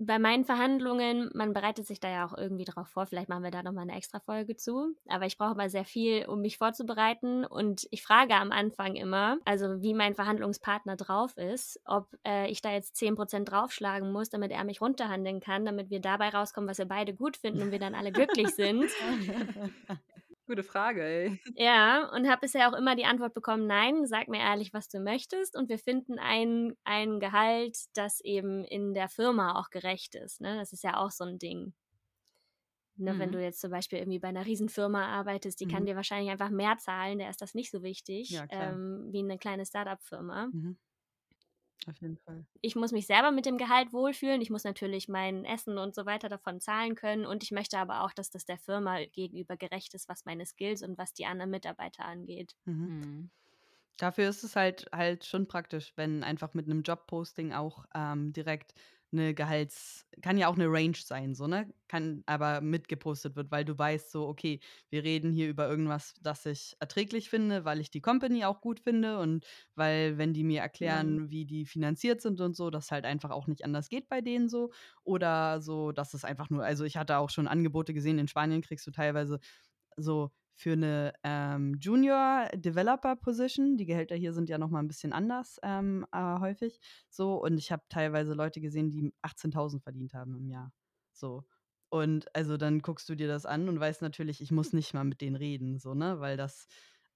Bei 0.00 0.20
meinen 0.20 0.44
Verhandlungen, 0.44 1.28
man 1.34 1.52
bereitet 1.52 1.86
sich 1.86 1.98
da 1.98 2.08
ja 2.08 2.24
auch 2.24 2.38
irgendwie 2.38 2.64
drauf 2.64 2.86
vor. 2.86 3.06
Vielleicht 3.06 3.28
machen 3.28 3.42
wir 3.42 3.50
da 3.50 3.64
nochmal 3.64 3.82
eine 3.82 3.96
extra 3.96 4.20
Folge 4.20 4.56
zu. 4.56 4.94
Aber 5.08 5.26
ich 5.26 5.36
brauche 5.36 5.56
mal 5.56 5.70
sehr 5.70 5.84
viel, 5.84 6.24
um 6.26 6.40
mich 6.40 6.56
vorzubereiten. 6.56 7.44
Und 7.44 7.88
ich 7.90 8.04
frage 8.04 8.34
am 8.34 8.52
Anfang 8.52 8.94
immer, 8.94 9.38
also 9.44 9.82
wie 9.82 9.94
mein 9.94 10.14
Verhandlungspartner 10.14 10.94
drauf 10.94 11.36
ist, 11.36 11.80
ob 11.84 12.16
äh, 12.24 12.48
ich 12.48 12.62
da 12.62 12.70
jetzt 12.70 12.96
10% 12.96 13.44
draufschlagen 13.44 14.12
muss, 14.12 14.30
damit 14.30 14.52
er 14.52 14.62
mich 14.62 14.80
runterhandeln 14.80 15.40
kann, 15.40 15.64
damit 15.64 15.90
wir 15.90 16.00
dabei 16.00 16.28
rauskommen, 16.28 16.70
was 16.70 16.78
wir 16.78 16.86
beide 16.86 17.12
gut 17.12 17.36
finden 17.36 17.62
und 17.62 17.72
wir 17.72 17.80
dann 17.80 17.96
alle 17.96 18.12
glücklich 18.12 18.48
sind. 18.54 18.84
Gute 20.48 20.64
Frage, 20.64 21.02
ey. 21.04 21.40
Ja, 21.54 22.08
und 22.12 22.28
habe 22.28 22.40
bisher 22.42 22.68
auch 22.68 22.76
immer 22.76 22.94
die 22.94 23.04
Antwort 23.06 23.34
bekommen, 23.34 23.66
nein, 23.66 24.06
sag 24.06 24.28
mir 24.28 24.38
ehrlich, 24.40 24.72
was 24.74 24.88
du 24.88 25.00
möchtest 25.00 25.56
und 25.56 25.68
wir 25.68 25.78
finden 25.78 26.18
ein, 26.18 26.74
ein 26.84 27.20
Gehalt, 27.20 27.76
das 27.94 28.20
eben 28.20 28.64
in 28.64 28.94
der 28.94 29.08
Firma 29.08 29.58
auch 29.58 29.70
gerecht 29.70 30.14
ist. 30.14 30.40
Ne? 30.40 30.56
Das 30.56 30.72
ist 30.72 30.84
ja 30.84 30.96
auch 30.98 31.10
so 31.10 31.24
ein 31.24 31.38
Ding. 31.38 31.72
Ne, 33.04 33.18
Wenn 33.18 33.30
Mhm. 33.30 33.32
du 33.32 33.40
jetzt 33.42 33.60
zum 33.60 33.70
Beispiel 33.70 33.98
irgendwie 34.00 34.18
bei 34.18 34.28
einer 34.28 34.44
Riesenfirma 34.46 35.06
arbeitest, 35.06 35.60
die 35.60 35.66
kann 35.66 35.84
Mhm. 35.84 35.86
dir 35.86 35.94
wahrscheinlich 35.96 36.30
einfach 36.30 36.50
mehr 36.50 36.76
zahlen, 36.78 37.18
der 37.18 37.30
ist 37.30 37.40
das 37.40 37.54
nicht 37.54 37.70
so 37.70 37.82
wichtig, 37.82 38.44
Ja, 38.48 38.48
ähm, 38.48 39.08
wie 39.12 39.20
eine 39.20 39.38
kleine 39.38 39.64
Startup-Firma. 39.66 40.50
Mhm. 40.52 40.76
Auf 41.88 42.00
jeden 42.00 42.18
Fall. 42.18 42.46
Ich 42.60 42.76
muss 42.76 42.92
mich 42.92 43.06
selber 43.06 43.30
mit 43.32 43.46
dem 43.46 43.58
Gehalt 43.58 43.92
wohlfühlen. 43.92 44.40
Ich 44.40 44.50
muss 44.50 44.64
natürlich 44.64 45.08
mein 45.08 45.44
Essen 45.44 45.78
und 45.78 45.94
so 45.94 46.06
weiter 46.06 46.28
davon 46.28 46.60
zahlen 46.60 46.94
können. 46.94 47.26
Und 47.26 47.42
ich 47.42 47.50
möchte 47.52 47.78
aber 47.78 48.02
auch, 48.04 48.12
dass 48.12 48.30
das 48.30 48.44
der 48.44 48.58
Firma 48.58 49.04
gegenüber 49.06 49.56
gerecht 49.56 49.94
ist, 49.94 50.08
was 50.08 50.24
meine 50.24 50.46
Skills 50.46 50.82
und 50.82 50.98
was 50.98 51.12
die 51.14 51.26
anderen 51.26 51.50
Mitarbeiter 51.50 52.04
angeht. 52.04 52.54
Mhm. 52.66 52.94
Mhm. 53.00 53.30
Dafür 53.98 54.28
ist 54.28 54.44
es 54.44 54.56
halt 54.56 54.86
halt 54.94 55.24
schon 55.26 55.48
praktisch, 55.48 55.92
wenn 55.96 56.24
einfach 56.24 56.54
mit 56.54 56.66
einem 56.66 56.82
Jobposting 56.82 57.52
auch 57.52 57.86
ähm, 57.94 58.32
direkt 58.32 58.74
eine 59.12 59.34
Gehalts, 59.34 60.06
kann 60.22 60.36
ja 60.38 60.48
auch 60.48 60.54
eine 60.56 60.66
Range 60.70 60.96
sein, 60.96 61.34
so, 61.34 61.46
ne? 61.46 61.72
Kann 61.88 62.22
aber 62.26 62.60
mitgepostet 62.60 63.36
wird, 63.36 63.50
weil 63.50 63.64
du 63.64 63.78
weißt, 63.78 64.10
so, 64.10 64.26
okay, 64.28 64.60
wir 64.90 65.04
reden 65.04 65.32
hier 65.32 65.48
über 65.48 65.68
irgendwas, 65.68 66.14
das 66.20 66.44
ich 66.46 66.76
erträglich 66.80 67.30
finde, 67.30 67.64
weil 67.64 67.80
ich 67.80 67.90
die 67.90 68.00
Company 68.02 68.44
auch 68.44 68.60
gut 68.60 68.80
finde 68.80 69.18
und 69.18 69.46
weil, 69.74 70.18
wenn 70.18 70.34
die 70.34 70.44
mir 70.44 70.60
erklären, 70.60 71.30
wie 71.30 71.46
die 71.46 71.64
finanziert 71.66 72.20
sind 72.20 72.40
und 72.40 72.54
so, 72.56 72.70
das 72.70 72.90
halt 72.90 73.04
einfach 73.06 73.30
auch 73.30 73.46
nicht 73.46 73.64
anders 73.64 73.88
geht 73.88 74.08
bei 74.08 74.20
denen 74.20 74.48
so. 74.48 74.70
Oder 75.04 75.60
so, 75.62 75.92
dass 75.92 76.14
es 76.14 76.24
einfach 76.24 76.50
nur, 76.50 76.64
also 76.64 76.84
ich 76.84 76.96
hatte 76.96 77.18
auch 77.18 77.30
schon 77.30 77.48
Angebote 77.48 77.94
gesehen, 77.94 78.18
in 78.18 78.28
Spanien 78.28 78.62
kriegst 78.62 78.86
du 78.86 78.90
teilweise 78.90 79.38
so 79.96 80.30
für 80.58 80.72
eine 80.72 81.12
ähm, 81.22 81.76
Junior 81.80 82.48
Developer 82.52 83.14
Position. 83.14 83.76
Die 83.76 83.86
Gehälter 83.86 84.16
hier 84.16 84.32
sind 84.32 84.48
ja 84.48 84.58
noch 84.58 84.70
mal 84.70 84.80
ein 84.80 84.88
bisschen 84.88 85.12
anders 85.12 85.60
ähm, 85.62 86.04
äh, 86.12 86.40
häufig. 86.40 86.80
So 87.08 87.36
und 87.36 87.58
ich 87.58 87.70
habe 87.70 87.84
teilweise 87.88 88.34
Leute 88.34 88.60
gesehen, 88.60 88.90
die 88.90 89.12
18.000 89.22 89.80
verdient 89.80 90.14
haben 90.14 90.34
im 90.34 90.48
Jahr. 90.48 90.72
So 91.12 91.44
und 91.90 92.34
also 92.34 92.56
dann 92.56 92.80
guckst 92.80 93.08
du 93.08 93.14
dir 93.14 93.28
das 93.28 93.46
an 93.46 93.68
und 93.68 93.80
weißt 93.80 94.02
natürlich, 94.02 94.40
ich 94.40 94.50
muss 94.50 94.72
nicht 94.72 94.94
mal 94.94 95.04
mit 95.04 95.20
denen 95.20 95.36
reden, 95.36 95.78
so 95.78 95.94
ne, 95.94 96.20
weil 96.20 96.36
das 96.36 96.66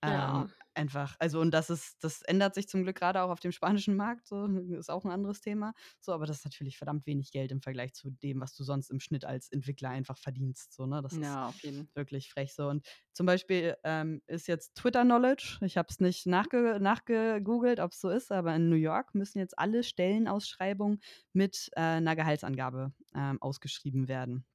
Ja. 0.04 0.46
ähm, 0.46 0.52
einfach, 0.74 1.16
also 1.18 1.40
und 1.40 1.50
das 1.52 1.68
ist, 1.70 2.02
das 2.02 2.22
ändert 2.22 2.54
sich 2.54 2.66
zum 2.68 2.82
Glück 2.82 2.96
gerade 2.96 3.20
auch 3.22 3.30
auf 3.30 3.40
dem 3.40 3.52
spanischen 3.52 3.94
Markt, 3.96 4.26
so 4.26 4.46
ist 4.78 4.90
auch 4.90 5.04
ein 5.04 5.10
anderes 5.10 5.40
Thema. 5.40 5.74
So, 6.00 6.12
aber 6.12 6.26
das 6.26 6.38
ist 6.38 6.44
natürlich 6.44 6.78
verdammt 6.78 7.06
wenig 7.06 7.30
Geld 7.32 7.52
im 7.52 7.60
Vergleich 7.60 7.92
zu 7.94 8.10
dem, 8.10 8.40
was 8.40 8.54
du 8.54 8.64
sonst 8.64 8.90
im 8.90 9.00
Schnitt 9.00 9.24
als 9.24 9.48
Entwickler 9.50 9.90
einfach 9.90 10.18
verdienst. 10.18 10.72
So, 10.74 10.86
ne? 10.86 11.02
Das 11.02 11.18
ist 11.18 11.38
Ja, 11.38 11.52
Fall. 11.52 11.86
wirklich 11.94 12.30
frech 12.30 12.54
so. 12.54 12.68
Und 12.68 12.86
zum 13.12 13.26
Beispiel 13.26 13.76
ähm, 13.84 14.22
ist 14.26 14.46
jetzt 14.48 14.74
Twitter 14.76 15.02
Knowledge, 15.04 15.58
ich 15.62 15.76
habe 15.76 15.88
es 15.90 16.00
nicht 16.00 16.26
nachge 16.26 16.78
nachgegoogelt, 16.80 17.80
ob 17.80 17.92
es 17.92 18.00
so 18.00 18.08
ist, 18.08 18.32
aber 18.32 18.54
in 18.56 18.70
New 18.70 18.76
York 18.76 19.14
müssen 19.14 19.38
jetzt 19.38 19.58
alle 19.58 19.82
Stellenausschreibungen 19.82 21.00
mit 21.34 21.68
äh, 21.76 21.80
einer 21.80 22.16
Gehaltsangabe 22.16 22.92
ähm, 23.14 23.40
ausgeschrieben 23.42 24.08
werden. 24.08 24.46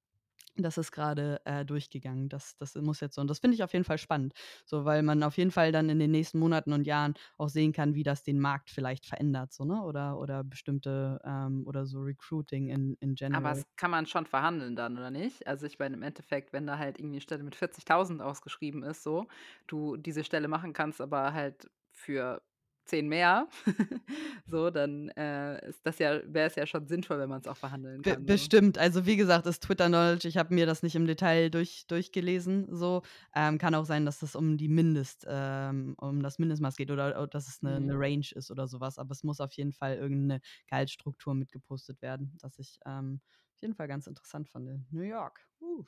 Das 0.64 0.78
ist 0.78 0.92
gerade 0.92 1.42
äh, 1.46 1.66
durchgegangen. 1.66 2.30
Das, 2.30 2.56
das 2.58 2.76
muss 2.76 3.00
jetzt 3.00 3.16
so. 3.16 3.22
Und 3.22 3.30
das 3.30 3.40
finde 3.40 3.56
ich 3.56 3.64
auf 3.64 3.74
jeden 3.74 3.86
Fall 3.86 3.98
spannend. 3.98 4.34
So, 4.66 4.86
weil 4.86 5.04
man 5.04 5.24
auf 5.24 5.38
jeden 5.38 5.52
Fall 5.52 5.72
dann 5.72 5.90
in 5.90 6.00
den 6.00 6.12
nächsten 6.12 6.40
Monaten 6.40 6.74
und 6.74 6.86
Jahren 6.88 7.14
auch 7.38 7.50
sehen 7.50 7.74
kann, 7.74 7.96
wie 7.96 8.04
das 8.04 8.24
den 8.24 8.40
Markt 8.40 8.70
vielleicht 8.70 9.06
verändert, 9.06 9.54
so, 9.54 9.66
ne? 9.66 9.82
Oder, 9.84 10.20
oder 10.20 10.44
bestimmte 10.44 11.20
ähm, 11.24 11.64
oder 11.68 11.86
so 11.86 12.00
Recruiting 12.02 12.70
in, 12.70 12.96
in 13.00 13.16
general. 13.16 13.32
Aber 13.32 13.52
es 13.52 13.64
kann 13.76 13.92
man 13.92 14.06
schon 14.06 14.26
verhandeln 14.26 14.76
dann, 14.76 14.98
oder 14.98 15.12
nicht? 15.12 15.48
Also 15.48 15.66
ich 15.66 15.80
meine, 15.80 15.96
im 15.96 16.04
Endeffekt, 16.04 16.54
wenn 16.54 16.66
da 16.66 16.78
halt 16.78 16.98
irgendwie 16.98 17.16
eine 17.16 17.22
Stelle 17.22 17.44
mit 17.44 17.56
40.000 17.56 18.22
ausgeschrieben 18.22 18.84
ist, 18.84 19.04
so, 19.04 19.28
du 19.68 19.98
diese 19.98 20.24
Stelle 20.24 20.48
machen 20.48 20.74
kannst, 20.74 21.02
aber 21.02 21.34
halt 21.34 21.70
für 21.92 22.42
10 22.88 23.08
mehr, 23.08 23.48
so, 24.46 24.70
dann 24.72 25.10
äh, 25.10 25.68
ist 25.70 25.86
das 25.86 26.00
ja, 26.00 26.22
wäre 26.26 26.48
es 26.48 26.56
ja 26.56 26.66
schon 26.66 26.88
sinnvoll, 26.88 27.20
wenn 27.20 27.30
man 27.30 27.42
es 27.42 27.48
auch 27.48 27.58
verhandeln 27.58 28.04
Be 28.04 28.16
kann. 28.16 28.26
So. 28.28 28.48
bestimmt. 28.48 28.78
Also 28.78 29.06
wie 29.06 29.18
gesagt, 29.18 29.46
ist 29.48 29.64
Twitter 29.64 29.88
Knowledge. 29.88 30.28
Ich 30.28 30.38
habe 30.38 30.54
mir 30.54 30.66
das 30.66 30.84
nicht 30.84 30.96
im 30.96 31.08
Detail 31.08 31.50
durch, 31.50 31.88
durchgelesen. 31.88 32.68
So 32.76 33.02
ähm, 33.36 33.58
kann 33.58 33.74
auch 33.76 33.86
sein, 33.86 34.06
dass 34.06 34.20
das 34.20 34.36
um 34.36 34.58
die 34.58 34.68
Mindest, 34.70 35.26
ähm, 35.28 35.96
um 36.00 36.22
das 36.22 36.38
Mindestmaß 36.40 36.76
geht 36.78 36.92
oder, 36.92 37.08
oder 37.18 37.28
dass 37.28 37.48
es 37.48 37.60
eine, 37.64 37.76
Mhm. 37.76 37.78
eine 37.78 37.96
Range 37.98 38.28
ist 38.36 38.52
oder 38.52 38.68
sowas. 38.68 38.98
Aber 39.00 39.12
es 39.12 39.24
muss 39.24 39.40
auf 39.42 39.52
jeden 39.54 39.74
Fall 39.74 39.96
irgendeine 39.96 40.42
Gehaltsstruktur 40.68 41.34
mitgepostet 41.34 42.02
werden, 42.02 42.38
das 42.40 42.60
ich 42.60 42.80
ähm, 42.86 43.22
auf 43.56 43.62
jeden 43.62 43.74
Fall 43.74 43.88
ganz 43.88 44.06
interessant 44.08 44.48
fand. 44.50 44.92
New 44.92 45.02
York. 45.02 45.40
Uh. 45.62 45.86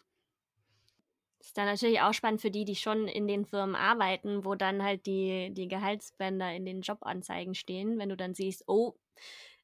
Ist 1.39 1.57
dann 1.57 1.65
natürlich 1.65 2.01
auch 2.01 2.13
spannend 2.13 2.41
für 2.41 2.51
die, 2.51 2.65
die 2.65 2.75
schon 2.75 3.07
in 3.07 3.27
den 3.27 3.45
Firmen 3.45 3.75
arbeiten, 3.75 4.43
wo 4.43 4.55
dann 4.55 4.83
halt 4.83 5.05
die, 5.05 5.51
die 5.53 5.67
Gehaltsbänder 5.69 6.53
in 6.53 6.65
den 6.65 6.81
Jobanzeigen 6.81 7.55
stehen. 7.55 7.97
Wenn 7.97 8.09
du 8.09 8.17
dann 8.17 8.33
siehst, 8.33 8.65
oh, 8.67 8.95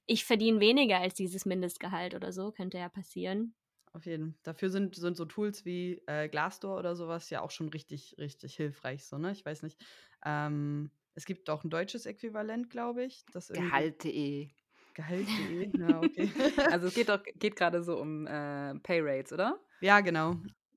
ich 0.06 0.24
verdiene 0.24 0.60
weniger 0.60 1.00
als 1.00 1.16
dieses 1.16 1.46
Mindestgehalt 1.46 2.16
oder 2.16 2.32
so, 2.32 2.52
könnte 2.52 2.78
ja 2.78 2.90
passieren. 2.90 3.56
auf 3.92 4.06
jeden. 4.06 4.34
Fall. 4.34 4.40
Dafür 4.44 4.70
sind, 4.70 4.96
sind 4.96 5.18
so 5.18 5.26
Tools 5.26 5.66
wie 5.66 6.02
äh, 6.06 6.30
Glassdoor 6.30 6.78
oder 6.78 6.96
sowas 6.96 7.30
ja 7.30 7.42
auch 7.42 7.52
schon 7.52 7.70
richtig, 7.70 8.16
richtig 8.18 8.56
hilfreich. 8.56 9.06
So, 9.06 9.18
ne? 9.18 9.32
Ich 9.32 9.46
weiß 9.46 9.64
nicht. 9.64 9.78
Ähm, 10.24 10.92
es 11.16 11.26
gibt 11.26 11.50
auch 11.50 11.64
ein 11.64 11.70
deutsches 11.70 12.06
Äquivalent, 12.06 12.70
glaube 12.70 13.06
ich. 13.06 13.26
Gehalt.de. 13.50 14.50
Gehalt.de, 14.94 15.72
ja, 15.80 16.00
okay. 16.02 16.30
also 16.72 16.88
es 16.88 16.94
geht 16.94 17.10
doch 17.10 17.22
geht 17.36 17.56
gerade 17.56 17.84
so 17.84 18.00
um 18.00 18.28
äh, 18.28 18.76
Payrates, 18.80 19.34
oder? 19.34 19.60
Ja, 19.82 20.00
genau. 20.00 20.36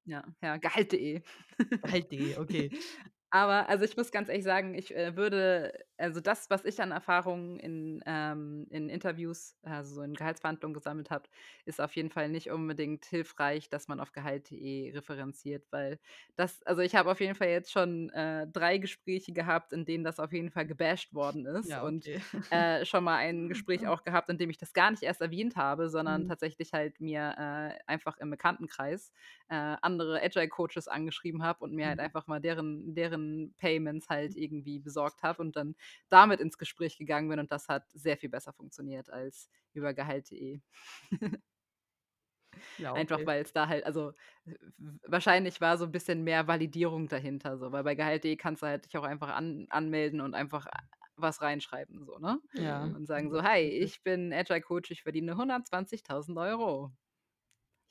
Ja, 0.08 0.24
ja, 0.42 0.56
Gehalt.de. 0.56 1.20
Gehalt.de, 1.82 2.38
okay. 2.38 2.70
Aber 3.30 3.68
also 3.68 3.84
ich 3.84 3.94
muss 3.94 4.10
ganz 4.10 4.30
ehrlich 4.30 4.44
sagen, 4.44 4.74
ich 4.74 4.96
äh, 4.96 5.14
würde, 5.16 5.72
also 5.98 6.20
das, 6.20 6.48
was 6.50 6.64
ich 6.64 6.80
an 6.80 6.90
Erfahrungen 6.92 7.58
in, 7.58 8.02
ähm, 8.06 8.66
in 8.70 8.88
Interviews, 8.88 9.56
also 9.62 9.96
so 9.96 10.02
in 10.02 10.14
Gehaltsverhandlungen 10.16 10.74
gesammelt 10.74 11.10
habe, 11.10 11.28
ist 11.64 11.80
auf 11.80 11.94
jeden 11.96 12.10
Fall 12.10 12.28
nicht 12.28 12.50
unbedingt 12.50 13.04
hilfreich, 13.06 13.68
dass 13.68 13.88
man 13.88 14.00
auf 14.00 14.12
Gehalt.de 14.12 14.92
referenziert, 14.94 15.66
weil 15.70 15.98
das, 16.36 16.62
also 16.62 16.82
ich 16.82 16.94
habe 16.94 17.10
auf 17.10 17.20
jeden 17.20 17.34
Fall 17.34 17.48
jetzt 17.48 17.72
schon 17.72 18.10
äh, 18.10 18.46
drei 18.46 18.78
Gespräche 18.78 19.32
gehabt, 19.32 19.72
in 19.72 19.84
denen 19.84 20.04
das 20.04 20.20
auf 20.20 20.32
jeden 20.32 20.50
Fall 20.50 20.66
gebasht 20.66 21.12
worden 21.14 21.46
ist 21.46 21.76
Ja, 21.76 21.82
und 21.82 22.08
okay. 22.08 22.20
äh, 22.50 22.86
schon 22.86 23.04
mal 23.04 23.16
ein 23.16 23.48
Gespräch 23.50 23.86
auch 23.86 24.04
gehabt, 24.04 24.30
in 24.30 24.38
dem 24.38 24.48
ich 24.48 24.56
das 24.56 24.72
gar 24.72 24.90
nicht 24.90 25.02
erst 25.02 25.20
erwähnt 25.20 25.56
habe, 25.56 25.90
sondern 25.90 26.24
Mhm. 26.24 26.26
tatsächlich 26.26 26.72
halt 26.72 26.98
mir 27.00 27.34
äh, 27.36 27.78
einfach 27.86 28.16
im 28.18 28.30
Bekanntenkreis 28.30 29.12
äh, 29.48 29.76
andere 29.82 30.22
Agile-Coaches 30.22 30.88
angeschrieben 30.88 31.42
habe 31.42 31.64
und 31.64 31.74
mir 31.74 31.88
halt 31.88 31.98
Mhm. 31.98 32.00
einfach 32.00 32.26
mal 32.26 32.40
deren, 32.40 32.94
deren 32.94 33.54
Payments 33.58 34.08
halt 34.08 34.34
irgendwie 34.34 34.78
besorgt 34.78 35.22
habe 35.22 35.42
und 35.42 35.56
dann 35.56 35.74
damit 36.08 36.40
ins 36.40 36.58
Gespräch 36.58 36.96
gegangen 36.98 37.28
bin 37.28 37.38
und 37.40 37.52
das 37.52 37.68
hat 37.68 37.84
sehr 37.90 38.16
viel 38.16 38.28
besser 38.30 38.52
funktioniert 38.52 39.10
als 39.10 39.50
über 39.72 39.94
Gehalt.de. 39.94 40.60
Ja, 42.76 42.94
Einfach 42.94 43.20
okay. 43.20 43.26
weil 43.26 43.42
es 43.42 43.52
da 43.52 43.68
halt, 43.68 43.84
also 43.84 44.12
wahrscheinlich 45.06 45.60
war 45.60 45.76
so 45.78 45.84
ein 45.84 45.92
bisschen 45.92 46.24
mehr 46.24 46.46
Validierung 46.48 47.08
dahinter, 47.08 47.58
so, 47.58 47.72
weil 47.72 47.84
bei 47.84 47.94
Gehalt.de 47.94 48.36
kannst 48.36 48.62
du 48.62 48.66
halt 48.66 48.86
dich 48.86 48.96
auch 48.96 49.04
einfach 49.04 49.28
an, 49.30 49.66
anmelden 49.70 50.20
und 50.20 50.34
einfach 50.34 50.66
was 51.16 51.42
reinschreiben, 51.42 52.04
so, 52.06 52.18
ne? 52.18 52.40
Ja. 52.52 52.84
Und 52.84 53.06
sagen 53.06 53.30
so, 53.30 53.42
hi, 53.42 53.58
ich 53.60 54.02
bin 54.02 54.32
Agile 54.32 54.60
Coach, 54.62 54.90
ich 54.90 55.02
verdiene 55.02 55.36
120.000 55.36 56.38
Euro. 56.40 56.92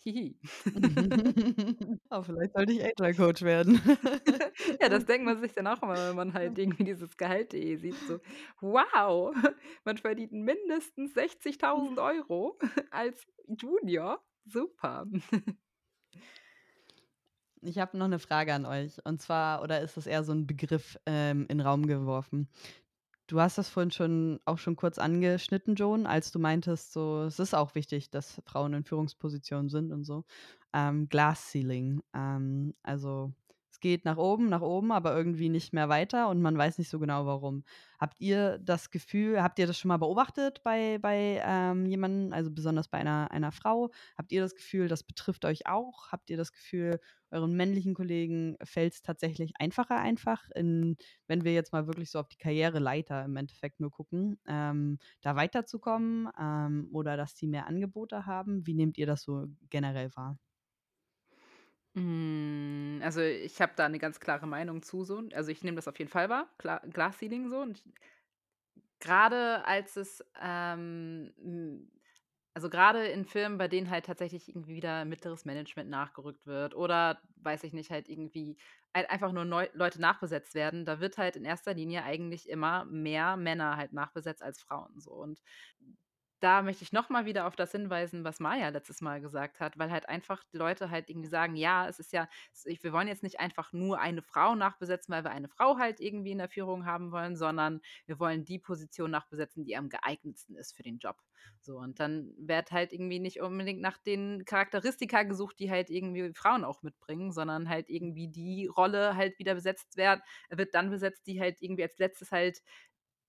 Hihi. 0.03 0.39
oh, 2.17 2.23
vielleicht 2.23 2.53
sollte 2.53 2.73
ich 2.73 2.83
Agile 2.83 3.15
Coach 3.15 3.41
werden. 3.43 3.81
Ja, 4.81 4.89
das 4.89 5.05
denkt 5.05 5.25
man 5.25 5.39
sich 5.39 5.53
dann 5.53 5.67
auch 5.67 5.81
immer, 5.81 6.09
wenn 6.09 6.15
man 6.15 6.33
halt 6.33 6.57
irgendwie 6.57 6.83
dieses 6.83 7.15
Gehalt.de 7.17 7.77
sieht, 7.77 8.03
so: 8.05 8.19
„Wow, 8.59 9.33
man 9.85 9.97
verdient 9.97 10.31
mindestens 10.31 11.13
60.000 11.13 11.99
Euro 11.99 12.57
als 12.91 13.25
Junior. 13.47 14.23
Super.“ 14.45 15.05
Ich 17.61 17.79
habe 17.79 17.97
noch 17.97 18.05
eine 18.05 18.19
Frage 18.19 18.53
an 18.53 18.65
euch. 18.65 19.03
Und 19.05 19.21
zwar, 19.21 19.61
oder 19.63 19.81
ist 19.81 19.97
das 19.97 20.07
eher 20.07 20.23
so 20.23 20.31
ein 20.31 20.47
Begriff 20.47 20.97
ähm, 21.05 21.41
in 21.49 21.57
den 21.57 21.61
Raum 21.61 21.87
geworfen? 21.87 22.49
Du 23.27 23.41
hast 23.41 23.57
das 23.57 23.67
vorhin 23.69 23.91
schon 23.91 24.39
auch 24.45 24.57
schon 24.57 24.77
kurz 24.77 24.97
angeschnitten, 24.97 25.75
Joan, 25.75 26.05
als 26.07 26.31
du 26.31 26.39
meintest, 26.39 26.93
so 26.93 27.23
es 27.23 27.39
ist 27.39 27.53
auch 27.53 27.75
wichtig, 27.75 28.09
dass 28.09 28.41
Frauen 28.45 28.73
in 28.73 28.85
Führungspositionen 28.85 29.69
sind 29.69 29.91
und 29.91 30.05
so. 30.05 30.23
Ähm, 30.73 31.09
Glass 31.09 31.51
Ceiling. 31.51 32.01
Ähm, 32.13 32.73
also 32.83 33.33
es 33.77 33.81
geht 33.81 34.05
nach 34.05 34.17
oben, 34.17 34.49
nach 34.49 34.61
oben, 34.61 34.91
aber 34.91 35.15
irgendwie 35.15 35.49
nicht 35.49 35.71
mehr 35.71 35.87
weiter 35.87 36.29
und 36.29 36.41
man 36.41 36.57
weiß 36.57 36.79
nicht 36.79 36.89
so 36.89 36.97
genau 36.97 37.27
warum. 37.27 37.63
Habt 37.99 38.19
ihr 38.19 38.57
das 38.57 38.89
Gefühl, 38.89 39.41
habt 39.41 39.59
ihr 39.59 39.67
das 39.67 39.77
schon 39.77 39.89
mal 39.89 39.97
beobachtet 39.97 40.61
bei, 40.63 40.97
bei 40.99 41.41
ähm, 41.45 41.85
jemandem, 41.85 42.33
also 42.33 42.49
besonders 42.49 42.87
bei 42.87 42.97
einer, 42.97 43.29
einer 43.29 43.51
Frau? 43.51 43.91
Habt 44.17 44.31
ihr 44.31 44.41
das 44.41 44.55
Gefühl, 44.55 44.87
das 44.87 45.03
betrifft 45.03 45.45
euch 45.45 45.67
auch? 45.67 46.11
Habt 46.11 46.31
ihr 46.31 46.37
das 46.37 46.51
Gefühl, 46.51 46.99
euren 47.29 47.55
männlichen 47.55 47.93
Kollegen 47.93 48.57
fällt 48.63 48.93
es 48.93 49.01
tatsächlich 49.03 49.53
einfacher 49.59 49.97
einfach 49.97 50.49
in 50.55 50.95
wenn 51.27 51.43
wir 51.43 51.53
jetzt 51.53 51.71
mal 51.73 51.85
wirklich 51.85 52.09
so 52.09 52.19
auf 52.19 52.29
die 52.29 52.37
Karriereleiter 52.37 53.25
im 53.25 53.35
Endeffekt 53.35 53.79
nur 53.79 53.91
gucken, 53.91 54.39
ähm, 54.47 54.97
da 55.21 55.35
weiterzukommen 55.35 56.29
ähm, 56.39 56.89
oder 56.91 57.15
dass 57.15 57.35
die 57.35 57.47
mehr 57.47 57.67
Angebote 57.67 58.25
haben? 58.25 58.65
Wie 58.65 58.73
nehmt 58.73 58.97
ihr 58.97 59.05
das 59.05 59.21
so 59.23 59.45
generell 59.69 60.09
wahr? 60.15 60.39
Hm, 61.97 62.99
also, 63.03 63.21
ich 63.21 63.59
habe 63.59 63.73
da 63.75 63.85
eine 63.85 63.97
ganz 63.97 64.19
klare 64.19 64.45
Meinung 64.45 64.83
zu 64.83 65.03
so. 65.03 65.23
Also, 65.33 65.49
ich 65.51 65.63
nehme 65.63 65.75
das 65.77 65.87
auf 65.87 65.97
jeden 65.97 66.11
Fall 66.11 66.29
wahr, 66.29 66.47
klar 66.59 66.81
Glass 66.91 67.17
Ceiling 67.19 67.49
so 67.49 67.57
und 67.59 67.83
grade 68.99 69.65
als 69.65 69.95
es, 69.97 70.23
ähm, 70.41 71.33
hm 71.41 71.91
also, 72.55 72.71
gerade 72.71 73.05
in 73.07 73.23
Firmen, 73.25 73.59
bei 73.59 73.67
denen 73.67 73.91
halt 73.91 74.07
tatsächlich 74.07 74.49
irgendwie 74.49 74.73
wieder 74.75 75.05
mittleres 75.05 75.45
Management 75.45 75.91
nachgerückt 75.91 76.47
wird 76.47 76.73
oder, 76.75 77.21
weiß 77.35 77.63
ich 77.63 77.71
nicht, 77.73 77.91
halt 77.91 78.09
irgendwie 78.09 78.57
halt 78.95 79.11
einfach 79.11 79.31
nur 79.31 79.45
neu 79.45 79.69
Leute 79.73 80.01
nachbesetzt 80.01 80.55
werden, 80.55 80.83
da 80.83 80.99
wird 80.99 81.19
halt 81.19 81.35
in 81.35 81.45
erster 81.45 81.75
Linie 81.75 82.03
eigentlich 82.03 82.49
immer 82.49 82.85
mehr 82.85 83.37
Männer 83.37 83.77
halt 83.77 83.93
nachbesetzt 83.93 84.41
als 84.41 84.59
Frauen 84.59 84.99
so. 84.99 85.11
Und 85.11 85.41
da 86.39 86.61
möchte 86.61 86.83
ich 86.83 86.91
noch 86.91 87.09
mal 87.09 87.25
wieder 87.25 87.47
auf 87.47 87.55
das 87.55 87.71
hinweisen, 87.71 88.23
was 88.23 88.39
Maja 88.39 88.69
letztes 88.69 89.01
Mal 89.01 89.21
gesagt 89.21 89.59
hat, 89.59 89.77
weil 89.77 89.91
halt 89.91 90.07
einfach 90.09 90.43
die 90.53 90.57
Leute 90.57 90.89
halt 90.89 91.09
irgendwie 91.09 91.29
sagen: 91.29 91.55
„Ja, 91.55 91.87
es 91.87 91.99
ist 91.99 92.13
ja 92.13 92.27
wir 92.81 92.93
wollen 92.93 93.07
jetzt 93.07 93.23
nicht 93.23 93.39
einfach 93.39 93.73
nur 93.73 93.99
eine 93.99 94.21
Frau 94.21 94.55
nachbesetzen, 94.55 95.13
weil 95.13 95.23
wir 95.23 95.31
eine 95.31 95.49
Frau 95.49 95.77
halt 95.77 95.99
irgendwie 95.99 96.31
in 96.31 96.37
der 96.39 96.49
Führung 96.49 96.85
haben 96.85 97.11
wollen, 97.11 97.35
sondern 97.35 97.81
wir 98.05 98.19
wollen 98.19 98.45
die 98.45 98.59
Position 98.59 99.11
nachbesetzen, 99.11 99.65
die 99.65 99.75
am 99.77 99.89
geeignetsten 99.89 100.55
ist 100.55 100.75
für 100.75 100.83
den 100.83 100.97
Job.“ 100.99 101.17
So, 101.61 101.77
und 101.77 101.99
dann 101.99 102.33
wird 102.37 102.71
halt 102.71 102.93
irgendwie 102.93 103.19
nicht 103.19 103.41
unbedingt 103.41 103.81
nach 103.81 103.97
den 103.97 104.45
Charakteristika 104.45 105.23
gesucht, 105.23 105.59
die 105.59 105.69
halt 105.71 105.89
irgendwie 105.89 106.33
Frauen 106.33 106.63
auch 106.63 106.81
mitbringen, 106.81 107.31
sondern 107.31 107.69
halt 107.69 107.89
irgendwie 107.89 108.27
die 108.29 108.67
Rolle 108.67 109.15
halt 109.15 109.37
wieder 109.39 109.53
besetzt 109.55 109.97
werd 109.97 110.21
wird 110.49 110.73
dann 110.73 110.89
besetzt, 110.89 111.27
die 111.27 111.39
halt 111.39 111.61
irgendwie 111.61 111.83
als 111.83 111.97
Letztes 111.97 112.31
halt 112.31 112.61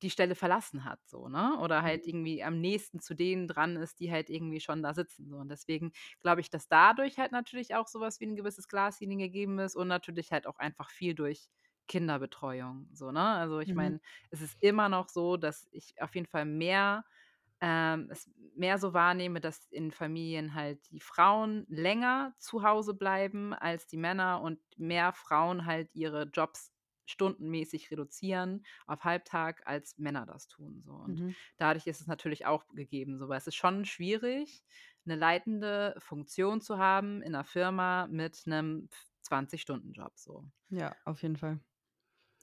die 0.02 0.10
Stelle 0.10 0.34
verlassen 0.34 0.84
hat, 0.84 1.00
so, 1.06 1.28
ne? 1.28 1.58
Oder 1.60 1.82
halt 1.82 2.06
Mhm. 2.06 2.08
irgendwie 2.08 2.42
am 2.44 2.60
nächsten 2.60 3.00
zu 3.00 3.14
denen 3.14 3.48
dran 3.48 3.76
ist, 3.76 4.00
die 4.00 4.10
halt 4.12 4.30
irgendwie 4.30 4.60
schon 4.60 4.82
da 4.82 4.94
sitzen, 4.94 5.28
so. 5.28 5.36
Und 5.36 5.48
deswegen 5.50 5.92
glaube 6.20 6.40
ich, 6.40 6.50
dass 6.50 6.68
dadurch 6.68 7.18
halt 7.18 7.32
natürlich 7.32 7.74
auch 7.74 7.88
so 7.88 8.00
was 8.00 8.20
wie 8.20 8.26
'n 8.26 8.36
gewisses 8.36 8.68
Glasceiling 8.68 9.18
gegeben 9.18 9.58
ist 9.58 9.76
und 9.76 9.88
natürlich 9.88 10.32
halt 10.32 10.46
auch 10.46 10.58
einfach 10.58 10.90
viel 10.90 11.14
durch 11.14 11.48
Kinderbetreuung, 11.88 12.88
so, 12.92 13.10
ne? 13.12 13.20
Also, 13.22 13.60
ich 13.60 13.74
Mhm. 13.74 13.74
meine, 13.74 14.00
es 14.30 14.40
ist 14.42 14.56
immer 14.60 14.88
noch 14.88 15.08
so, 15.08 15.36
dass 15.36 15.66
ich 15.72 15.94
auf 16.00 16.14
jeden 16.14 16.26
Fall 16.26 16.44
mehr 16.44 17.04
ähm, 17.60 18.08
es 18.10 18.30
mehr 18.54 18.78
so 18.78 18.94
wahrnehme, 18.94 19.40
dass 19.40 19.66
in 19.70 19.90
Familien 19.90 20.54
halt 20.54 20.88
die 20.90 21.00
Frauen 21.00 21.64
länger 21.68 22.34
zu 22.38 22.62
Hause 22.62 22.94
bleiben 22.94 23.52
als 23.54 23.86
die 23.86 23.96
Männer 23.96 24.40
und 24.42 24.60
mehr 24.76 25.12
Frauen 25.12 25.66
halt 25.66 25.90
ihre 25.94 26.24
Jobs 26.24 26.72
stundenmäßig 27.08 27.90
reduzieren 27.90 28.64
auf 28.86 29.04
Halbtag, 29.04 29.62
als 29.66 29.98
Männer 29.98 30.26
das 30.26 30.48
tun, 30.48 30.82
so. 30.84 30.92
Und 30.92 31.22
Mhm. 31.22 31.38
dadurch 31.56 31.86
ist 31.86 32.00
es 32.00 32.06
natürlich 32.06 32.46
auch 32.46 32.66
gegeben, 32.68 33.18
so, 33.18 33.28
weil 33.28 33.38
es 33.38 33.46
ist 33.48 33.56
schon 33.56 33.84
schwierig, 33.84 34.64
eine 35.06 35.16
leitende 35.16 35.94
Funktion 35.98 36.60
zu 36.60 36.78
haben 36.78 37.22
in 37.22 37.32
'ner 37.32 37.44
Firma 37.44 38.06
mit 38.08 38.42
'nem 38.46 38.88
20-Stunden-Job, 39.22 40.12
so. 40.18 40.44
Ja, 40.70 40.96
auf 41.04 41.22
jeden 41.22 41.36
Fall. 41.36 41.60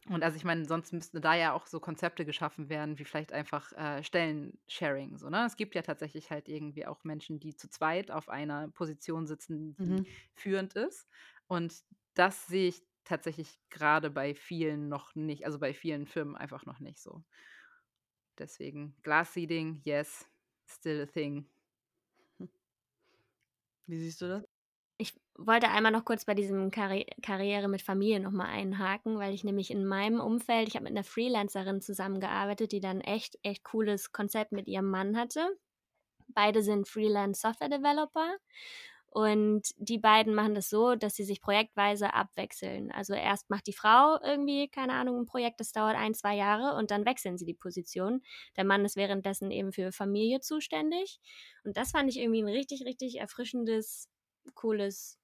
Und 0.08 0.24
also, 0.24 0.38
ich 0.38 0.44
meine, 0.44 0.66
sonst 0.66 0.94
müssten 0.94 1.20
da 1.22 1.34
ja 1.34 1.54
auch 1.54 1.66
so 1.66 1.80
Konzepte 1.80 2.26
geschaffen 2.26 2.70
werden, 2.70 3.00
wie 3.00 3.06
vielleicht 3.06 3.34
einfach, 3.34 3.72
äh, 3.74 4.04
Stellensharing 4.04 5.18
so, 5.18 5.30
ne? 5.32 5.46
Es 5.48 5.56
gibt 5.58 5.74
ja 5.74 5.82
tatsächlich 5.82 6.30
halt 6.30 6.48
irgendwie 6.48 6.86
auch 6.86 7.04
Menschen, 7.04 7.40
die 7.40 7.56
zu 7.56 7.70
zweit 7.70 8.12
auf 8.12 8.30
einer 8.30 8.68
Position 8.70 9.26
sitzen, 9.26 9.80
die 9.82 10.04
Mhm. 10.04 10.16
führend 10.36 10.74
ist. 10.76 11.08
Und 11.48 11.82
das 12.14 12.46
sehe 12.46 12.68
ich 12.70 12.84
tatsächlich 13.06 13.60
gerade 13.70 14.10
bei 14.10 14.36
vielen 14.36 14.90
noch 14.90 15.16
nicht 15.16 15.46
also, 15.46 15.60
bei 15.60 15.74
vielen 15.74 16.06
Firmen 16.08 16.36
einfach 16.36 16.66
noch 16.66 16.80
nicht 16.80 17.00
so. 17.00 17.24
Deswegen 18.38 18.96
Glass 19.04 19.34
Seeding, 19.34 19.82
yes, 19.84 20.30
still 20.68 21.02
a 21.02 21.06
thing. 21.06 21.48
Wie 23.88 24.00
siehst 24.00 24.22
du 24.22 24.28
das? 24.28 24.44
Ich 24.98 25.14
wollte 25.38 25.70
einmal 25.70 25.92
noch 25.92 26.06
kurz 26.06 26.26
bei 26.26 26.34
diesem 26.34 26.72
Karri 26.72 27.06
Karriere 27.22 27.68
mit 27.68 27.82
Familie 27.82 28.20
noch 28.20 28.32
mal 28.32 28.48
einhaken, 28.48 29.20
weil 29.20 29.34
ich 29.34 29.44
nämlich 29.44 29.70
in 29.70 29.86
meinem 29.86 30.20
Umfeld 30.20 30.70
ich 30.70 30.76
habe 30.76 30.86
mit 30.86 30.94
einer 30.94 31.04
Freelancerin 31.04 31.82
zusammengearbeitet, 31.82 32.72
die 32.72 32.80
dann 32.80 33.02
echt 33.02 33.38
echt 33.44 33.64
cooles 33.64 34.12
Konzept 34.14 34.54
mit 34.54 34.68
ihrem 34.68 34.90
Mann 34.90 35.18
hatte. 35.18 35.58
Beide 36.30 36.64
sind 36.64 36.88
Freelance 36.88 37.42
Software 37.42 37.70
Developer 37.70 38.38
und 39.16 39.62
die 39.78 39.98
beiden 39.98 40.36
machen 40.36 40.56
das 40.56 40.70
so, 40.70 40.96
dass 40.96 41.16
sie 41.16 41.24
sich 41.24 41.40
projektweise 41.40 42.14
abwechseln. 42.14 42.92
Also 42.92 43.14
erst 43.14 43.50
macht 43.50 43.66
die 43.66 43.72
Frau 43.72 44.20
irgendwie, 44.22 44.68
keine 44.68 44.92
Ahnung, 44.92 45.22
ein 45.22 45.26
Projekt, 45.26 45.62
das 45.62 45.72
dauert 45.72 45.96
ein, 45.96 46.14
zwei 46.14 46.36
Jahre 46.36 46.78
und 46.78 46.92
dann 46.92 47.06
wechseln 47.06 47.38
sie 47.38 47.46
die 47.46 47.54
Position. 47.54 48.22
Der 48.58 48.66
Mann 48.66 48.84
ist 48.84 48.98
währenddessen 48.98 49.52
eben 49.52 49.72
für 49.72 49.94
Familie 49.94 50.42
zuständig. 50.42 51.22
Und 51.64 51.78
das 51.78 51.92
fand 51.92 52.10
ich 52.10 52.20
irgendwie 52.20 52.44
ein 52.44 52.50
richtig, 52.50 52.84
richtig 52.86 53.16
erfrischendes, 53.22 54.10
cooles, 54.54 55.18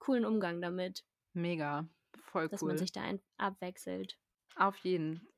coolen 0.00 0.24
Umgang 0.24 0.60
damit, 0.60 1.04
Mega, 1.32 1.88
voll 2.24 2.48
dass 2.48 2.60
man 2.62 2.72
cool. 2.72 2.78
sich 2.78 2.90
da 2.90 3.02
ein 3.02 3.20
abwechselt. 3.36 4.18
Auf 4.56 4.76
jeden. 4.78 5.31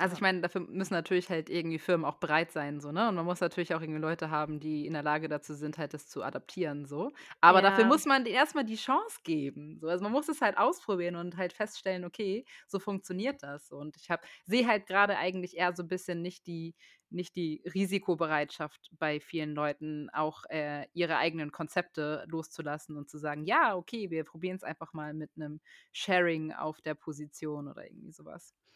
Also, 0.00 0.14
ich 0.14 0.22
meine, 0.22 0.40
dafür 0.40 0.62
müssen 0.62 0.94
natürlich 0.94 1.28
halt 1.28 1.50
irgendwie 1.50 1.78
Firmen 1.78 2.06
auch 2.06 2.16
bereit 2.16 2.52
sein 2.52 2.80
so, 2.80 2.90
ne? 2.90 3.06
Und 3.10 3.16
man 3.16 3.26
muss 3.26 3.40
natürlich 3.40 3.74
auch 3.74 3.82
irgendwie 3.82 4.00
Leute 4.00 4.30
haben, 4.30 4.58
die 4.58 4.86
in 4.86 4.94
der 4.94 5.02
Lage 5.02 5.28
dazu 5.28 5.52
sind, 5.52 5.76
halt 5.76 5.92
das 5.92 6.08
zu 6.08 6.22
adaptieren 6.22 6.86
so. 6.86 7.10
Aber 7.42 7.60
dafür 7.60 7.84
Ja. 7.84 7.84
muss 7.84 8.06
man 8.06 8.24
denen 8.24 8.34
erst 8.36 8.54
mal 8.54 8.64
die 8.64 8.76
Chance 8.76 9.18
geben, 9.24 9.78
so. 9.78 9.88
Also, 9.88 10.02
man 10.02 10.12
muss 10.12 10.30
es 10.30 10.40
halt 10.40 10.56
ausprobieren 10.56 11.16
und 11.16 11.36
halt 11.36 11.52
feststellen: 11.52 12.06
„Okay, 12.06 12.46
so 12.66 12.78
funktioniert 12.78 13.42
das.“ 13.42 13.70
Und 13.72 13.98
ich 13.98 14.08
habe 14.10 14.22
sehe 14.46 14.66
halt 14.66 14.86
grade 14.86 15.18
eigentlich 15.18 15.54
eher 15.58 15.74
so 15.76 15.82
'n 15.82 15.88
bisschen 15.88 16.22
nicht 16.22 16.46
die 16.46 16.74
nicht 17.12 17.34
die 17.36 17.62
Risikobereitschaft 17.74 18.88
bei 18.98 19.18
vielen 19.20 19.52
Leuten, 19.54 20.08
auch, 20.12 20.44
äh, 20.48 20.86
ihre 20.94 21.16
eigenen 21.18 21.50
Konzepte 21.52 22.24
loszulassen 22.28 22.96
und 22.96 23.10
zu 23.10 23.18
sagen: 23.18 23.44
„Ja, 23.44 23.76
okay, 23.76 24.08
wir 24.10 24.24
probieren's 24.24 24.62
einfach 24.64 24.94
mal 24.94 25.12
mit 25.12 25.36
'nem 25.36 25.60
Sharing 25.92 26.52
auf 26.52 26.80
der 26.80 26.94
Position“ 26.94 27.68
oder 27.68 27.84
irgendwie 27.84 28.12
so 28.12 28.24
was. 28.24 28.50
Mhm. 28.52 28.69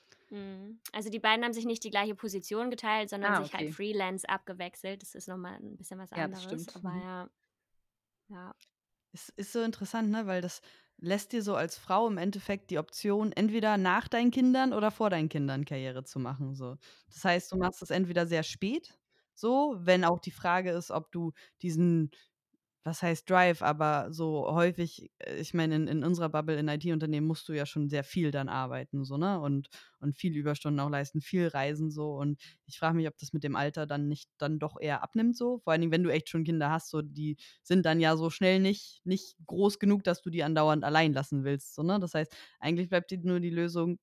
Also, 0.92 1.10
die 1.10 1.18
beiden 1.20 1.44
haben 1.44 1.52
sich 1.52 1.64
nicht 1.66 1.84
die 1.84 1.90
gleiche 1.90 2.14
Position 2.14 2.70
geteilt, 2.70 3.10
sondern 3.10 3.34
Ah, 3.34 3.44
sich 3.44 3.52
halt 3.54 3.70
okay. 3.70 3.74
Freelance 3.74 4.28
abgewechselt. 4.28 5.02
Das 5.02 5.14
ist 5.14 5.28
noch 5.28 5.36
mal 5.36 5.56
'n 5.56 5.76
bisschen 5.76 5.98
was 5.98 6.12
Ja, 6.14 6.28
das 6.28 6.42
anderes, 6.42 6.42
stimmt. 6.42 6.74
aber 6.74 6.90
Mhm. 6.90 7.04
ja. 7.04 7.28
Ja. 8.28 8.54
Es 9.12 9.28
ist 9.36 9.52
so 9.52 9.62
interessant, 9.62 10.10
ne, 10.10 10.26
weil 10.26 10.40
das 10.42 10.60
lässt 10.98 11.32
dir 11.32 11.42
so 11.42 11.54
als 11.54 11.76
Frau 11.78 12.06
im 12.08 12.18
Endeffekt 12.18 12.70
die 12.70 12.78
Option, 12.78 13.32
entweder 13.32 13.76
nach 13.76 14.08
deinen 14.08 14.30
Kindern 14.30 14.72
oder 14.72 14.90
vor 14.90 15.10
deinen 15.10 15.28
Kindern 15.28 15.64
Karriere 15.64 16.04
zu 16.04 16.18
machen, 16.18 16.54
so. 16.54 16.76
Das 17.12 17.24
heißt, 17.24 17.52
du 17.52 17.56
machst 17.56 17.82
es 17.82 17.90
entweder 17.90 18.26
sehr 18.26 18.42
spät 18.42 18.98
so, 19.36 19.74
wenn 19.80 20.04
auch 20.04 20.20
die 20.20 20.30
Frage 20.30 20.70
ist, 20.70 20.90
ob 20.92 21.10
du 21.12 21.32
diesen 21.62 22.10
was 22.84 23.02
heißt 23.02 23.28
Drive, 23.30 23.62
aber 23.62 24.12
so 24.12 24.46
häufig 24.54 25.10
äh, 25.18 25.36
ich 25.40 25.54
meine, 25.54 25.74
in 25.76 25.88
in 25.88 26.04
unserer 26.04 26.28
Bubble 26.28 26.56
in 26.58 26.68
IT-Unternehmen 26.68 27.26
musst 27.26 27.48
du 27.48 27.52
ja 27.54 27.66
schon 27.66 27.88
sehr 27.88 28.04
viel 28.04 28.30
dann 28.30 28.48
arbeiten 28.48 29.04
so, 29.04 29.16
ne, 29.16 29.40
und 29.40 29.68
und 30.00 30.16
viel 30.16 30.36
Überstunden 30.36 30.80
auch 30.80 30.90
leisten, 30.90 31.20
viel 31.22 31.48
reisen 31.48 31.90
so. 31.90 32.14
Und 32.16 32.40
ich 32.66 32.78
frage 32.78 32.96
mich, 32.96 33.08
ob 33.08 33.16
das 33.18 33.32
mit 33.32 33.42
dem 33.44 33.56
Alter 33.56 33.86
dann 33.86 34.08
nicht 34.08 34.28
dann 34.38 34.58
doch 34.58 34.78
eher 34.80 35.02
abnimmt 35.02 35.36
so. 35.36 35.58
Vor 35.60 35.72
allen 35.72 35.80
Dingen, 35.80 35.92
wenn 35.92 36.02
du 36.04 36.10
echt 36.12 36.28
schon 36.28 36.44
Kinder 36.44 36.70
hast, 36.70 36.90
so, 36.90 37.00
die 37.02 37.36
sind 37.62 37.86
dann 37.86 38.00
ja 38.00 38.16
so 38.16 38.30
schnell 38.30 38.60
nicht 38.60 39.00
nicht 39.04 39.36
groß 39.46 39.78
genug, 39.78 40.04
dass 40.04 40.22
du 40.22 40.30
die 40.30 40.42
andauernd 40.44 40.84
allein 40.84 41.12
lassen 41.14 41.44
willst, 41.44 41.74
so, 41.74 41.82
ne? 41.82 41.98
Das 42.00 42.14
heißt, 42.14 42.34
eigentlich 42.60 42.88
bleibt 42.90 43.10
dir 43.10 43.18
nur 43.22 43.40
die 43.40 43.50
Lösung, 43.50 43.98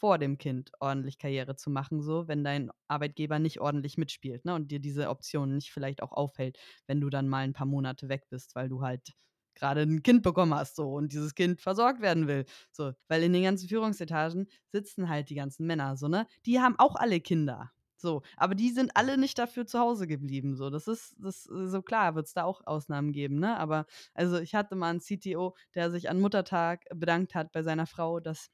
vor 0.00 0.18
dem 0.18 0.38
Kind 0.38 0.72
ordentlich 0.80 1.18
Karriere 1.18 1.56
zu 1.56 1.70
machen 1.70 2.02
so, 2.02 2.28
wenn 2.28 2.44
dein 2.44 2.70
Arbeitgeber 2.88 3.38
nicht 3.38 3.60
ordentlich 3.60 3.98
mitspielt, 3.98 4.44
ne, 4.46 4.54
und 4.56 4.70
dir 4.72 4.80
diese 4.80 5.10
Option 5.10 5.54
nicht 5.56 5.72
vielleicht 5.72 6.02
auch 6.02 6.12
aufhält, 6.12 6.58
wenn 6.88 7.00
du 7.02 7.10
dann 7.10 7.28
mal 7.28 7.44
'n 7.46 7.52
paar 7.54 7.66
Monate 7.68 8.08
weg 8.10 8.24
bist, 8.30 8.56
weil 8.56 8.68
du 8.70 8.82
halt 8.82 9.12
grade 9.56 9.82
'n 9.82 10.02
Kind 10.02 10.22
bekommen 10.24 10.54
hast 10.54 10.76
so 10.76 10.92
und 10.94 11.12
dieses 11.12 11.34
Kind 11.36 11.60
versorgt 11.62 12.00
werden 12.02 12.28
will, 12.28 12.46
so. 12.72 12.92
Weil 13.08 13.22
in 13.24 13.32
den 13.34 13.44
ganzen 13.44 13.68
Führungsetagen 13.68 14.48
sitzen 14.72 15.08
halt 15.10 15.30
die 15.30 15.36
ganzen 15.36 15.66
Männer 15.66 15.96
so, 15.98 16.08
ne? 16.08 16.26
Die 16.46 16.60
haben 16.60 16.76
auch 16.78 16.96
alle 16.96 17.20
Kinder, 17.20 17.70
so, 17.96 18.22
aber 18.38 18.54
die 18.54 18.70
sind 18.70 18.92
alle 18.96 19.18
nicht 19.18 19.38
dafür 19.38 19.66
zu 19.66 19.78
Hause 19.80 20.06
geblieben 20.06 20.56
so. 20.56 20.70
Das 20.70 20.88
ist 20.88 21.16
das 21.20 21.44
so 21.44 21.82
klar 21.82 22.14
wird's 22.14 22.32
da 22.34 22.44
auch 22.44 22.62
Ausnahmen 22.66 23.12
geben, 23.12 23.38
ne? 23.40 23.58
Aber 23.58 23.86
also, 24.14 24.38
ich 24.40 24.54
hatte 24.54 24.76
mal 24.76 24.90
'n 24.94 25.00
CTO, 25.00 25.54
der 25.74 25.90
sich 25.90 26.08
an 26.10 26.20
Muttertag 26.20 26.84
bedankt 26.94 27.34
hat 27.34 27.52
bei 27.52 27.62
seiner 27.62 27.86
Frau, 27.86 28.20
dass 28.20 28.48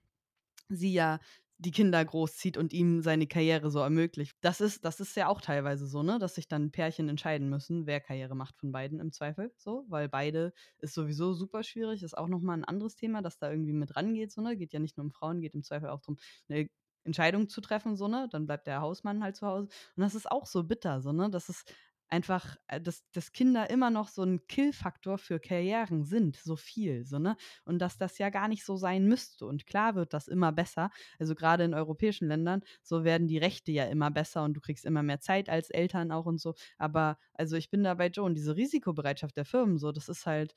sie 0.68 0.92
ja 0.92 1.20
die 1.58 1.70
Kinder 1.70 2.04
großzieht 2.04 2.58
und 2.58 2.72
ihm 2.74 3.00
seine 3.00 3.26
Karriere 3.26 3.70
so 3.70 3.78
ermöglicht. 3.80 4.36
Das 4.42 4.60
ist 4.60 4.84
das 4.84 5.00
ist 5.00 5.16
ja 5.16 5.28
auch 5.28 5.40
teilweise 5.40 5.86
so, 5.86 6.02
ne, 6.02 6.18
dass 6.18 6.34
sich 6.34 6.48
dann 6.48 6.70
Pärchen 6.70 7.08
entscheiden 7.08 7.48
müssen, 7.48 7.86
wer 7.86 8.00
Karriere 8.00 8.34
macht 8.36 8.58
von 8.58 8.72
beiden 8.72 9.00
im 9.00 9.10
Zweifel 9.12 9.52
so, 9.56 9.84
weil 9.88 10.08
beide 10.10 10.52
ist 10.78 10.92
sowieso 10.94 11.32
super 11.32 11.62
schwierig, 11.62 12.02
ist 12.02 12.16
auch 12.18 12.28
noch 12.28 12.40
mal 12.42 12.54
'n 12.58 12.64
anderes 12.64 12.94
Thema, 12.96 13.22
das 13.22 13.38
da 13.38 13.50
irgendwie 13.50 13.72
mit 13.72 13.96
rangeht 13.96 14.32
so, 14.32 14.42
ne? 14.42 14.56
Geht 14.56 14.72
ja 14.74 14.80
nicht 14.80 14.96
nur 14.98 15.04
um 15.06 15.12
Frauen, 15.12 15.40
geht 15.40 15.54
im 15.54 15.62
Zweifel 15.62 15.88
auch 15.88 16.00
drum, 16.02 16.16
'ne 16.48 16.68
Entscheidung 17.04 17.48
zu 17.48 17.60
treffen 17.62 17.96
so, 17.96 18.08
ne? 18.08 18.28
Dann 18.30 18.46
bleibt 18.46 18.66
der 18.66 18.80
Hausmann 18.82 19.22
halt 19.22 19.36
zu 19.36 19.46
Hause. 19.46 19.68
Und 19.96 20.02
das 20.02 20.14
ist 20.16 20.30
auch 20.30 20.44
so 20.46 20.64
bitter 20.64 21.00
so, 21.00 21.12
ne, 21.12 21.30
dass 21.30 21.48
es 21.48 21.64
einfach 22.08 22.56
äh, 22.68 22.80
dass 22.80 23.04
dass 23.12 23.32
Kinder 23.32 23.70
immer 23.70 23.90
noch 23.90 24.08
so 24.08 24.22
'n 24.22 24.46
Kill-Faktor 24.48 25.18
für 25.18 25.40
Karrieren 25.40 26.04
sind, 26.04 26.36
so 26.36 26.56
viel 26.56 27.04
so, 27.06 27.18
ne? 27.18 27.36
Und 27.64 27.78
dass 27.80 27.98
das 27.98 28.18
ja 28.18 28.30
gar 28.30 28.48
nicht 28.48 28.64
so 28.64 28.76
sein 28.76 29.06
müsste. 29.06 29.46
Und 29.46 29.66
klar 29.66 29.94
wird 29.96 30.12
das 30.14 30.28
immer 30.28 30.52
besser. 30.52 30.90
Also, 31.18 31.34
grade 31.34 31.64
in 31.64 31.74
europäischen 31.74 32.28
Ländern, 32.28 32.62
so 32.82 33.04
werden 33.04 33.28
die 33.28 33.38
Rechte 33.38 33.72
ja 33.72 33.84
immer 33.84 34.10
besser 34.10 34.44
und 34.44 34.54
du 34.54 34.60
kriegst 34.60 34.84
immer 34.84 35.02
mehr 35.02 35.20
Zeit 35.20 35.48
als 35.48 35.70
Eltern 35.70 36.12
auch 36.12 36.26
und 36.26 36.40
so. 36.40 36.54
Aber 36.78 37.18
also, 37.34 37.56
ich 37.56 37.70
bin 37.70 37.84
da 37.84 37.94
bei 37.94 38.08
Joan, 38.08 38.34
diese 38.34 38.56
Risikobereitschaft 38.56 39.36
der 39.36 39.44
Firmen 39.44 39.78
so, 39.78 39.92
das 39.92 40.08
ist 40.08 40.26
halt 40.26 40.54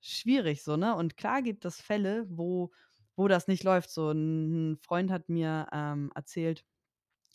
schwierig 0.00 0.62
so, 0.64 0.76
ne? 0.76 0.94
Und 0.96 1.16
klar 1.16 1.42
gibt 1.42 1.64
es 1.64 1.80
Fälle, 1.80 2.26
wo 2.28 2.70
wo 3.16 3.28
das 3.28 3.46
nicht 3.48 3.62
läuft 3.64 3.90
so. 3.90 4.10
'N 4.10 4.72
'n 4.74 4.78
Freund 4.78 5.10
hat 5.10 5.28
mir, 5.28 5.66
ähm, 5.72 6.10
erzählt 6.14 6.64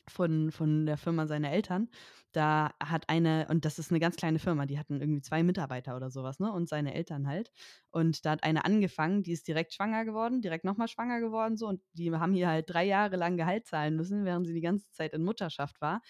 von 0.09 0.51
von 0.51 0.85
der 0.85 0.97
Firma 0.97 1.27
seiner 1.27 1.51
Eltern. 1.51 1.89
Da 2.33 2.71
hat 2.83 3.09
eine 3.09 3.47
und 3.49 3.65
das 3.65 3.79
ist 3.79 3.91
'ne 3.91 3.99
ganz 3.99 4.15
kleine 4.17 4.39
Firma, 4.39 4.65
die 4.65 4.77
hatten 4.79 4.99
irgendwie 5.01 5.21
2 5.21 5.43
Mitarbeiter 5.43 5.95
oder 5.95 6.09
so 6.11 6.23
was, 6.23 6.39
ne, 6.39 6.51
und 6.51 6.69
seine 6.69 6.93
Eltern 6.93 7.27
halt. 7.27 7.51
Und 7.91 8.25
da 8.25 8.31
hat 8.31 8.43
eine 8.43 8.65
angefangen, 8.65 9.23
die 9.23 9.31
ist 9.33 9.47
direkt 9.47 9.73
schwanger 9.73 10.05
geworden, 10.05 10.41
direkt 10.41 10.65
noch 10.65 10.77
mal 10.77 10.87
schwanger 10.87 11.19
geworden 11.21 11.57
so 11.57 11.67
und 11.67 11.81
die 11.93 12.11
haben 12.13 12.35
ihr 12.35 12.47
halt 12.49 12.69
3 12.69 12.85
Jahre 12.85 13.15
lang 13.17 13.37
Gehalt 13.37 13.65
zahlen 13.67 13.95
müssen, 13.95 14.25
während 14.25 14.47
sie 14.47 14.53
die 14.53 14.61
ganze 14.61 14.91
Zeit 14.91 15.13
in 15.13 15.23
Mutterschaft 15.23 15.81
war, 15.81 16.01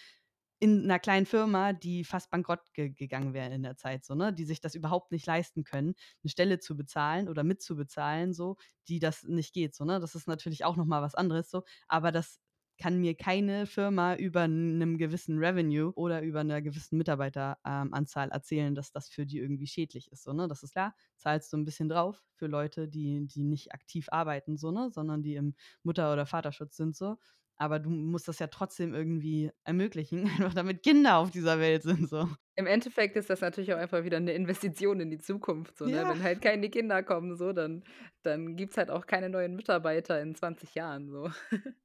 in 0.60 0.86
'ner 0.86 0.98
kleinen 0.98 1.26
Firma, 1.26 1.72
die 1.72 2.04
fast 2.04 2.30
bankrott 2.30 2.72
ge 2.74 2.90
gegangen 2.90 3.32
wäre 3.34 3.54
in 3.54 3.62
der 3.62 3.76
Zeit 3.76 4.04
so, 4.04 4.14
ne? 4.16 4.32
Die 4.32 4.44
sich 4.44 4.60
das 4.60 4.74
überhaupt 4.74 5.12
nicht 5.12 5.26
leisten 5.26 5.64
können, 5.64 5.94
'ne 6.24 6.30
Stelle 6.30 6.58
zu 6.60 6.76
bezahlen 6.76 7.28
oder 7.28 7.44
mitzubezahlen 7.44 8.32
so, 8.34 8.56
die 8.88 8.98
das 9.00 9.22
nicht 9.24 9.54
geht 9.54 9.74
so, 9.76 9.84
ne? 9.84 10.00
Das 10.00 10.14
ist 10.16 10.26
natürlich 10.28 10.64
auch 10.64 10.76
noch 10.76 10.86
mal 10.86 11.02
was 11.02 11.14
anderes 11.14 11.50
so, 11.50 11.64
aber 11.88 12.12
das 12.12 12.38
kann 12.78 12.98
mir 13.00 13.14
keine 13.16 13.66
Firma 13.66 14.14
über 14.16 14.48
'nem 14.48 14.98
gewissen 14.98 15.38
Revenue 15.38 15.92
oder 15.94 16.22
über 16.22 16.42
'ner 16.44 16.62
gewissen 16.62 16.96
Mitarbeiter 16.98 17.58
ähm, 17.66 17.92
erzählen, 18.30 18.74
dass 18.74 18.92
das 18.92 19.08
für 19.08 19.26
die 19.26 19.38
irgendwie 19.38 19.66
schädlich 19.66 20.10
ist 20.12 20.22
so, 20.24 20.32
ne? 20.32 20.48
Das 20.48 20.62
ist 20.62 20.72
klar, 20.72 20.94
zahlst 21.16 21.52
du 21.52 21.56
'n 21.58 21.64
bisschen 21.64 21.88
drauf 21.88 22.24
für 22.34 22.46
Leute, 22.46 22.88
die 22.88 23.26
die 23.26 23.42
nicht 23.44 23.72
aktiv 23.74 24.06
arbeiten 24.10 24.56
so, 24.56 24.70
ne, 24.70 24.90
sondern 24.90 25.22
die 25.22 25.34
im 25.36 25.54
Mutter 25.82 26.12
oder 26.12 26.26
Vaterschutz 26.26 26.76
sind 26.76 26.96
so. 26.96 27.16
Aber 27.56 27.80
du 27.80 27.90
musst 27.90 28.28
das 28.28 28.38
ja 28.38 28.46
trotzdem 28.46 28.94
irgendwie 28.94 29.50
ermöglichen, 29.64 30.24
einfach 30.40 30.54
damit 30.54 30.82
Kinder 30.84 31.16
auf 31.18 31.30
dieser 31.32 31.58
Welt 31.60 31.82
sind 31.82 32.08
so. 32.08 32.28
Im 32.58 32.66
Endeffekt 32.66 33.14
ist 33.16 33.30
das 33.30 33.40
natürlich 33.40 33.72
auch 33.72 33.78
einfach 33.78 34.02
wieder 34.02 34.18
'ne 34.18 34.32
Investition 34.32 34.98
in 34.98 35.10
die 35.10 35.18
Zukunft 35.18 35.78
so, 35.78 35.88
ne? 35.88 36.02
Ja. 36.02 36.08
Wenn 36.08 36.24
halt 36.24 36.42
keine 36.42 36.68
Kinder 36.70 37.04
kommen 37.04 37.36
so, 37.36 37.52
dann 37.52 37.84
dann 38.22 38.56
gibt's 38.56 38.76
halt 38.76 38.90
auch 38.90 39.06
keine 39.06 39.28
neuen 39.30 39.54
Mitarbeiter 39.54 40.20
in 40.20 40.34
20 40.34 40.74
Jahren 40.74 41.08
so. 41.08 41.30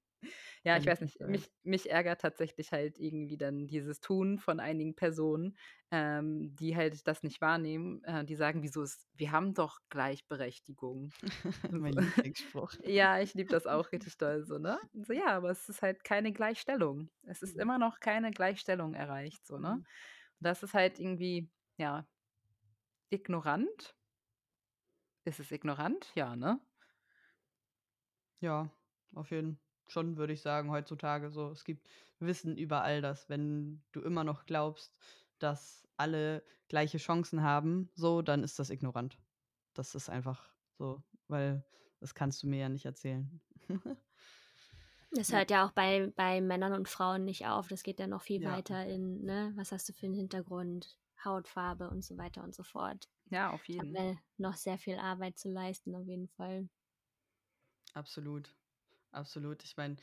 Ja, 0.64 0.78
ich 0.78 0.88
weiß 0.88 1.02
nicht, 1.02 1.20
bescheuert. 1.20 1.26
mich 1.26 1.52
mich 1.64 1.90
ärgert 1.92 2.22
tatsächlich 2.22 2.72
halt 2.72 2.98
irgendwie 3.00 3.38
dann 3.38 3.68
dieses 3.68 4.00
Tun 4.02 4.40
von 4.40 4.60
einigen 4.62 4.96
Personen, 4.96 5.58
ähm, 5.92 6.56
die 6.56 6.76
halt 6.76 7.06
das 7.08 7.24
nicht 7.24 7.42
wahrnehmen, 7.42 8.04
äh, 8.06 8.24
die 8.26 8.36
sagen: 8.36 8.64
„Wieso 8.64 8.82
ist 8.84 9.08
wir 9.14 9.32
haben 9.32 9.54
doch 9.54 9.80
Gleichberechtigung.“ 9.90 11.14
Und 11.68 11.72
so. 11.82 11.82
Mein 11.82 11.94
Lieblingsspruch. 11.98 12.74
Ja, 12.84 13.20
ich 13.20 13.34
liebe 13.34 13.50
das 13.50 13.68
auch 13.68 13.92
richtig 13.92 14.18
doll 14.20 14.44
so, 14.46 14.58
ne? 14.58 14.80
So, 14.94 15.14
ja, 15.14 15.28
aber 15.28 15.50
es 15.52 15.70
ist 15.70 15.82
halt 15.82 16.04
keine 16.04 16.34
Gleichstellung. 16.34 17.10
Es 17.24 17.42
ist 17.42 17.58
immer 17.58 17.78
noch 17.80 18.00
keine 18.00 18.32
Gleichstellung 18.32 18.94
erreicht 18.94 19.46
so, 19.46 19.58
ne? 19.60 19.74
Mhm. 19.74 19.84
Und 20.40 20.46
das 20.48 20.64
ist 20.64 20.74
halt 20.74 21.00
irgendwie, 21.00 21.52
ja 21.78 22.08
ignorant? 23.12 23.96
Ist 25.26 25.42
es 25.42 25.52
ignorant? 25.52 26.14
Ja, 26.16 26.36
ne? 26.38 26.62
Ja, 28.42 28.70
auf 29.16 29.32
jeden 29.32 29.60
schon, 29.94 30.18
würde 30.18 30.34
ich 30.34 30.42
sagen, 30.42 30.72
heutzutage 30.72 31.32
so. 31.32 31.52
Es 31.52 31.64
gibt 31.66 31.88
Wissen 32.20 32.58
über 32.58 32.84
all 32.84 33.02
das. 33.02 33.30
Wenn 33.30 33.84
du 33.94 34.02
immer 34.02 34.24
noch 34.24 34.46
glaubst, 34.46 34.98
dass 35.40 35.88
alle 35.98 36.44
gleiche 36.70 36.98
Chancen 36.98 37.44
haben, 37.44 37.90
so, 37.96 38.22
dann 38.22 38.44
ist 38.44 38.60
das 38.60 38.70
ignorant. 38.70 39.20
Das 39.74 39.96
ist 39.96 40.10
einfach 40.10 40.54
so, 40.78 41.04
weil 41.28 41.66
das 42.00 42.16
kannst 42.16 42.44
du 42.44 42.48
mir 42.48 42.60
ja 42.62 42.70
nicht 42.70 42.86
erzählen. 42.86 43.42
Das 45.12 45.32
hört 45.32 45.52
ja 45.52 45.66
auch 45.66 45.72
bei 45.72 46.12
bei 46.16 46.42
Männern 46.42 46.74
und 46.74 46.90
Frauen 46.90 47.24
nicht 47.26 47.46
auf. 47.48 47.68
Das 47.68 47.84
geht 47.84 48.00
ja 48.00 48.08
noch 48.08 48.22
viel 48.24 48.44
Ja. 48.44 48.44
weiter 48.44 48.86
in, 48.86 49.22
ne, 49.24 49.54
was 49.56 49.72
hast 49.72 49.88
du 49.90 49.94
für 49.94 50.08
'n 50.08 50.14
Hintergrund, 50.14 50.98
Hautfarbe 51.24 51.90
und 51.90 52.04
so 52.04 52.18
weiter 52.18 52.44
und 52.44 52.56
so 52.56 52.64
fort. 52.64 53.10
Ja, 53.26 53.52
auf 53.52 53.68
jeden. 53.68 53.98
wir 53.98 54.18
noch 54.38 54.56
sehr 54.56 54.78
viel 54.80 54.98
Arbeit 55.00 55.38
zu 55.40 55.50
leisten 55.50 55.96
auf 55.96 56.08
jeden 56.08 56.30
Fall. 56.30 56.70
Absolut, 57.96 58.56
absolut. 59.14 59.64
Ich 59.64 59.78
meine, 59.78 59.96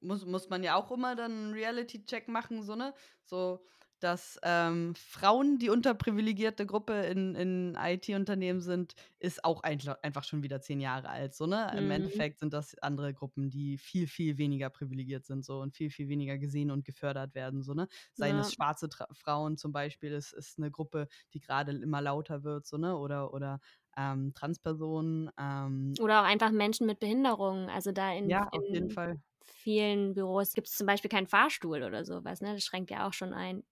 muss 0.00 0.24
muss 0.26 0.48
man 0.50 0.62
ja 0.64 0.76
auch 0.76 0.90
immer 0.92 1.16
dann 1.16 1.50
'n 1.50 1.52
Reality-Check 1.54 2.28
machen 2.28 2.62
so, 2.62 2.76
ne? 2.76 2.94
So, 3.24 3.64
dass, 4.00 4.36
ähm, 4.42 4.94
Frauen 4.96 5.58
die 5.60 5.70
unterprivilegierte 5.70 6.66
Gruppe 6.66 6.94
in 7.06 7.36
in 7.36 7.76
IT-Unternehmen 7.80 8.60
sind, 8.60 8.94
ist 9.20 9.44
auch 9.44 9.62
einschla 9.62 9.98
einfach 10.02 10.24
schon 10.24 10.42
wieder 10.42 10.60
10 10.60 10.80
Jahre 10.80 11.08
alt 11.08 11.34
so, 11.34 11.46
ne? 11.46 11.74
Im 11.78 11.90
Mhm. 11.90 11.92
Endeffekt 11.92 12.40
sind 12.40 12.52
das 12.52 12.76
andere 12.80 13.14
Gruppen, 13.14 13.48
die 13.50 13.78
viel, 13.78 14.08
viel 14.08 14.38
weniger 14.38 14.70
privilegiert 14.70 15.24
sind 15.24 15.44
so 15.44 15.60
und 15.60 15.74
viel, 15.76 15.90
viel 15.90 16.08
weniger 16.08 16.38
gesehen 16.38 16.70
und 16.72 16.84
gefördert 16.84 17.34
werden 17.36 17.62
so, 17.62 17.74
ne? 17.74 17.88
Seien 18.12 18.38
Ja. 18.38 18.40
es 18.40 18.52
schwarze 18.52 18.88
Tra 18.88 19.06
Frauen 19.12 19.56
zum 19.56 19.72
Beispiel, 19.72 20.12
ist 20.12 20.32
ist 20.32 20.58
'ne 20.58 20.70
Gruppe, 20.72 21.08
die 21.34 21.40
grade 21.40 21.72
immer 21.72 22.02
lauter 22.02 22.42
wird 22.44 22.66
so, 22.66 22.78
ne? 22.78 22.96
Oder 22.98 23.32
oder, 23.34 23.60
ähm, 23.96 24.34
Transpersonen, 24.34 25.30
ähm 25.38 26.00
Oder 26.00 26.20
auch 26.22 26.24
einfach 26.24 26.50
Menschen 26.50 26.86
mit 26.86 27.00
Behinderungen. 27.00 27.68
Also, 27.68 27.92
da 27.92 28.12
in 28.12 28.30
Ja, 28.30 28.48
auf 28.52 28.64
jeden 28.70 28.88
in 28.88 28.90
Fall. 28.90 29.22
vielen 29.44 30.14
Büros 30.14 30.52
gibt 30.54 30.68
es 30.68 30.76
zum 30.76 30.86
Beispiel 30.86 31.10
keinen 31.10 31.26
Fahrstuhl 31.26 31.82
oder 31.82 32.04
sowas, 32.04 32.40
ne? 32.40 32.54
Das 32.54 32.64
schränkt 32.64 32.90
ja 32.90 33.06
auch 33.06 33.12
schon 33.12 33.32
ein. 33.34 33.64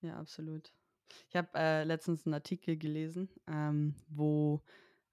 Ja, 0.00 0.18
absolut. 0.18 0.72
Ich 1.30 1.36
habe 1.36 1.50
äh, 1.56 1.84
letztens 1.84 2.26
einen 2.26 2.34
Artikel 2.34 2.76
gelesen, 2.78 3.30
ähm, 3.48 3.96
wo 4.08 4.62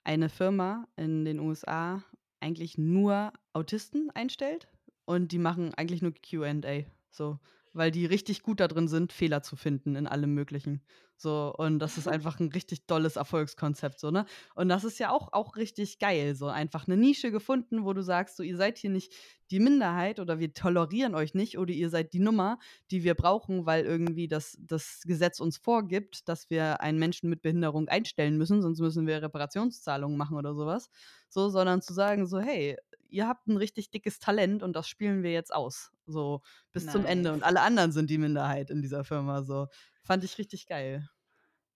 eine 0.03 0.29
Firma 0.29 0.87
in 0.97 1.25
den 1.25 1.39
USA 1.39 2.03
eigentlich 2.41 2.77
nur 2.77 3.33
Autisten 3.53 4.11
einstellt 4.11 4.69
und 5.05 5.31
die 5.31 5.39
machen 5.39 5.73
eigentlich 5.75 6.01
nur 6.01 6.13
QA. 6.13 6.85
So, 7.11 7.39
weil 7.73 7.91
die 7.91 8.05
richtig 8.05 8.43
gut 8.43 8.59
da 8.59 8.67
drin 8.67 8.87
sind, 8.87 9.13
Fehler 9.13 9.43
zu 9.43 9.55
finden 9.55 9.95
in 9.95 10.07
allem 10.07 10.33
Möglichen. 10.33 10.83
So, 11.17 11.53
und 11.57 11.79
das 11.79 11.97
ist 11.97 12.07
einfach 12.07 12.39
ein 12.39 12.49
richtig 12.49 12.85
dolles 12.87 13.15
Erfolgskonzept, 13.15 13.99
so, 13.99 14.11
ne? 14.11 14.25
Und 14.55 14.69
das 14.69 14.83
ist 14.83 14.99
ja 14.99 15.11
auch, 15.11 15.31
auch 15.33 15.55
richtig 15.55 15.99
geil, 15.99 16.35
so 16.35 16.47
einfach 16.47 16.87
eine 16.87 16.97
Nische 16.97 17.31
gefunden, 17.31 17.85
wo 17.85 17.93
du 17.93 18.01
sagst, 18.01 18.37
so, 18.37 18.43
ihr 18.43 18.57
seid 18.57 18.77
hier 18.77 18.89
nicht 18.89 19.13
die 19.51 19.59
Minderheit 19.59 20.19
oder 20.19 20.39
wir 20.39 20.53
tolerieren 20.53 21.15
euch 21.15 21.33
nicht 21.35 21.57
oder 21.57 21.71
ihr 21.71 21.89
seid 21.89 22.13
die 22.13 22.19
Nummer, 22.19 22.57
die 22.91 23.03
wir 23.03 23.13
brauchen, 23.13 23.65
weil 23.65 23.85
irgendwie 23.85 24.27
das, 24.27 24.57
das 24.59 25.01
Gesetz 25.05 25.39
uns 25.39 25.57
vorgibt, 25.57 26.27
dass 26.27 26.49
wir 26.49 26.81
einen 26.81 26.99
Menschen 26.99 27.29
mit 27.29 27.41
Behinderung 27.41 27.87
einstellen 27.87 28.37
müssen, 28.37 28.61
sonst 28.61 28.79
müssen 28.79 29.07
wir 29.07 29.21
Reparationszahlungen 29.21 30.17
machen 30.17 30.37
oder 30.37 30.55
sowas. 30.55 30.89
So, 31.29 31.49
sondern 31.49 31.81
zu 31.81 31.93
sagen, 31.93 32.25
so, 32.27 32.39
hey, 32.39 32.77
ihr 33.15 33.27
habt 33.27 33.47
ein 33.47 33.57
richtig 33.57 33.89
dickes 33.91 34.19
Talent 34.19 34.61
und 34.61 34.73
das 34.75 34.87
spielen 34.89 35.23
wir 35.23 35.31
jetzt 35.31 35.53
aus. 35.53 35.91
So 36.05 36.41
bis 36.71 36.85
zum 36.87 37.05
Ende. 37.05 37.31
Und 37.31 37.39
Nice. 37.39 37.47
alle 37.47 37.61
anderen 37.61 37.91
sind 37.91 38.09
die 38.09 38.17
Minderheit 38.17 38.69
in 38.69 38.81
dieser 38.81 39.03
Firma. 39.03 39.41
So. 39.43 39.67
Fand 40.03 40.23
ich 40.23 40.37
richtig 40.37 40.67
geil. 40.67 41.09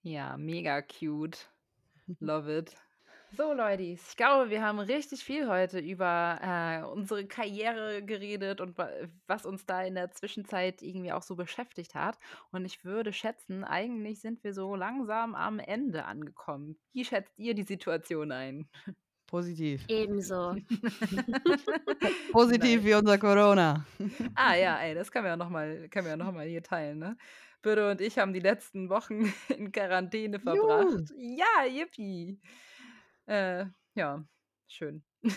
Ja, 0.02 0.38
mega 0.38 0.82
cute. 0.82 1.50
Love 2.20 2.58
it. 2.58 2.76
So, 3.38 3.54
Leute, 3.54 3.84
ich 3.84 4.18
glaube, 4.18 4.50
wir 4.50 4.64
haben 4.64 4.80
richtig 4.80 5.24
viel 5.24 5.48
heute 5.48 5.78
über 5.78 6.40
äh, 6.42 6.84
unsere 6.84 7.28
Karriere 7.28 8.04
geredet 8.04 8.60
und 8.60 8.76
wa- 8.76 8.90
was 9.28 9.46
uns 9.46 9.68
da 9.68 9.84
in 9.84 9.94
der 9.94 10.10
Zwischenzeit 10.12 10.82
irgendwie 10.82 11.12
auch 11.12 11.22
so 11.22 11.36
beschäftigt 11.36 11.94
hat. 11.94 12.18
Und 12.52 12.66
ich 12.66 12.84
würde 12.84 13.14
schätzen, 13.14 13.64
eigentlich 13.64 14.20
sind 14.20 14.44
wir 14.44 14.54
so 14.56 14.76
langsam 14.76 15.36
am 15.36 15.60
Ende 15.60 16.06
angekommen. 16.06 16.80
Wie 16.92 17.06
schätzt 17.06 17.38
ihr 17.38 17.54
die 17.54 17.64
Situation 17.64 18.32
ein? 18.32 18.68
Positiv. 19.30 19.86
Ebenso. 19.88 20.56
Positiv 22.32 22.84
wie 22.84 22.96
unser 22.96 23.20
Corona. 23.20 23.86
Ah 24.34 24.56
ja, 24.56 24.80
ey, 24.80 24.96
das 24.96 25.12
können 25.12 25.26
wir 25.26 25.30
ja 25.30 25.38
nochmal 25.38 25.88
noch 26.18 26.32
mal 26.32 26.48
hier 26.48 26.64
teilen, 26.64 26.98
ne? 26.98 27.16
Birte 27.62 27.92
und 27.92 28.02
ich 28.02 28.18
haben 28.18 28.34
die 28.34 28.40
letzten 28.40 28.90
Wochen 28.90 29.32
in 29.50 29.72
Quarantäne 29.72 30.40
verbracht. 30.40 31.12
Ja, 31.16 31.64
yippie. 31.66 32.40
Äh, 33.28 33.66
ja, 33.94 34.26
schön. 34.68 35.04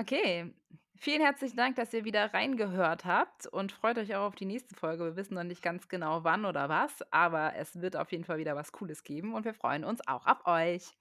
Okay, 0.00 0.54
vielen 0.98 1.22
herzlichen 1.22 1.56
Dank, 1.56 1.76
dass 1.76 1.92
ihr 1.92 2.04
wieder 2.04 2.32
reingehört 2.32 3.04
habt 3.04 3.46
und 3.46 3.72
freut 3.72 3.98
euch 3.98 4.14
auch 4.14 4.26
auf 4.26 4.34
die 4.34 4.44
nächste 4.44 4.74
Folge. 4.74 5.04
Wir 5.04 5.16
wissen 5.16 5.34
noch 5.34 5.44
nicht 5.44 5.62
ganz 5.62 5.88
genau 5.88 6.24
wann 6.24 6.44
oder 6.44 6.68
was, 6.68 7.02
aber 7.12 7.54
es 7.56 7.80
wird 7.80 7.96
auf 7.96 8.12
jeden 8.12 8.24
Fall 8.24 8.38
wieder 8.38 8.56
was 8.56 8.72
Cooles 8.72 9.04
geben 9.04 9.34
und 9.34 9.44
wir 9.44 9.54
freuen 9.54 9.84
uns 9.84 10.06
auch 10.06 10.26
auf 10.26 10.46
euch. 10.46 10.94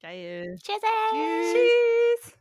Geil. 0.00 0.56
Tschüssi. 0.62 0.80
Tschüss. 1.12 2.39